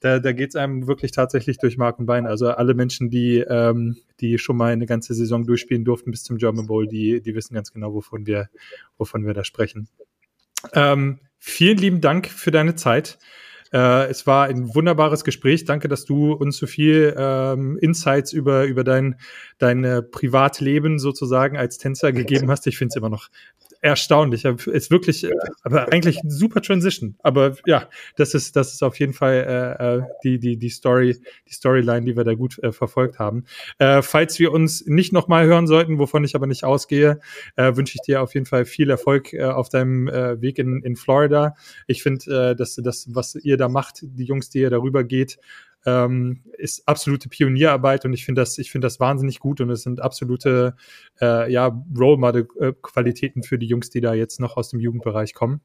da, 0.01 0.21
da 0.21 0.33
geht 0.33 0.51
es 0.51 0.57
einem 0.57 0.87
wirklich 0.87 1.11
tatsächlich 1.11 1.59
durch 1.59 1.77
Mark 1.77 1.99
und 1.99 2.07
Bein. 2.07 2.27
Also 2.27 2.51
alle 2.51 2.75
Menschen, 2.75 3.11
die, 3.11 3.39
ähm, 3.39 3.97
die 4.21 4.39
schon 4.39 4.57
mal 4.57 4.73
eine 4.73 4.87
ganze 4.87 5.15
Saison 5.15 5.47
durchspielen 5.47 5.85
durften 5.85 6.11
bis 6.11 6.23
zum 6.23 6.39
German 6.39 6.67
Bowl, 6.67 6.87
die, 6.87 7.21
die 7.21 7.35
wissen 7.35 7.55
ganz 7.55 7.73
genau, 7.73 7.95
wovon 7.95 8.27
wir, 8.27 8.49
wovon 8.97 9.27
wir 9.27 9.35
da 9.35 9.45
sprechen. 9.45 9.89
Ähm, 10.73 11.21
vielen 11.39 11.79
lieben 11.79 12.01
Dank 12.01 12.29
für 12.29 12.51
deine 12.51 12.75
Zeit. 12.75 13.19
Äh, 13.73 14.09
es 14.09 14.27
war 14.27 14.47
ein 14.47 14.75
wunderbares 14.75 15.25
Gespräch. 15.25 15.65
Danke, 15.65 15.89
dass 15.89 16.05
du 16.05 16.33
uns 16.33 16.57
so 16.57 16.67
viel 16.67 17.15
ähm, 17.17 17.77
Insights 17.79 18.33
über, 18.33 18.65
über 18.65 18.85
dein, 18.85 19.17
dein 19.59 19.85
äh, 19.85 20.03
Privatleben 20.03 20.99
sozusagen 20.99 21.57
als 21.57 21.79
Tänzer 21.79 22.13
gegeben 22.13 22.51
hast. 22.51 22.67
Ich 22.67 22.79
finde 22.79 22.93
es 22.93 22.97
immer 22.97 23.11
noch 23.11 23.29
erstaunlich. 23.81 24.45
Ist 24.45 24.91
wirklich, 24.91 25.23
ja. 25.23 25.31
aber 25.63 25.93
eigentlich 25.93 26.21
super 26.27 26.63
Transition. 26.63 27.17
Aber 27.23 27.57
ja, 27.67 27.89
das 28.17 28.35
ist, 28.35 28.57
das 28.57 28.73
ist 28.73 28.83
auf 28.83 28.99
jeden 28.99 29.13
Fall 29.13 29.77
äh, 29.81 29.97
äh, 29.97 30.03
die, 30.25 30.39
die, 30.39 30.57
die 30.57 30.69
Story, 30.69 31.17
die 31.49 31.53
Storyline, 31.53 32.05
die 32.05 32.17
wir 32.17 32.25
da 32.25 32.35
gut 32.35 32.59
äh, 32.63 32.73
verfolgt 32.73 33.19
haben. 33.19 33.45
Äh, 33.79 34.03
falls 34.03 34.39
wir 34.39 34.53
uns 34.53 34.85
nicht 34.87 35.13
nochmal 35.13 35.47
hören 35.47 35.67
sollten, 35.67 35.99
wovon 35.99 36.25
ich 36.25 36.35
aber 36.35 36.47
nicht 36.47 36.65
ausgehe, 36.65 37.21
äh, 37.57 37.77
wünsche 37.77 37.97
ich 37.97 38.03
dir 38.03 38.23
auf 38.23 38.35
jeden 38.35 38.47
Fall 38.47 38.65
viel 38.65 38.91
Erfolg 38.91 39.33
äh, 39.33 39.45
auf 39.45 39.69
deinem 39.69 40.09
äh, 40.09 40.41
Weg 40.41 40.59
in, 40.59 40.83
in 40.83 40.97
Florida. 40.97 41.55
Ich 41.87 42.03
finde, 42.03 42.51
äh, 42.51 42.57
dass 42.57 42.77
das, 42.77 43.07
was 43.11 43.35
ihr 43.35 43.57
da 43.57 43.69
macht, 43.69 44.01
die 44.03 44.25
Jungs, 44.25 44.51
die 44.51 44.61
ihr 44.61 44.71
darüber 44.71 45.05
geht, 45.05 45.39
ähm, 45.87 46.43
ist 46.57 46.87
absolute 46.87 47.29
Pionierarbeit 47.29 48.05
und 48.05 48.13
ich 48.13 48.25
finde 48.25 48.43
das, 48.43 48.59
ich 48.59 48.71
finde 48.71 48.87
das 48.87 49.01
wahnsinnig 49.01 49.39
gut 49.39 49.61
und 49.61 49.71
es 49.71 49.83
sind 49.83 50.01
absolute 50.01 50.77
äh, 51.21 51.51
ja, 51.51 51.83
Role 51.97 52.19
Model 52.19 52.47
Qualitäten 52.83 53.43
für 53.43 53.59
die 53.59 53.67
Jungs, 53.67 53.91
die 53.91 54.01
da 54.01 54.15
jetzt 54.15 54.41
noch 54.41 54.57
aus 54.57 54.71
dem 54.71 54.81
Jugendbereich 54.81 55.35
kommen. 55.35 55.61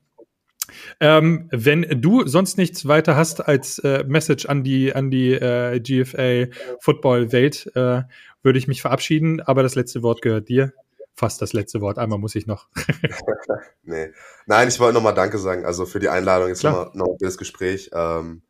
Ähm, 0.99 1.49
wenn 1.52 2.02
du 2.02 2.26
sonst 2.26 2.58
nichts 2.58 2.88
weiter 2.88 3.15
hast 3.15 3.47
als 3.47 3.80
äh, 3.80 4.04
Message 4.08 4.45
an 4.45 4.63
die 4.63 4.93
an 4.93 5.12
die 5.12 5.34
äh, 5.34 5.80
GFA 5.80 6.54
Football 6.80 7.32
Welt, 7.32 7.69
äh, 7.76 8.04
würde 8.43 8.60
ich 8.60 8.67
mich 8.67 8.82
verabschieden. 8.82 9.41
Aber 9.41 9.63
das 9.63 9.76
letzte 9.76 10.04
Wort 10.04 10.21
gehört 10.21 10.49
dir. 10.49 10.73
Fast 11.15 11.41
das 11.41 11.54
letzte 11.54 11.82
Wort. 11.82 11.99
Einmal 11.99 12.17
muss 12.17 12.36
ich 12.36 12.47
noch. 12.47 12.67
nee. 13.84 14.12
Nein, 14.47 14.67
ich 14.67 14.80
wollte 14.80 14.95
nochmal 14.95 15.13
Danke 15.13 15.38
sagen. 15.38 15.65
Also 15.65 15.86
für 15.86 15.99
die 15.99 16.10
Einladung 16.10 16.47
jetzt 16.47 16.63
nochmal 16.63 16.89
noch 16.93 17.17
das 17.19 17.38
Gespräch. 17.38 17.91
Ähm, 17.93 18.41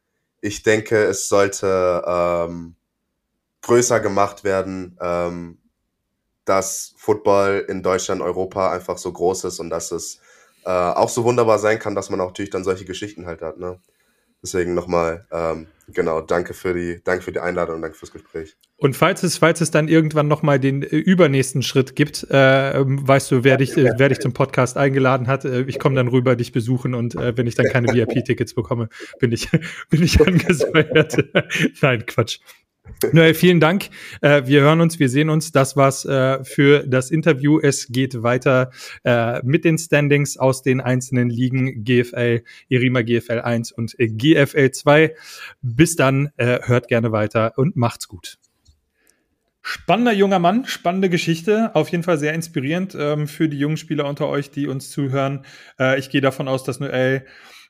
ich 0.43 0.61
denke, 0.61 1.01
es 1.05 1.29
sollte 1.29 2.03
ähm, 2.05 2.75
größer 3.61 4.01
gemacht 4.01 4.43
werden, 4.43 4.97
ähm, 4.99 5.57
dass 6.43 6.93
Football 6.97 7.65
in 7.69 7.81
Deutschland, 7.81 8.21
Europa 8.21 8.69
einfach 8.73 8.97
so 8.97 9.13
groß 9.13 9.45
ist 9.45 9.59
und 9.61 9.69
dass 9.69 9.93
es 9.93 10.19
äh, 10.65 10.69
auch 10.69 11.07
so 11.07 11.23
wunderbar 11.23 11.59
sein 11.59 11.79
kann, 11.79 11.95
dass 11.95 12.09
man 12.09 12.19
auch 12.19 12.27
natürlich 12.27 12.51
dann 12.51 12.65
solche 12.65 12.83
Geschichten 12.83 13.25
halt 13.25 13.41
hat. 13.41 13.57
Ne? 13.57 13.79
Deswegen 14.41 14.73
nochmal, 14.73 15.25
ähm, 15.31 15.67
genau, 15.87 16.21
danke 16.21 16.53
für 16.53 16.73
die, 16.73 17.01
danke 17.03 17.23
für 17.23 17.31
die 17.31 17.39
Einladung 17.39 17.75
und 17.75 17.81
danke 17.81 17.97
fürs 17.97 18.11
Gespräch. 18.11 18.55
Und 18.77 18.95
falls 18.95 19.23
es, 19.23 19.37
falls 19.37 19.61
es 19.61 19.71
dann 19.71 19.87
irgendwann 19.87 20.27
nochmal 20.27 20.59
den 20.59 20.83
äh, 20.83 20.97
übernächsten 20.97 21.63
Schritt 21.63 21.95
gibt, 21.95 22.23
äh, 22.29 22.73
weißt 22.75 23.31
du, 23.31 23.43
wer 23.43 23.57
dich, 23.57 23.75
wer 23.75 24.09
dich 24.09 24.19
zum 24.19 24.33
Podcast 24.33 24.77
eingeladen 24.77 25.27
hat, 25.27 25.45
äh, 25.45 25.61
ich 25.63 25.79
komme 25.79 25.95
dann 25.95 26.07
rüber, 26.07 26.35
dich 26.35 26.51
besuchen 26.51 26.93
und 26.93 27.15
äh, 27.15 27.37
wenn 27.37 27.47
ich 27.47 27.55
dann 27.55 27.67
keine 27.67 27.87
VIP-Tickets 27.93 28.53
bekomme, 28.53 28.89
bin 29.19 29.31
ich, 29.31 29.49
bin 29.89 30.03
ich 30.03 30.19
angesäuert. 30.19 31.17
Nein, 31.81 32.05
Quatsch. 32.05 32.39
Noel, 33.11 33.33
vielen 33.33 33.59
Dank. 33.59 33.89
Äh, 34.21 34.43
wir 34.45 34.61
hören 34.61 34.81
uns, 34.81 34.99
wir 34.99 35.09
sehen 35.09 35.29
uns. 35.29 35.51
Das 35.51 35.75
war's 35.75 36.05
äh, 36.05 36.43
für 36.43 36.85
das 36.85 37.11
Interview. 37.11 37.59
Es 37.59 37.87
geht 37.87 38.23
weiter 38.23 38.71
äh, 39.03 39.41
mit 39.43 39.65
den 39.65 39.77
Standings 39.77 40.37
aus 40.37 40.63
den 40.63 40.81
einzelnen 40.81 41.29
Ligen 41.29 41.83
GFL, 41.83 42.43
Irima 42.67 43.01
GFL 43.01 43.39
1 43.41 43.71
und 43.71 43.95
GFL 43.97 44.71
2. 44.71 45.15
Bis 45.61 45.95
dann, 45.95 46.31
hört 46.37 46.87
gerne 46.87 47.11
weiter 47.11 47.53
und 47.57 47.75
macht's 47.75 48.07
gut. 48.07 48.37
Spannender 49.61 50.11
junger 50.11 50.39
Mann, 50.39 50.65
spannende 50.65 51.09
Geschichte, 51.09 51.73
auf 51.73 51.89
jeden 51.89 52.03
Fall 52.03 52.17
sehr 52.17 52.33
inspirierend 52.33 52.97
ähm, 52.99 53.27
für 53.27 53.47
die 53.47 53.57
jungen 53.57 53.77
Spieler 53.77 54.05
unter 54.07 54.27
euch, 54.27 54.51
die 54.51 54.67
uns 54.67 54.89
zuhören. 54.89 55.45
ich 55.97 56.09
gehe 56.09 56.21
davon 56.21 56.47
aus, 56.47 56.63
dass 56.63 56.79
Noel 56.79 57.25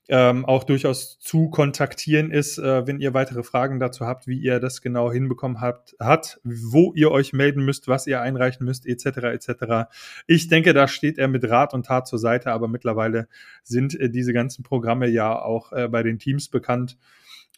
ähm, 0.09 0.43
auch 0.45 0.65
durchaus 0.65 1.17
zu 1.19 1.49
kontaktieren 1.49 2.29
ist, 2.31 2.57
äh, 2.57 2.85
wenn 2.85 2.99
ihr 2.99 3.13
weitere 3.13 3.41
Fragen 3.41 3.79
dazu 3.79 4.05
habt, 4.05 4.27
wie 4.27 4.37
ihr 4.37 4.59
das 4.59 4.81
genau 4.81 5.11
hinbekommen 5.11 5.61
habt, 5.61 5.95
hat, 5.99 6.41
wo 6.43 6.91
ihr 6.93 7.09
euch 7.09 7.31
melden 7.31 7.63
müsst, 7.63 7.87
was 7.87 8.05
ihr 8.05 8.21
einreichen 8.21 8.65
müsst, 8.65 8.85
etc. 8.85 9.05
etc. 9.05 9.89
Ich 10.27 10.49
denke, 10.49 10.73
da 10.73 10.87
steht 10.87 11.17
er 11.17 11.29
mit 11.29 11.49
Rat 11.49 11.73
und 11.73 11.85
Tat 11.85 12.07
zur 12.07 12.19
Seite, 12.19 12.51
aber 12.51 12.67
mittlerweile 12.67 13.27
sind 13.63 13.97
äh, 13.99 14.09
diese 14.09 14.33
ganzen 14.33 14.63
Programme 14.63 15.07
ja 15.07 15.41
auch 15.41 15.71
äh, 15.71 15.87
bei 15.87 16.03
den 16.03 16.19
Teams 16.19 16.49
bekannt. 16.49 16.97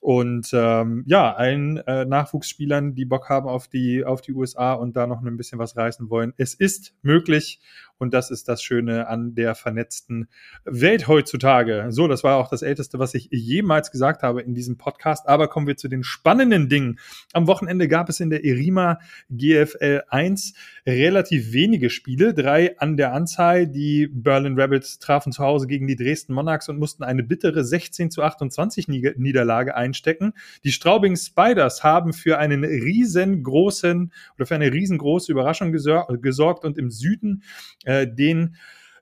Und 0.01 0.51
ähm, 0.53 1.03
ja, 1.07 1.33
allen 1.33 1.77
äh, 1.77 2.05
Nachwuchsspielern, 2.05 2.93
die 2.93 3.05
Bock 3.05 3.27
haben 3.27 3.47
auf 3.47 3.67
die, 3.67 4.05
auf 4.05 4.21
die 4.21 4.33
USA 4.33 4.73
und 4.73 4.95
da 4.95 5.07
noch 5.07 5.23
ein 5.23 5.35
bisschen 5.35 5.57
was 5.57 5.75
reißen 5.75 6.11
wollen. 6.11 6.31
Es 6.37 6.53
ist 6.53 6.93
möglich 7.01 7.59
und 7.97 8.13
das 8.13 8.31
ist 8.31 8.47
das 8.47 8.61
Schöne 8.61 9.07
an 9.07 9.35
der 9.35 9.55
vernetzten 9.55 10.27
Welt 10.65 11.07
heutzutage. 11.07 11.87
So, 11.89 12.07
das 12.07 12.23
war 12.23 12.37
auch 12.37 12.49
das 12.49 12.61
Älteste, 12.61 12.99
was 12.99 13.13
ich 13.13 13.29
jemals 13.31 13.91
gesagt 13.91 14.21
habe 14.21 14.41
in 14.41 14.53
diesem 14.53 14.77
Podcast. 14.77 15.27
Aber 15.27 15.47
kommen 15.47 15.67
wir 15.67 15.77
zu 15.77 15.87
den 15.87 16.03
spannenden 16.03 16.67
Dingen. 16.67 16.99
Am 17.33 17.47
Wochenende 17.47 17.87
gab 17.87 18.09
es 18.09 18.19
in 18.19 18.29
der 18.29 18.43
Erima 18.43 18.99
GFL 19.29 20.03
1 20.09 20.53
relativ 20.85 21.53
wenige 21.53 21.89
Spiele, 21.89 22.33
drei 22.33 22.77
an 22.79 22.97
der 22.97 23.13
Anzahl. 23.13 23.67
Die 23.67 24.07
Berlin 24.07 24.59
Rebels 24.59 24.99
trafen 24.99 25.31
zu 25.31 25.43
Hause 25.43 25.67
gegen 25.67 25.87
die 25.87 25.95
Dresden 25.95 26.33
Monarchs 26.33 26.67
und 26.69 26.77
mussten 26.77 27.03
eine 27.03 27.23
bittere 27.23 27.63
16 27.63 28.11
zu 28.11 28.23
28 28.23 28.87
Niederlage 28.87 29.75
einstecken. 29.75 30.33
Die 30.63 30.71
Straubing 30.71 31.15
Spiders 31.15 31.83
haben 31.83 32.13
für 32.13 32.37
einen 32.39 32.63
riesengroßen 32.63 34.11
oder 34.35 34.45
für 34.45 34.55
eine 34.55 34.71
riesengroße 34.71 35.31
Überraschung 35.31 35.71
gesorgt 35.71 36.65
und 36.65 36.77
im 36.77 36.91
Süden 36.91 37.43
äh, 37.85 38.07
den 38.07 38.55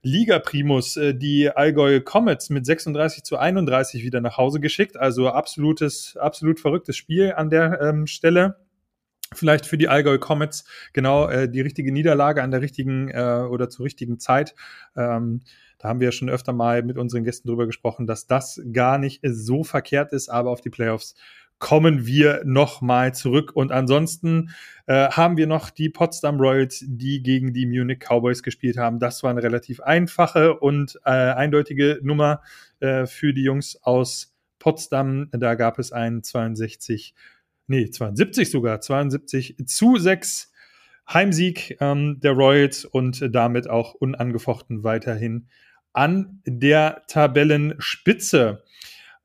Liga-Primus, 0.03 0.97
äh, 0.97 1.15
die 1.15 1.49
Allgäu 1.49 2.01
Comets 2.01 2.49
mit 2.49 2.65
36 2.65 3.23
zu 3.23 3.37
31 3.37 4.03
wieder 4.03 4.21
nach 4.21 4.37
Hause 4.37 4.59
geschickt. 4.59 4.97
Also 4.97 5.29
absolutes, 5.29 6.17
absolut 6.17 6.59
verrücktes 6.59 6.97
Spiel 6.97 7.33
an 7.33 7.49
der 7.49 7.81
ähm, 7.81 8.05
Stelle. 8.05 8.57
Vielleicht 9.33 9.65
für 9.65 9.77
die 9.77 9.87
Allgäu 9.87 10.19
Comets 10.19 10.65
genau 10.91 11.27
äh, 11.27 11.49
die 11.49 11.61
richtige 11.61 11.91
Niederlage 11.91 12.43
an 12.43 12.51
der 12.51 12.61
richtigen 12.61 13.09
äh, 13.09 13.47
oder 13.49 13.69
zur 13.69 13.85
richtigen 13.85 14.19
Zeit. 14.19 14.53
Ähm, 14.95 15.41
da 15.79 15.89
haben 15.89 15.99
wir 15.99 16.09
ja 16.09 16.11
schon 16.11 16.29
öfter 16.29 16.53
mal 16.53 16.83
mit 16.83 16.97
unseren 16.97 17.23
Gästen 17.23 17.47
drüber 17.47 17.65
gesprochen, 17.65 18.05
dass 18.05 18.27
das 18.27 18.61
gar 18.71 18.97
nicht 18.97 19.21
so 19.23 19.63
verkehrt 19.63 20.13
ist, 20.13 20.29
aber 20.29 20.51
auf 20.51 20.61
die 20.61 20.69
Playoffs 20.69 21.15
kommen 21.59 22.05
wir 22.05 22.41
nochmal 22.45 23.13
zurück. 23.13 23.51
Und 23.55 23.71
ansonsten 23.71 24.49
äh, 24.85 25.09
haben 25.09 25.37
wir 25.37 25.47
noch 25.47 25.69
die 25.69 25.89
Potsdam 25.89 26.39
Royals, 26.39 26.83
die 26.85 27.23
gegen 27.23 27.53
die 27.53 27.65
Munich 27.65 27.99
Cowboys 27.99 28.43
gespielt 28.43 28.77
haben. 28.77 28.99
Das 28.99 29.23
war 29.23 29.31
eine 29.31 29.43
relativ 29.43 29.79
einfache 29.79 30.59
und 30.59 30.99
äh, 31.05 31.09
eindeutige 31.09 31.99
Nummer 32.03 32.41
äh, 32.79 33.05
für 33.05 33.33
die 33.33 33.43
Jungs 33.43 33.77
aus 33.81 34.35
Potsdam. 34.59 35.29
Da 35.31 35.55
gab 35.55 35.79
es 35.79 35.91
einen 35.91 36.23
62, 36.23 37.15
nee, 37.67 37.89
72 37.89 38.51
sogar, 38.51 38.81
72 38.81 39.57
zu 39.65 39.97
6 39.97 40.51
Heimsieg 41.11 41.77
ähm, 41.81 42.19
der 42.21 42.31
Royals 42.31 42.85
und 42.85 43.33
damit 43.33 43.69
auch 43.69 43.93
unangefochten 43.93 44.83
weiterhin 44.83 45.47
an 45.91 46.41
der 46.45 47.03
Tabellenspitze. 47.07 48.63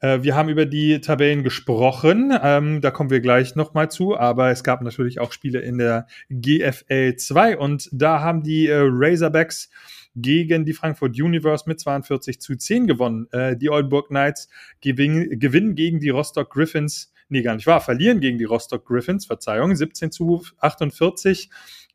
Äh, 0.01 0.23
wir 0.23 0.37
haben 0.37 0.49
über 0.49 0.67
die 0.67 1.01
Tabellen 1.01 1.43
gesprochen, 1.43 2.33
ähm, 2.43 2.81
da 2.81 2.91
kommen 2.91 3.11
wir 3.11 3.21
gleich 3.21 3.57
nochmal 3.57 3.91
zu, 3.91 4.17
aber 4.17 4.51
es 4.51 4.63
gab 4.63 4.83
natürlich 4.83 5.21
auch 5.21 5.33
Spiele 5.33 5.61
in 5.61 5.79
der 5.79 6.07
GFL 6.31 7.17
2 7.17 7.59
und 7.59 7.89
da 7.93 8.21
haben 8.21 8.43
die 8.43 8.69
äh, 8.69 8.81
Razorbacks 8.81 9.71
gegen 10.15 10.65
die 10.65 10.73
Frankfurt 10.73 11.21
Universe 11.21 11.65
mit 11.67 11.81
42 11.81 12.41
zu 12.41 12.57
10 12.57 12.87
gewonnen. 12.87 13.29
Äh, 13.33 13.57
die 13.57 13.71
Oldenburg 13.71 14.09
Knights 14.09 14.49
gewin 14.81 15.39
gewinnen 15.39 15.75
gegen 15.75 16.01
die 16.01 16.11
Rostock 16.11 16.51
Griffins, 16.51 17.13
nee, 17.29 17.43
gar 17.43 17.55
nicht 17.55 17.67
wahr, 17.67 17.81
verlieren 17.81 18.21
gegen 18.21 18.39
die 18.39 18.45
Rostock 18.45 18.87
Griffins, 18.87 19.27
Verzeihung, 19.27 19.75
17 19.75 20.13
zu 20.13 20.45
48. 20.59 21.51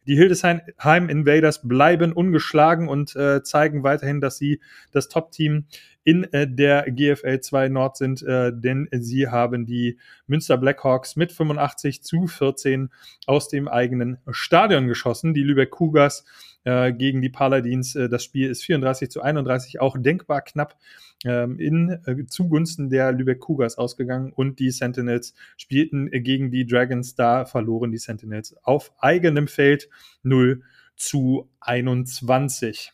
Die 0.08 0.16
Hildesheim 0.16 0.62
Invaders 1.10 1.68
bleiben 1.68 2.14
ungeschlagen 2.14 2.88
und 2.88 3.16
äh, 3.16 3.44
zeigen 3.44 3.84
weiterhin, 3.84 4.22
dass 4.22 4.38
sie 4.38 4.62
das 4.92 5.10
Top-Team 5.10 5.66
in 6.04 6.26
äh, 6.34 6.48
der 6.48 6.92
GFL 6.92 7.40
2 7.40 7.70
Nord 7.70 7.98
sind, 7.98 8.22
äh, 8.24 8.52
denn 8.54 8.90
sie 8.92 9.30
haben 9.30 9.66
die 9.66 9.98
Münster 10.28 10.58
Blackhawks 10.58 11.16
mit 11.16 11.32
85 11.32 12.04
zu 12.04 12.28
14 12.28 12.90
aus 13.26 13.48
dem 13.48 13.68
eigenen 13.68 14.18
Stadion 14.30 14.88
geschossen. 14.88 15.34
Die 15.34 15.44
Lübeck 15.44 15.72
Cougars 15.72 16.26
äh, 16.66 16.92
gegen 16.94 17.22
die 17.22 17.30
Paladins. 17.30 17.96
Äh, 17.96 18.10
das 18.10 18.24
Spiel 18.24 18.50
ist 18.50 18.64
34 18.64 19.10
zu 19.10 19.22
31, 19.22 19.80
auch 19.80 19.98
denkbar 19.98 20.42
knapp 20.42 20.78
ähm, 21.26 21.60
in 21.60 21.90
äh, 22.06 22.26
zugunsten 22.28 22.90
der 22.90 23.12
Lübeck 23.12 23.40
Cougars 23.40 23.78
ausgegangen 23.78 24.32
und 24.34 24.60
die 24.60 24.72
Sentinels 24.72 25.34
spielten 25.58 26.12
äh, 26.12 26.22
gegen 26.22 26.52
die 26.52 26.66
Dragons. 26.66 27.16
Da 27.16 27.46
verloren 27.46 27.92
die 27.92 27.98
Sentinels 27.98 28.56
auf 28.64 28.92
eigenem 29.00 29.48
Feld 29.48 29.90
0 30.24 30.62
zu 30.96 31.50
21. 31.60 32.94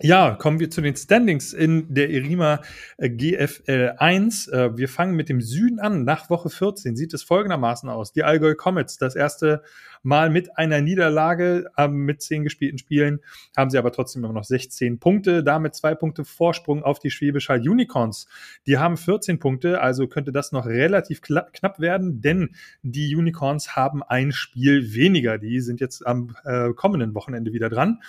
Ja, 0.00 0.34
kommen 0.34 0.58
wir 0.58 0.70
zu 0.70 0.80
den 0.80 0.96
Standings 0.96 1.52
in 1.52 1.94
der 1.94 2.10
Erima 2.10 2.62
äh, 2.98 3.08
GFL 3.08 3.94
1. 3.96 4.48
Äh, 4.48 4.76
wir 4.76 4.88
fangen 4.88 5.14
mit 5.14 5.28
dem 5.28 5.40
Süden 5.40 5.78
an. 5.78 6.04
Nach 6.04 6.28
Woche 6.30 6.50
14 6.50 6.96
sieht 6.96 7.14
es 7.14 7.22
folgendermaßen 7.22 7.88
aus. 7.88 8.12
Die 8.12 8.24
Allgäu 8.24 8.56
Comets, 8.56 8.98
das 8.98 9.14
erste 9.14 9.62
Mal 10.04 10.30
mit 10.30 10.56
einer 10.56 10.80
Niederlage 10.80 11.66
mit 11.88 12.22
zehn 12.22 12.44
gespielten 12.44 12.78
Spielen, 12.78 13.20
haben 13.56 13.70
sie 13.70 13.78
aber 13.78 13.90
trotzdem 13.90 14.22
immer 14.22 14.32
noch 14.32 14.44
16 14.44 15.00
Punkte, 15.00 15.42
damit 15.42 15.74
zwei 15.74 15.94
Punkte 15.94 16.24
Vorsprung 16.24 16.82
auf 16.82 16.98
die 16.98 17.10
Schwäbisch 17.10 17.48
Hall 17.48 17.66
Unicorns. 17.66 18.28
Die 18.66 18.78
haben 18.78 18.96
14 18.96 19.38
Punkte, 19.38 19.80
also 19.80 20.06
könnte 20.06 20.30
das 20.30 20.52
noch 20.52 20.66
relativ 20.66 21.22
knapp 21.22 21.80
werden, 21.80 22.20
denn 22.20 22.54
die 22.82 23.16
Unicorns 23.16 23.74
haben 23.74 24.02
ein 24.02 24.30
Spiel 24.30 24.94
weniger. 24.94 25.38
Die 25.38 25.60
sind 25.60 25.80
jetzt 25.80 26.06
am 26.06 26.36
äh, 26.44 26.72
kommenden 26.74 27.14
Wochenende 27.14 27.52
wieder 27.52 27.70
dran 27.70 28.02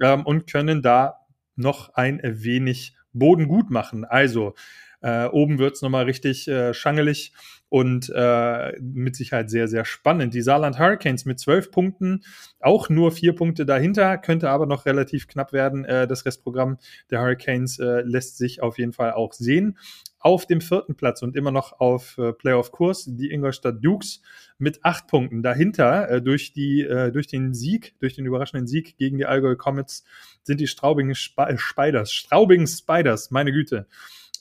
ähm, 0.00 0.24
und 0.24 0.46
können 0.46 0.82
da 0.82 1.26
noch 1.56 1.94
ein 1.94 2.20
wenig 2.22 2.96
Boden 3.12 3.48
gut 3.48 3.70
machen. 3.70 4.04
Also 4.04 4.54
äh, 5.02 5.26
oben 5.26 5.58
wird's 5.58 5.82
nochmal 5.82 6.04
richtig 6.04 6.46
äh, 6.48 6.74
schangelig 6.74 7.32
und 7.70 8.12
äh, 8.14 8.78
mit 8.80 9.16
Sicherheit 9.16 9.48
sehr, 9.48 9.66
sehr 9.66 9.86
spannend. 9.86 10.34
Die 10.34 10.42
Saarland 10.42 10.78
Hurricanes 10.78 11.24
mit 11.24 11.40
zwölf 11.40 11.70
Punkten, 11.70 12.22
auch 12.60 12.90
nur 12.90 13.12
vier 13.12 13.34
Punkte 13.34 13.64
dahinter, 13.64 14.18
könnte 14.18 14.50
aber 14.50 14.66
noch 14.66 14.84
relativ 14.84 15.26
knapp 15.26 15.54
werden. 15.54 15.86
Äh, 15.86 16.06
das 16.06 16.26
Restprogramm 16.26 16.76
der 17.10 17.20
Hurricanes 17.20 17.78
äh, 17.78 18.02
lässt 18.02 18.36
sich 18.36 18.62
auf 18.62 18.78
jeden 18.78 18.92
Fall 18.92 19.12
auch 19.12 19.32
sehen 19.32 19.78
auf 20.20 20.46
dem 20.46 20.60
vierten 20.60 20.94
Platz 20.94 21.22
und 21.22 21.34
immer 21.34 21.50
noch 21.50 21.80
auf 21.80 22.18
äh, 22.18 22.32
Playoff-Kurs 22.34 23.06
die 23.08 23.30
Ingolstadt 23.30 23.82
Dukes 23.82 24.20
mit 24.58 24.84
acht 24.84 25.06
Punkten. 25.08 25.42
Dahinter 25.42 26.10
äh, 26.10 26.22
durch, 26.22 26.52
die, 26.52 26.82
äh, 26.82 27.10
durch 27.10 27.26
den 27.26 27.54
Sieg, 27.54 27.94
durch 28.00 28.14
den 28.14 28.26
überraschenden 28.26 28.66
Sieg 28.66 28.98
gegen 28.98 29.16
die 29.16 29.24
Allgäu 29.24 29.56
Comets 29.56 30.04
sind 30.42 30.60
die 30.60 30.66
Straubing 30.66 31.10
Sp 31.16 31.40
äh, 31.48 31.56
Spiders. 31.56 32.12
Straubing 32.12 32.66
Spiders, 32.66 33.30
meine 33.30 33.50
Güte. 33.50 33.86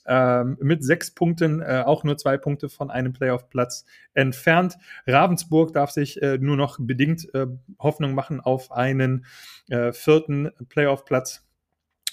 Ähm, 0.05 0.57
mit 0.59 0.83
sechs 0.83 1.11
Punkten, 1.11 1.61
äh, 1.61 1.83
auch 1.85 2.03
nur 2.03 2.17
zwei 2.17 2.37
Punkte 2.37 2.67
von 2.67 2.91
einem 2.91 3.13
Playoff-Platz 3.19 3.85
entfernt. 4.15 4.77
Ravensburg 5.05 5.73
darf 5.73 5.91
sich 5.91 6.21
äh, 6.21 6.39
nur 6.39 6.57
noch 6.57 6.77
bedingt 6.79 7.33
äh, 7.35 7.45
Hoffnung 7.77 8.15
machen 8.15 8.41
auf 8.41 8.71
einen 8.71 9.25
äh, 9.69 9.91
vierten 9.91 10.51
Playoff-Platz 10.69 11.45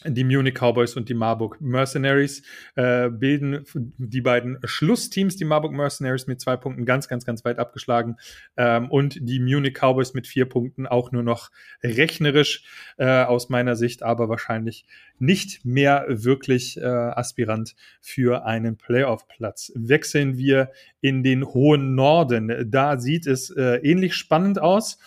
die 0.04 0.24
Munich 0.24 0.54
Cowboys 0.54 0.94
und 0.94 1.08
die 1.08 1.14
Marburg 1.14 1.60
Mercenaries 1.60 2.42
äh, 2.74 3.08
bilden 3.08 3.64
die 3.74 4.20
beiden 4.20 4.58
Schlussteams. 4.64 5.36
Die 5.36 5.44
Marburg 5.44 5.72
Mercenaries 5.72 6.26
mit 6.26 6.40
zwei 6.40 6.56
Punkten 6.56 6.84
ganz, 6.84 7.08
ganz, 7.08 7.24
ganz 7.24 7.44
weit 7.44 7.58
abgeschlagen 7.58 8.16
ähm, 8.56 8.90
und 8.90 9.18
die 9.20 9.40
Munich 9.40 9.74
Cowboys 9.74 10.12
mit 10.12 10.26
vier 10.26 10.46
Punkten 10.46 10.86
auch 10.86 11.12
nur 11.12 11.22
noch 11.22 11.50
rechnerisch 11.82 12.64
äh, 12.98 13.22
aus 13.24 13.48
meiner 13.48 13.74
Sicht, 13.74 14.02
aber 14.02 14.28
wahrscheinlich 14.28 14.84
nicht 15.18 15.64
mehr 15.64 16.04
wirklich 16.08 16.76
äh, 16.76 16.84
Aspirant 16.84 17.74
für 18.00 18.44
einen 18.44 18.76
Playoff-Platz. 18.76 19.72
Wechseln 19.74 20.36
wir 20.36 20.72
in 21.00 21.22
den 21.22 21.46
hohen 21.46 21.94
Norden. 21.94 22.70
Da 22.70 22.98
sieht 22.98 23.26
es 23.26 23.50
äh, 23.50 23.76
ähnlich 23.76 24.14
spannend 24.14 24.58
aus. 24.58 24.98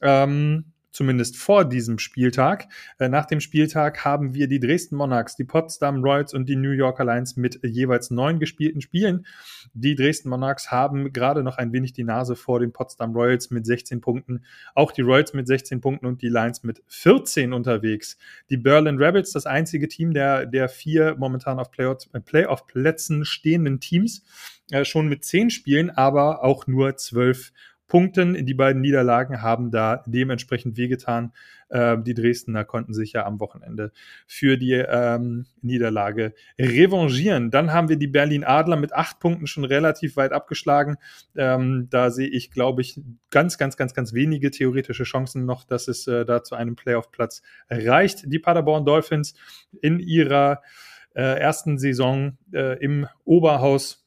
Ähm, 0.00 0.71
zumindest 0.92 1.36
vor 1.36 1.64
diesem 1.64 1.98
Spieltag. 1.98 2.68
Äh, 2.98 3.08
nach 3.08 3.26
dem 3.26 3.40
Spieltag 3.40 4.04
haben 4.04 4.34
wir 4.34 4.46
die 4.46 4.60
Dresden 4.60 4.96
Monarchs, 4.96 5.34
die 5.34 5.44
Potsdam 5.44 6.04
Royals 6.04 6.34
und 6.34 6.48
die 6.48 6.56
New 6.56 6.70
Yorker 6.70 7.04
Lions 7.04 7.36
mit 7.36 7.58
jeweils 7.64 8.10
neun 8.10 8.38
gespielten 8.38 8.80
Spielen. 8.80 9.26
Die 9.72 9.94
Dresden 9.94 10.28
Monarchs 10.28 10.70
haben 10.70 11.12
gerade 11.12 11.42
noch 11.42 11.58
ein 11.58 11.72
wenig 11.72 11.92
die 11.92 12.04
Nase 12.04 12.36
vor 12.36 12.60
den 12.60 12.72
Potsdam 12.72 13.12
Royals 13.12 13.50
mit 13.50 13.66
16 13.66 14.00
Punkten. 14.00 14.44
Auch 14.74 14.92
die 14.92 15.02
Royals 15.02 15.32
mit 15.32 15.46
16 15.46 15.80
Punkten 15.80 16.06
und 16.06 16.22
die 16.22 16.28
Lions 16.28 16.62
mit 16.62 16.82
14 16.86 17.52
unterwegs. 17.52 18.18
Die 18.50 18.56
Berlin 18.56 18.98
Rebels, 18.98 19.32
das 19.32 19.46
einzige 19.46 19.88
Team 19.88 20.12
der, 20.12 20.46
der 20.46 20.68
vier 20.68 21.16
momentan 21.18 21.58
auf 21.58 21.70
äh, 21.78 22.20
Playoff-Plätzen 22.20 23.24
stehenden 23.24 23.80
Teams, 23.80 24.24
äh, 24.70 24.84
schon 24.84 25.08
mit 25.08 25.24
10 25.24 25.50
Spielen, 25.50 25.90
aber 25.90 26.44
auch 26.44 26.66
nur 26.66 26.96
12 26.96 27.52
Punkten. 27.88 28.46
Die 28.46 28.54
beiden 28.54 28.80
Niederlagen 28.80 29.42
haben 29.42 29.70
da 29.70 30.02
dementsprechend 30.06 30.76
wehgetan. 30.76 31.32
Ähm, 31.70 32.04
die 32.04 32.14
Dresdner 32.14 32.64
konnten 32.64 32.94
sich 32.94 33.12
ja 33.12 33.24
am 33.24 33.40
Wochenende 33.40 33.92
für 34.26 34.56
die 34.56 34.72
ähm, 34.72 35.46
Niederlage 35.60 36.34
revanchieren. 36.58 37.50
Dann 37.50 37.72
haben 37.72 37.88
wir 37.88 37.96
die 37.96 38.06
Berlin 38.06 38.44
Adler 38.44 38.76
mit 38.76 38.92
acht 38.92 39.20
Punkten 39.20 39.46
schon 39.46 39.64
relativ 39.64 40.16
weit 40.16 40.32
abgeschlagen. 40.32 40.96
Ähm, 41.36 41.88
da 41.90 42.10
sehe 42.10 42.28
ich, 42.28 42.50
glaube 42.50 42.82
ich, 42.82 43.00
ganz, 43.30 43.58
ganz, 43.58 43.76
ganz, 43.76 43.94
ganz 43.94 44.12
wenige 44.12 44.50
theoretische 44.50 45.04
Chancen 45.04 45.44
noch, 45.44 45.64
dass 45.64 45.88
es 45.88 46.06
äh, 46.06 46.24
da 46.24 46.42
zu 46.42 46.54
einem 46.54 46.76
Playoff-Platz 46.76 47.42
reicht. 47.70 48.24
Die 48.32 48.38
Paderborn 48.38 48.84
Dolphins 48.84 49.34
in 49.80 49.98
ihrer 49.98 50.62
äh, 51.14 51.38
ersten 51.38 51.78
Saison 51.78 52.38
äh, 52.52 52.78
im 52.82 53.06
Oberhaus 53.24 54.01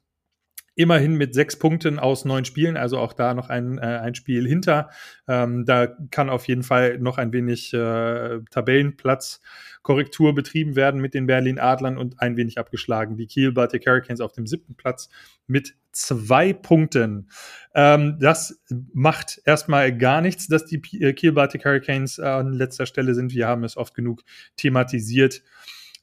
immerhin 0.75 1.15
mit 1.15 1.33
sechs 1.33 1.57
Punkten 1.57 1.99
aus 1.99 2.25
neun 2.25 2.45
Spielen, 2.45 2.77
also 2.77 2.99
auch 2.99 3.13
da 3.13 3.33
noch 3.33 3.49
ein, 3.49 3.77
äh, 3.77 3.81
ein 3.81 4.13
Spiel 4.13 4.47
hinter. 4.47 4.89
Ähm, 5.27 5.65
da 5.65 5.87
kann 6.11 6.29
auf 6.29 6.47
jeden 6.47 6.63
Fall 6.63 6.99
noch 6.99 7.17
ein 7.17 7.31
wenig 7.31 7.73
äh, 7.73 8.39
Tabellenplatz 8.51 9.41
Korrektur 9.81 10.35
betrieben 10.35 10.75
werden 10.75 10.99
mit 10.99 11.13
den 11.13 11.27
Berlin 11.27 11.59
Adlern 11.59 11.97
und 11.97 12.19
ein 12.19 12.37
wenig 12.37 12.57
abgeschlagen. 12.57 13.17
Die 13.17 13.27
Kiel 13.27 13.51
Baltic 13.51 13.85
Hurricanes 13.85 14.19
auf 14.19 14.33
dem 14.33 14.47
siebten 14.47 14.75
Platz 14.75 15.09
mit 15.47 15.75
zwei 15.91 16.53
Punkten. 16.53 17.29
Ähm, 17.73 18.17
das 18.19 18.61
macht 18.93 19.41
erstmal 19.45 19.95
gar 19.95 20.21
nichts, 20.21 20.47
dass 20.47 20.65
die 20.65 20.81
äh, 20.99 21.13
Kiel 21.13 21.31
Baltic 21.31 21.63
Hurricanes 21.63 22.19
an 22.19 22.51
letzter 22.53 22.85
Stelle 22.85 23.13
sind. 23.13 23.33
Wir 23.33 23.47
haben 23.47 23.63
es 23.63 23.77
oft 23.77 23.95
genug 23.95 24.23
thematisiert 24.57 25.41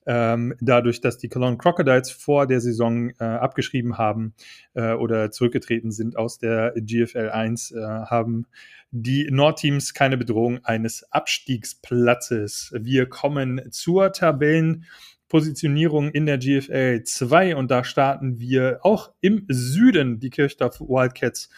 ähm, 0.06 0.54
dadurch, 0.60 1.00
dass 1.00 1.18
die 1.18 1.28
Cologne 1.28 1.58
Crocodiles 1.58 2.10
vor 2.10 2.46
der 2.46 2.60
Saison 2.60 3.10
äh, 3.18 3.24
abgeschrieben 3.24 3.98
haben 3.98 4.34
äh, 4.74 4.92
oder 4.92 5.30
zurückgetreten 5.30 5.92
sind 5.92 6.16
aus 6.16 6.38
der 6.38 6.72
GFL 6.76 7.30
1, 7.30 7.72
äh, 7.72 7.80
haben 7.80 8.46
die 8.90 9.28
Nordteams 9.30 9.94
keine 9.94 10.18
Bedrohung 10.18 10.64
eines 10.64 11.10
Abstiegsplatzes. 11.12 12.74
Wir 12.78 13.06
kommen 13.06 13.70
zur 13.70 14.12
Tabellenpositionierung 14.12 16.10
in 16.10 16.26
der 16.26 16.38
GFL 16.38 17.02
2 17.04 17.56
und 17.56 17.70
da 17.70 17.84
starten 17.84 18.38
wir 18.38 18.80
auch 18.82 19.12
im 19.20 19.46
Süden 19.48 20.20
die 20.20 20.30
Kirchdorf 20.30 20.80
Wildcats 20.80 21.48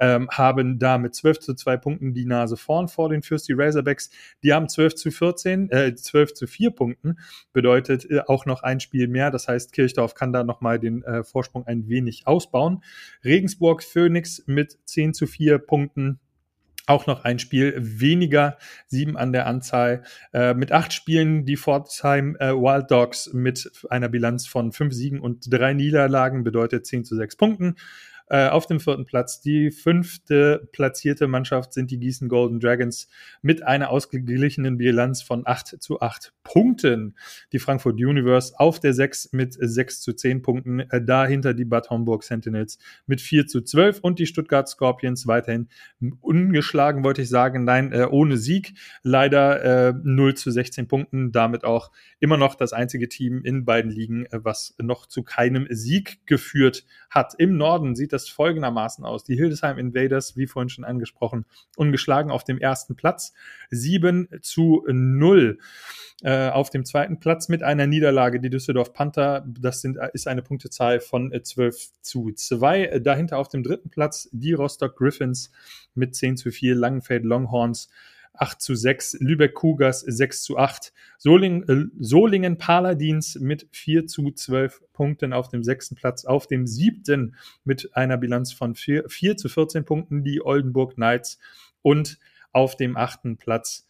ähm, 0.00 0.28
haben 0.30 0.78
da 0.78 0.98
mit 0.98 1.14
12 1.14 1.40
zu 1.40 1.54
2 1.54 1.76
Punkten 1.76 2.14
die 2.14 2.24
Nase 2.24 2.56
vorn 2.56 2.88
vor 2.88 3.08
den 3.08 3.22
Fürsti 3.22 3.52
Razorbacks. 3.54 4.10
Die 4.42 4.52
haben 4.52 4.68
12 4.68 4.94
zu 4.94 5.10
14, 5.10 5.70
äh, 5.70 5.94
12 5.94 6.34
zu 6.34 6.46
4 6.46 6.70
Punkten, 6.70 7.18
bedeutet 7.52 8.10
äh, 8.10 8.20
auch 8.26 8.46
noch 8.46 8.62
ein 8.62 8.80
Spiel 8.80 9.08
mehr. 9.08 9.30
Das 9.30 9.48
heißt, 9.48 9.72
Kirchdorf 9.72 10.14
kann 10.14 10.32
da 10.32 10.44
nochmal 10.44 10.78
den 10.78 11.02
äh, 11.02 11.24
Vorsprung 11.24 11.66
ein 11.66 11.88
wenig 11.88 12.26
ausbauen. 12.26 12.82
Regensburg 13.24 13.82
Phoenix 13.82 14.42
mit 14.46 14.78
10 14.84 15.14
zu 15.14 15.26
4 15.26 15.58
Punkten 15.58 16.20
auch 16.88 17.06
noch 17.06 17.24
ein 17.24 17.38
Spiel 17.38 17.74
weniger, 17.78 18.56
sieben 18.86 19.16
an 19.16 19.32
der 19.32 19.46
Anzahl. 19.46 20.02
Äh, 20.32 20.54
mit 20.54 20.72
acht 20.72 20.92
Spielen 20.92 21.44
die 21.44 21.56
Pforzheim 21.56 22.36
äh, 22.40 22.52
Wild 22.52 22.90
Dogs 22.90 23.32
mit 23.32 23.70
einer 23.90 24.08
Bilanz 24.08 24.46
von 24.46 24.72
fünf 24.72 24.94
Siegen 24.94 25.20
und 25.20 25.52
drei 25.52 25.74
Niederlagen 25.74 26.44
bedeutet 26.44 26.86
10 26.86 27.04
zu 27.04 27.14
6 27.14 27.36
Punkten. 27.36 27.76
Äh, 28.30 28.48
auf 28.48 28.66
dem 28.66 28.80
vierten 28.80 29.04
Platz 29.04 29.40
die 29.40 29.70
fünfte 29.70 30.68
platzierte 30.72 31.26
Mannschaft 31.26 31.72
sind 31.72 31.90
die 31.90 31.98
Gießen 31.98 32.28
Golden 32.28 32.60
Dragons 32.60 33.08
mit 33.42 33.62
einer 33.62 33.90
ausgeglichenen 33.90 34.76
Bilanz 34.76 35.22
von 35.22 35.46
8 35.46 35.80
zu 35.80 36.00
8 36.00 36.32
Punkten. 36.42 37.16
Die 37.52 37.58
Frankfurt 37.58 37.94
Universe 37.94 38.52
auf 38.58 38.80
der 38.80 38.92
6 38.92 39.32
mit 39.32 39.56
6 39.58 40.00
zu 40.00 40.12
10 40.12 40.42
Punkten. 40.42 40.80
Äh, 40.80 41.02
dahinter 41.02 41.54
die 41.54 41.64
Bad 41.64 41.90
Homburg 41.90 42.22
Sentinels 42.24 42.78
mit 43.06 43.20
4 43.20 43.46
zu 43.46 43.62
12 43.62 44.00
und 44.00 44.18
die 44.18 44.26
Stuttgart 44.26 44.68
Scorpions 44.68 45.26
weiterhin 45.26 45.68
ungeschlagen, 46.20 47.04
wollte 47.04 47.22
ich 47.22 47.28
sagen. 47.28 47.64
Nein, 47.64 47.92
äh, 47.92 48.06
ohne 48.10 48.36
Sieg. 48.36 48.74
Leider 49.02 49.88
äh, 49.88 49.94
0 50.02 50.34
zu 50.34 50.50
16 50.50 50.88
Punkten. 50.88 51.32
Damit 51.32 51.64
auch 51.64 51.90
immer 52.20 52.36
noch 52.36 52.54
das 52.54 52.72
einzige 52.72 53.08
Team 53.08 53.42
in 53.44 53.64
beiden 53.64 53.90
Ligen, 53.90 54.26
was 54.30 54.74
noch 54.78 55.06
zu 55.06 55.22
keinem 55.22 55.66
Sieg 55.70 56.26
geführt 56.26 56.84
hat. 57.10 57.34
Im 57.38 57.56
Norden 57.56 57.94
sieht 57.94 58.12
das 58.12 58.17
das 58.22 58.28
folgendermaßen 58.28 59.04
aus. 59.04 59.24
Die 59.24 59.36
Hildesheim 59.36 59.78
Invaders, 59.78 60.36
wie 60.36 60.46
vorhin 60.46 60.68
schon 60.68 60.84
angesprochen, 60.84 61.44
ungeschlagen 61.76 62.30
auf 62.30 62.44
dem 62.44 62.58
ersten 62.58 62.96
Platz. 62.96 63.32
7 63.70 64.28
zu 64.42 64.84
0 64.88 65.58
äh, 66.22 66.48
auf 66.48 66.70
dem 66.70 66.84
zweiten 66.84 67.20
Platz 67.20 67.48
mit 67.48 67.62
einer 67.62 67.86
Niederlage. 67.86 68.40
Die 68.40 68.50
Düsseldorf 68.50 68.92
Panther, 68.92 69.44
das 69.46 69.80
sind, 69.80 69.98
ist 70.12 70.26
eine 70.26 70.42
Punktezahl 70.42 71.00
von 71.00 71.32
12 71.32 72.00
zu 72.00 72.32
2. 72.32 72.98
Dahinter 73.00 73.38
auf 73.38 73.48
dem 73.48 73.62
dritten 73.62 73.90
Platz 73.90 74.28
die 74.32 74.52
Rostock 74.52 74.96
Griffins 74.96 75.52
mit 75.94 76.14
10 76.16 76.36
zu 76.36 76.50
4, 76.50 76.74
Langenfeld 76.74 77.24
Longhorns 77.24 77.88
8 78.38 78.60
zu 78.60 78.74
6, 78.74 79.18
Lübeck 79.20 79.54
Cougars 79.54 80.00
6 80.00 80.42
zu 80.42 80.58
8, 80.58 80.92
Soling, 81.18 81.62
äh, 81.64 81.86
Solingen 81.98 82.58
Paladins 82.58 83.36
mit 83.40 83.68
4 83.72 84.06
zu 84.06 84.30
12 84.30 84.80
Punkten 84.92 85.32
auf 85.32 85.48
dem 85.48 85.64
sechsten 85.64 85.96
Platz, 85.96 86.24
auf 86.24 86.46
dem 86.46 86.66
siebten 86.66 87.34
mit 87.64 87.96
einer 87.96 88.16
Bilanz 88.16 88.52
von 88.52 88.74
4, 88.74 89.08
4 89.08 89.36
zu 89.36 89.48
14 89.48 89.84
Punkten 89.84 90.22
die 90.22 90.44
Oldenburg 90.44 90.94
Knights 90.94 91.38
und 91.82 92.18
auf 92.52 92.76
dem 92.76 92.96
achten 92.96 93.36
Platz 93.36 93.87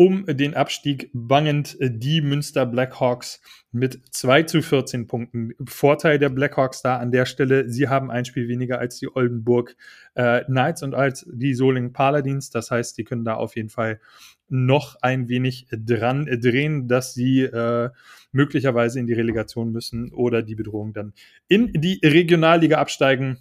um 0.00 0.24
den 0.24 0.54
Abstieg 0.54 1.10
bangend 1.12 1.76
die 1.78 2.22
Münster 2.22 2.64
Blackhawks 2.64 3.42
mit 3.70 4.00
2 4.12 4.44
zu 4.44 4.62
14 4.62 5.06
Punkten. 5.06 5.52
Vorteil 5.68 6.18
der 6.18 6.30
Blackhawks 6.30 6.80
da 6.80 6.96
an 6.96 7.12
der 7.12 7.26
Stelle, 7.26 7.68
sie 7.68 7.86
haben 7.86 8.10
ein 8.10 8.24
Spiel 8.24 8.48
weniger 8.48 8.78
als 8.78 8.98
die 8.98 9.14
Oldenburg 9.14 9.76
äh, 10.14 10.42
Knights 10.44 10.82
und 10.82 10.94
als 10.94 11.28
die 11.30 11.52
Solingen 11.52 11.92
Paladins. 11.92 12.48
Das 12.48 12.70
heißt, 12.70 12.96
die 12.96 13.04
können 13.04 13.26
da 13.26 13.34
auf 13.34 13.56
jeden 13.56 13.68
Fall 13.68 14.00
noch 14.48 14.96
ein 15.02 15.28
wenig 15.28 15.66
dran 15.70 16.24
drehen, 16.24 16.88
dass 16.88 17.12
sie 17.12 17.42
äh, 17.42 17.90
möglicherweise 18.32 19.00
in 19.00 19.06
die 19.06 19.12
Relegation 19.12 19.70
müssen 19.70 20.14
oder 20.14 20.40
die 20.40 20.54
Bedrohung 20.54 20.94
dann 20.94 21.12
in 21.46 21.74
die 21.74 22.00
Regionalliga 22.02 22.78
absteigen 22.78 23.36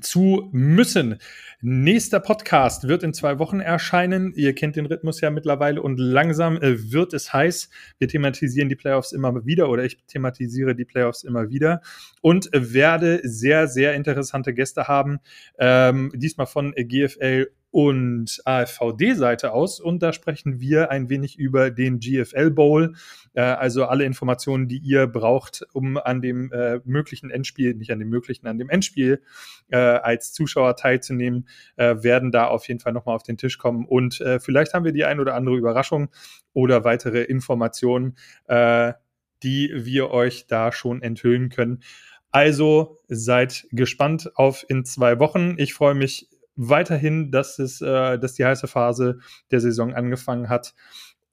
zu 0.00 0.48
müssen. 0.52 1.18
Nächster 1.62 2.20
Podcast 2.20 2.86
wird 2.86 3.02
in 3.02 3.14
zwei 3.14 3.38
Wochen 3.38 3.60
erscheinen. 3.60 4.32
Ihr 4.34 4.54
kennt 4.54 4.76
den 4.76 4.86
Rhythmus 4.86 5.20
ja 5.20 5.30
mittlerweile 5.30 5.82
und 5.82 5.98
langsam 5.98 6.56
äh, 6.58 6.92
wird 6.92 7.14
es 7.14 7.32
heiß. 7.32 7.70
Wir 7.98 8.08
thematisieren 8.08 8.68
die 8.68 8.76
Playoffs 8.76 9.12
immer 9.12 9.46
wieder 9.46 9.68
oder 9.68 9.84
ich 9.84 9.98
thematisiere 10.06 10.74
die 10.74 10.84
Playoffs 10.84 11.24
immer 11.24 11.48
wieder 11.48 11.80
und 12.20 12.50
werde 12.52 13.20
sehr, 13.24 13.68
sehr 13.68 13.94
interessante 13.94 14.52
Gäste 14.54 14.86
haben. 14.86 15.18
Ähm, 15.58 16.12
diesmal 16.14 16.46
von 16.46 16.72
GFL 16.72 17.48
und 17.76 18.40
AFVD-Seite 18.46 19.52
aus. 19.52 19.80
Und 19.80 20.02
da 20.02 20.14
sprechen 20.14 20.60
wir 20.60 20.90
ein 20.90 21.10
wenig 21.10 21.38
über 21.38 21.70
den 21.70 22.00
GFL 22.00 22.50
Bowl. 22.50 22.94
Äh, 23.34 23.42
also 23.42 23.84
alle 23.84 24.04
Informationen, 24.06 24.66
die 24.66 24.78
ihr 24.78 25.06
braucht, 25.06 25.62
um 25.74 25.98
an 25.98 26.22
dem 26.22 26.50
äh, 26.52 26.80
möglichen 26.86 27.30
Endspiel, 27.30 27.74
nicht 27.74 27.92
an 27.92 27.98
dem 27.98 28.08
möglichen, 28.08 28.46
an 28.46 28.56
dem 28.56 28.70
Endspiel 28.70 29.22
äh, 29.68 29.76
als 29.76 30.32
Zuschauer 30.32 30.76
teilzunehmen, 30.76 31.48
äh, 31.76 31.96
werden 32.02 32.32
da 32.32 32.46
auf 32.46 32.66
jeden 32.66 32.80
Fall 32.80 32.94
nochmal 32.94 33.14
auf 33.14 33.24
den 33.24 33.36
Tisch 33.36 33.58
kommen. 33.58 33.84
Und 33.84 34.22
äh, 34.22 34.40
vielleicht 34.40 34.72
haben 34.72 34.86
wir 34.86 34.92
die 34.92 35.04
ein 35.04 35.20
oder 35.20 35.34
andere 35.34 35.58
Überraschung 35.58 36.08
oder 36.54 36.82
weitere 36.84 37.24
Informationen, 37.24 38.16
äh, 38.46 38.94
die 39.42 39.70
wir 39.74 40.12
euch 40.12 40.46
da 40.46 40.72
schon 40.72 41.02
enthüllen 41.02 41.50
können. 41.50 41.82
Also 42.30 42.96
seid 43.08 43.66
gespannt 43.70 44.30
auf 44.34 44.64
in 44.66 44.86
zwei 44.86 45.18
Wochen. 45.18 45.56
Ich 45.58 45.74
freue 45.74 45.94
mich 45.94 46.30
weiterhin, 46.56 47.30
dass 47.30 47.58
es, 47.58 47.80
äh, 47.80 48.18
dass 48.18 48.34
die 48.34 48.44
heiße 48.44 48.66
Phase 48.66 49.18
der 49.50 49.60
Saison 49.60 49.94
angefangen 49.94 50.48
hat 50.48 50.74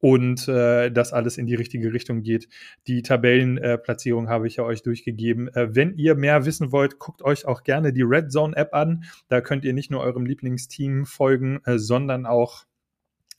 und 0.04 0.50
äh, 0.50 0.92
dass 0.92 1.14
alles 1.14 1.38
in 1.38 1.46
die 1.46 1.56
richtige 1.56 1.94
Richtung 1.94 2.24
geht. 2.24 2.50
Die 2.88 3.04
Tabellenplatzierung 3.04 4.26
äh, 4.26 4.30
habe 4.30 4.48
ich 4.48 4.58
ja 4.58 4.66
euch 4.66 4.84
durchgegeben. 4.84 5.48
Äh, 5.56 5.74
wenn 5.76 5.94
ihr 5.96 6.16
mehr 6.16 6.46
wissen 6.46 6.74
wollt, 6.74 7.00
guckt 7.00 7.22
euch 7.22 7.46
auch 7.46 7.64
gerne 7.64 7.94
die 7.94 8.02
Red 8.02 8.30
Zone 8.30 8.54
App 8.58 8.74
an. 8.74 9.06
Da 9.30 9.40
könnt 9.40 9.64
ihr 9.64 9.72
nicht 9.72 9.92
nur 9.92 10.02
eurem 10.02 10.26
Lieblingsteam 10.26 11.06
folgen, 11.06 11.62
äh, 11.64 11.80
sondern 11.80 12.26
auch 12.26 12.66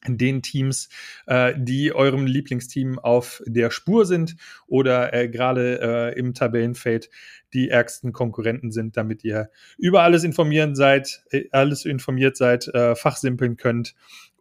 den 0.07 0.43
Teams, 0.43 0.89
äh, 1.27 1.55
die 1.57 1.95
eurem 1.95 2.27
Lieblingsteam 2.27 2.99
auf 2.99 3.43
der 3.47 3.71
Spur 3.71 4.07
sind 4.07 4.37
oder 4.67 5.13
äh, 5.15 5.29
gerade 5.29 5.81
äh, 6.15 6.19
im 6.19 6.35
Tabellenfeld 6.35 7.11
die 7.53 7.71
ärgsten 7.71 8.13
Konkurrenten 8.13 8.73
sind, 8.73 8.97
damit 8.97 9.25
ihr 9.25 9.51
über 9.79 10.03
alles 10.03 10.25
informieren 10.25 10.75
seid, 10.75 11.25
äh, 11.31 11.45
alles 11.53 11.85
informiert 11.85 12.37
seid, 12.37 12.69
äh, 12.69 12.95
fachsimpeln 12.95 13.57
könnt 13.57 13.95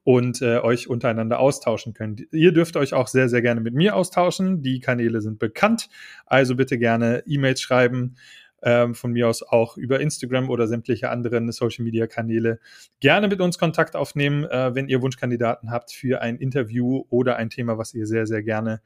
und 0.03 0.41
äh, 0.41 0.59
euch 0.59 0.89
untereinander 0.89 1.39
austauschen 1.39 1.93
könnt. 1.93 2.24
Ihr 2.32 2.51
dürft 2.51 2.76
euch 2.76 2.93
auch 2.93 3.07
sehr, 3.07 3.30
sehr 3.30 3.41
gerne 3.41 3.61
mit 3.61 3.74
mir 3.74 3.95
austauschen. 3.95 4.61
Die 4.61 4.80
Kanäle 4.80 5.22
sind 5.22 5.39
bekannt, 5.39 5.89
also 6.26 6.55
bitte 6.55 6.78
gerne 6.78 7.24
E-Mails 7.26 7.61
schreiben 7.61 8.16
ähm, 8.64 8.95
von 8.95 9.11
mir 9.11 9.28
aus 9.28 9.43
auch 9.43 9.78
über 9.78 9.99
Instagram 9.99 10.49
oder 10.49 10.68
sämtliche 10.68 11.09
anderen 11.09 11.51
Social-Media-Kanäle 11.51 12.59
gerne 12.99 13.28
mit 13.28 13.41
uns 13.41 13.57
Kontakt 13.57 13.95
aufnehmen, 13.95 14.45
äh, 14.45 14.74
wenn 14.74 14.88
ihr 14.88 15.01
Wunschkandidaten 15.01 15.72
habt 15.72 15.91
für 15.91 16.22
ein 16.22 16.38
Interview 16.38 17.03
oder 17.09 17.36
ein 17.36 17.49
Thema, 17.49 17.78
was 17.78 17.93
ihr 17.93 18.07
sehr, 18.07 18.26
sehr 18.26 18.41
gerne 18.41 18.82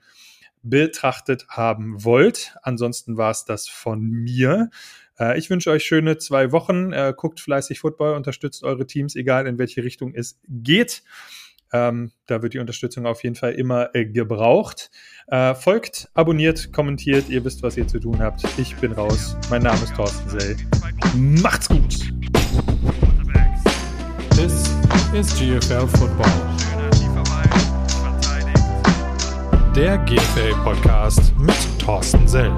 betrachtet 0.64 1.48
haben 1.50 2.04
wollt. 2.04 2.56
Ansonsten 2.64 3.18
war 3.18 3.32
es 3.32 3.46
das 3.46 3.68
von 3.68 4.02
mir. 4.02 4.70
Äh, 5.20 5.38
ich 5.38 5.50
wünsche 5.50 5.72
euch 5.72 5.84
schöne 5.86 6.18
zwei 6.18 6.52
Wochen. 6.52 6.92
Äh, 6.92 7.14
guckt 7.16 7.40
fleißig 7.40 7.80
Football, 7.80 8.16
unterstützt 8.16 8.64
eure 8.64 8.88
Teams, 8.88 9.16
egal 9.16 9.48
in 9.48 9.58
welche 9.58 9.84
Richtung 9.84 10.14
es 10.14 10.40
geht. 10.48 11.04
Ähm, 11.74 12.12
da 12.28 12.42
wird 12.42 12.54
die 12.54 12.60
Unterstützung 12.60 13.06
auf 13.06 13.24
jeden 13.24 13.36
Fall 13.36 13.54
immer 13.54 13.94
äh, 13.94 14.06
gebraucht. 14.06 14.90
Äh, 15.28 15.54
folgt, 15.56 16.10
abonniert, 16.14 16.72
kommentiert. 16.72 17.30
Ihr 17.30 17.44
wisst, 17.44 17.64
was 17.64 17.78
ihr 17.78 17.88
zu 17.88 18.00
tun 18.00 18.20
habt. 18.20 18.44
Ich 18.58 18.76
bin 18.78 18.94
raus. 18.94 19.36
Mein 19.50 19.64
Name 19.64 19.82
ist 19.84 19.96
Thorsten 19.96 20.30
Sell. 20.30 20.56
Macht's 21.16 21.68
gut. 21.68 22.00
This 24.32 24.76
is 25.14 25.38
GFL 25.38 25.88
Football. 25.88 26.32
Der 29.76 29.98
GFL 30.00 30.54
Podcast 30.64 31.34
mit 31.38 31.56
Thorsten 31.80 32.28
Sell. 32.28 32.52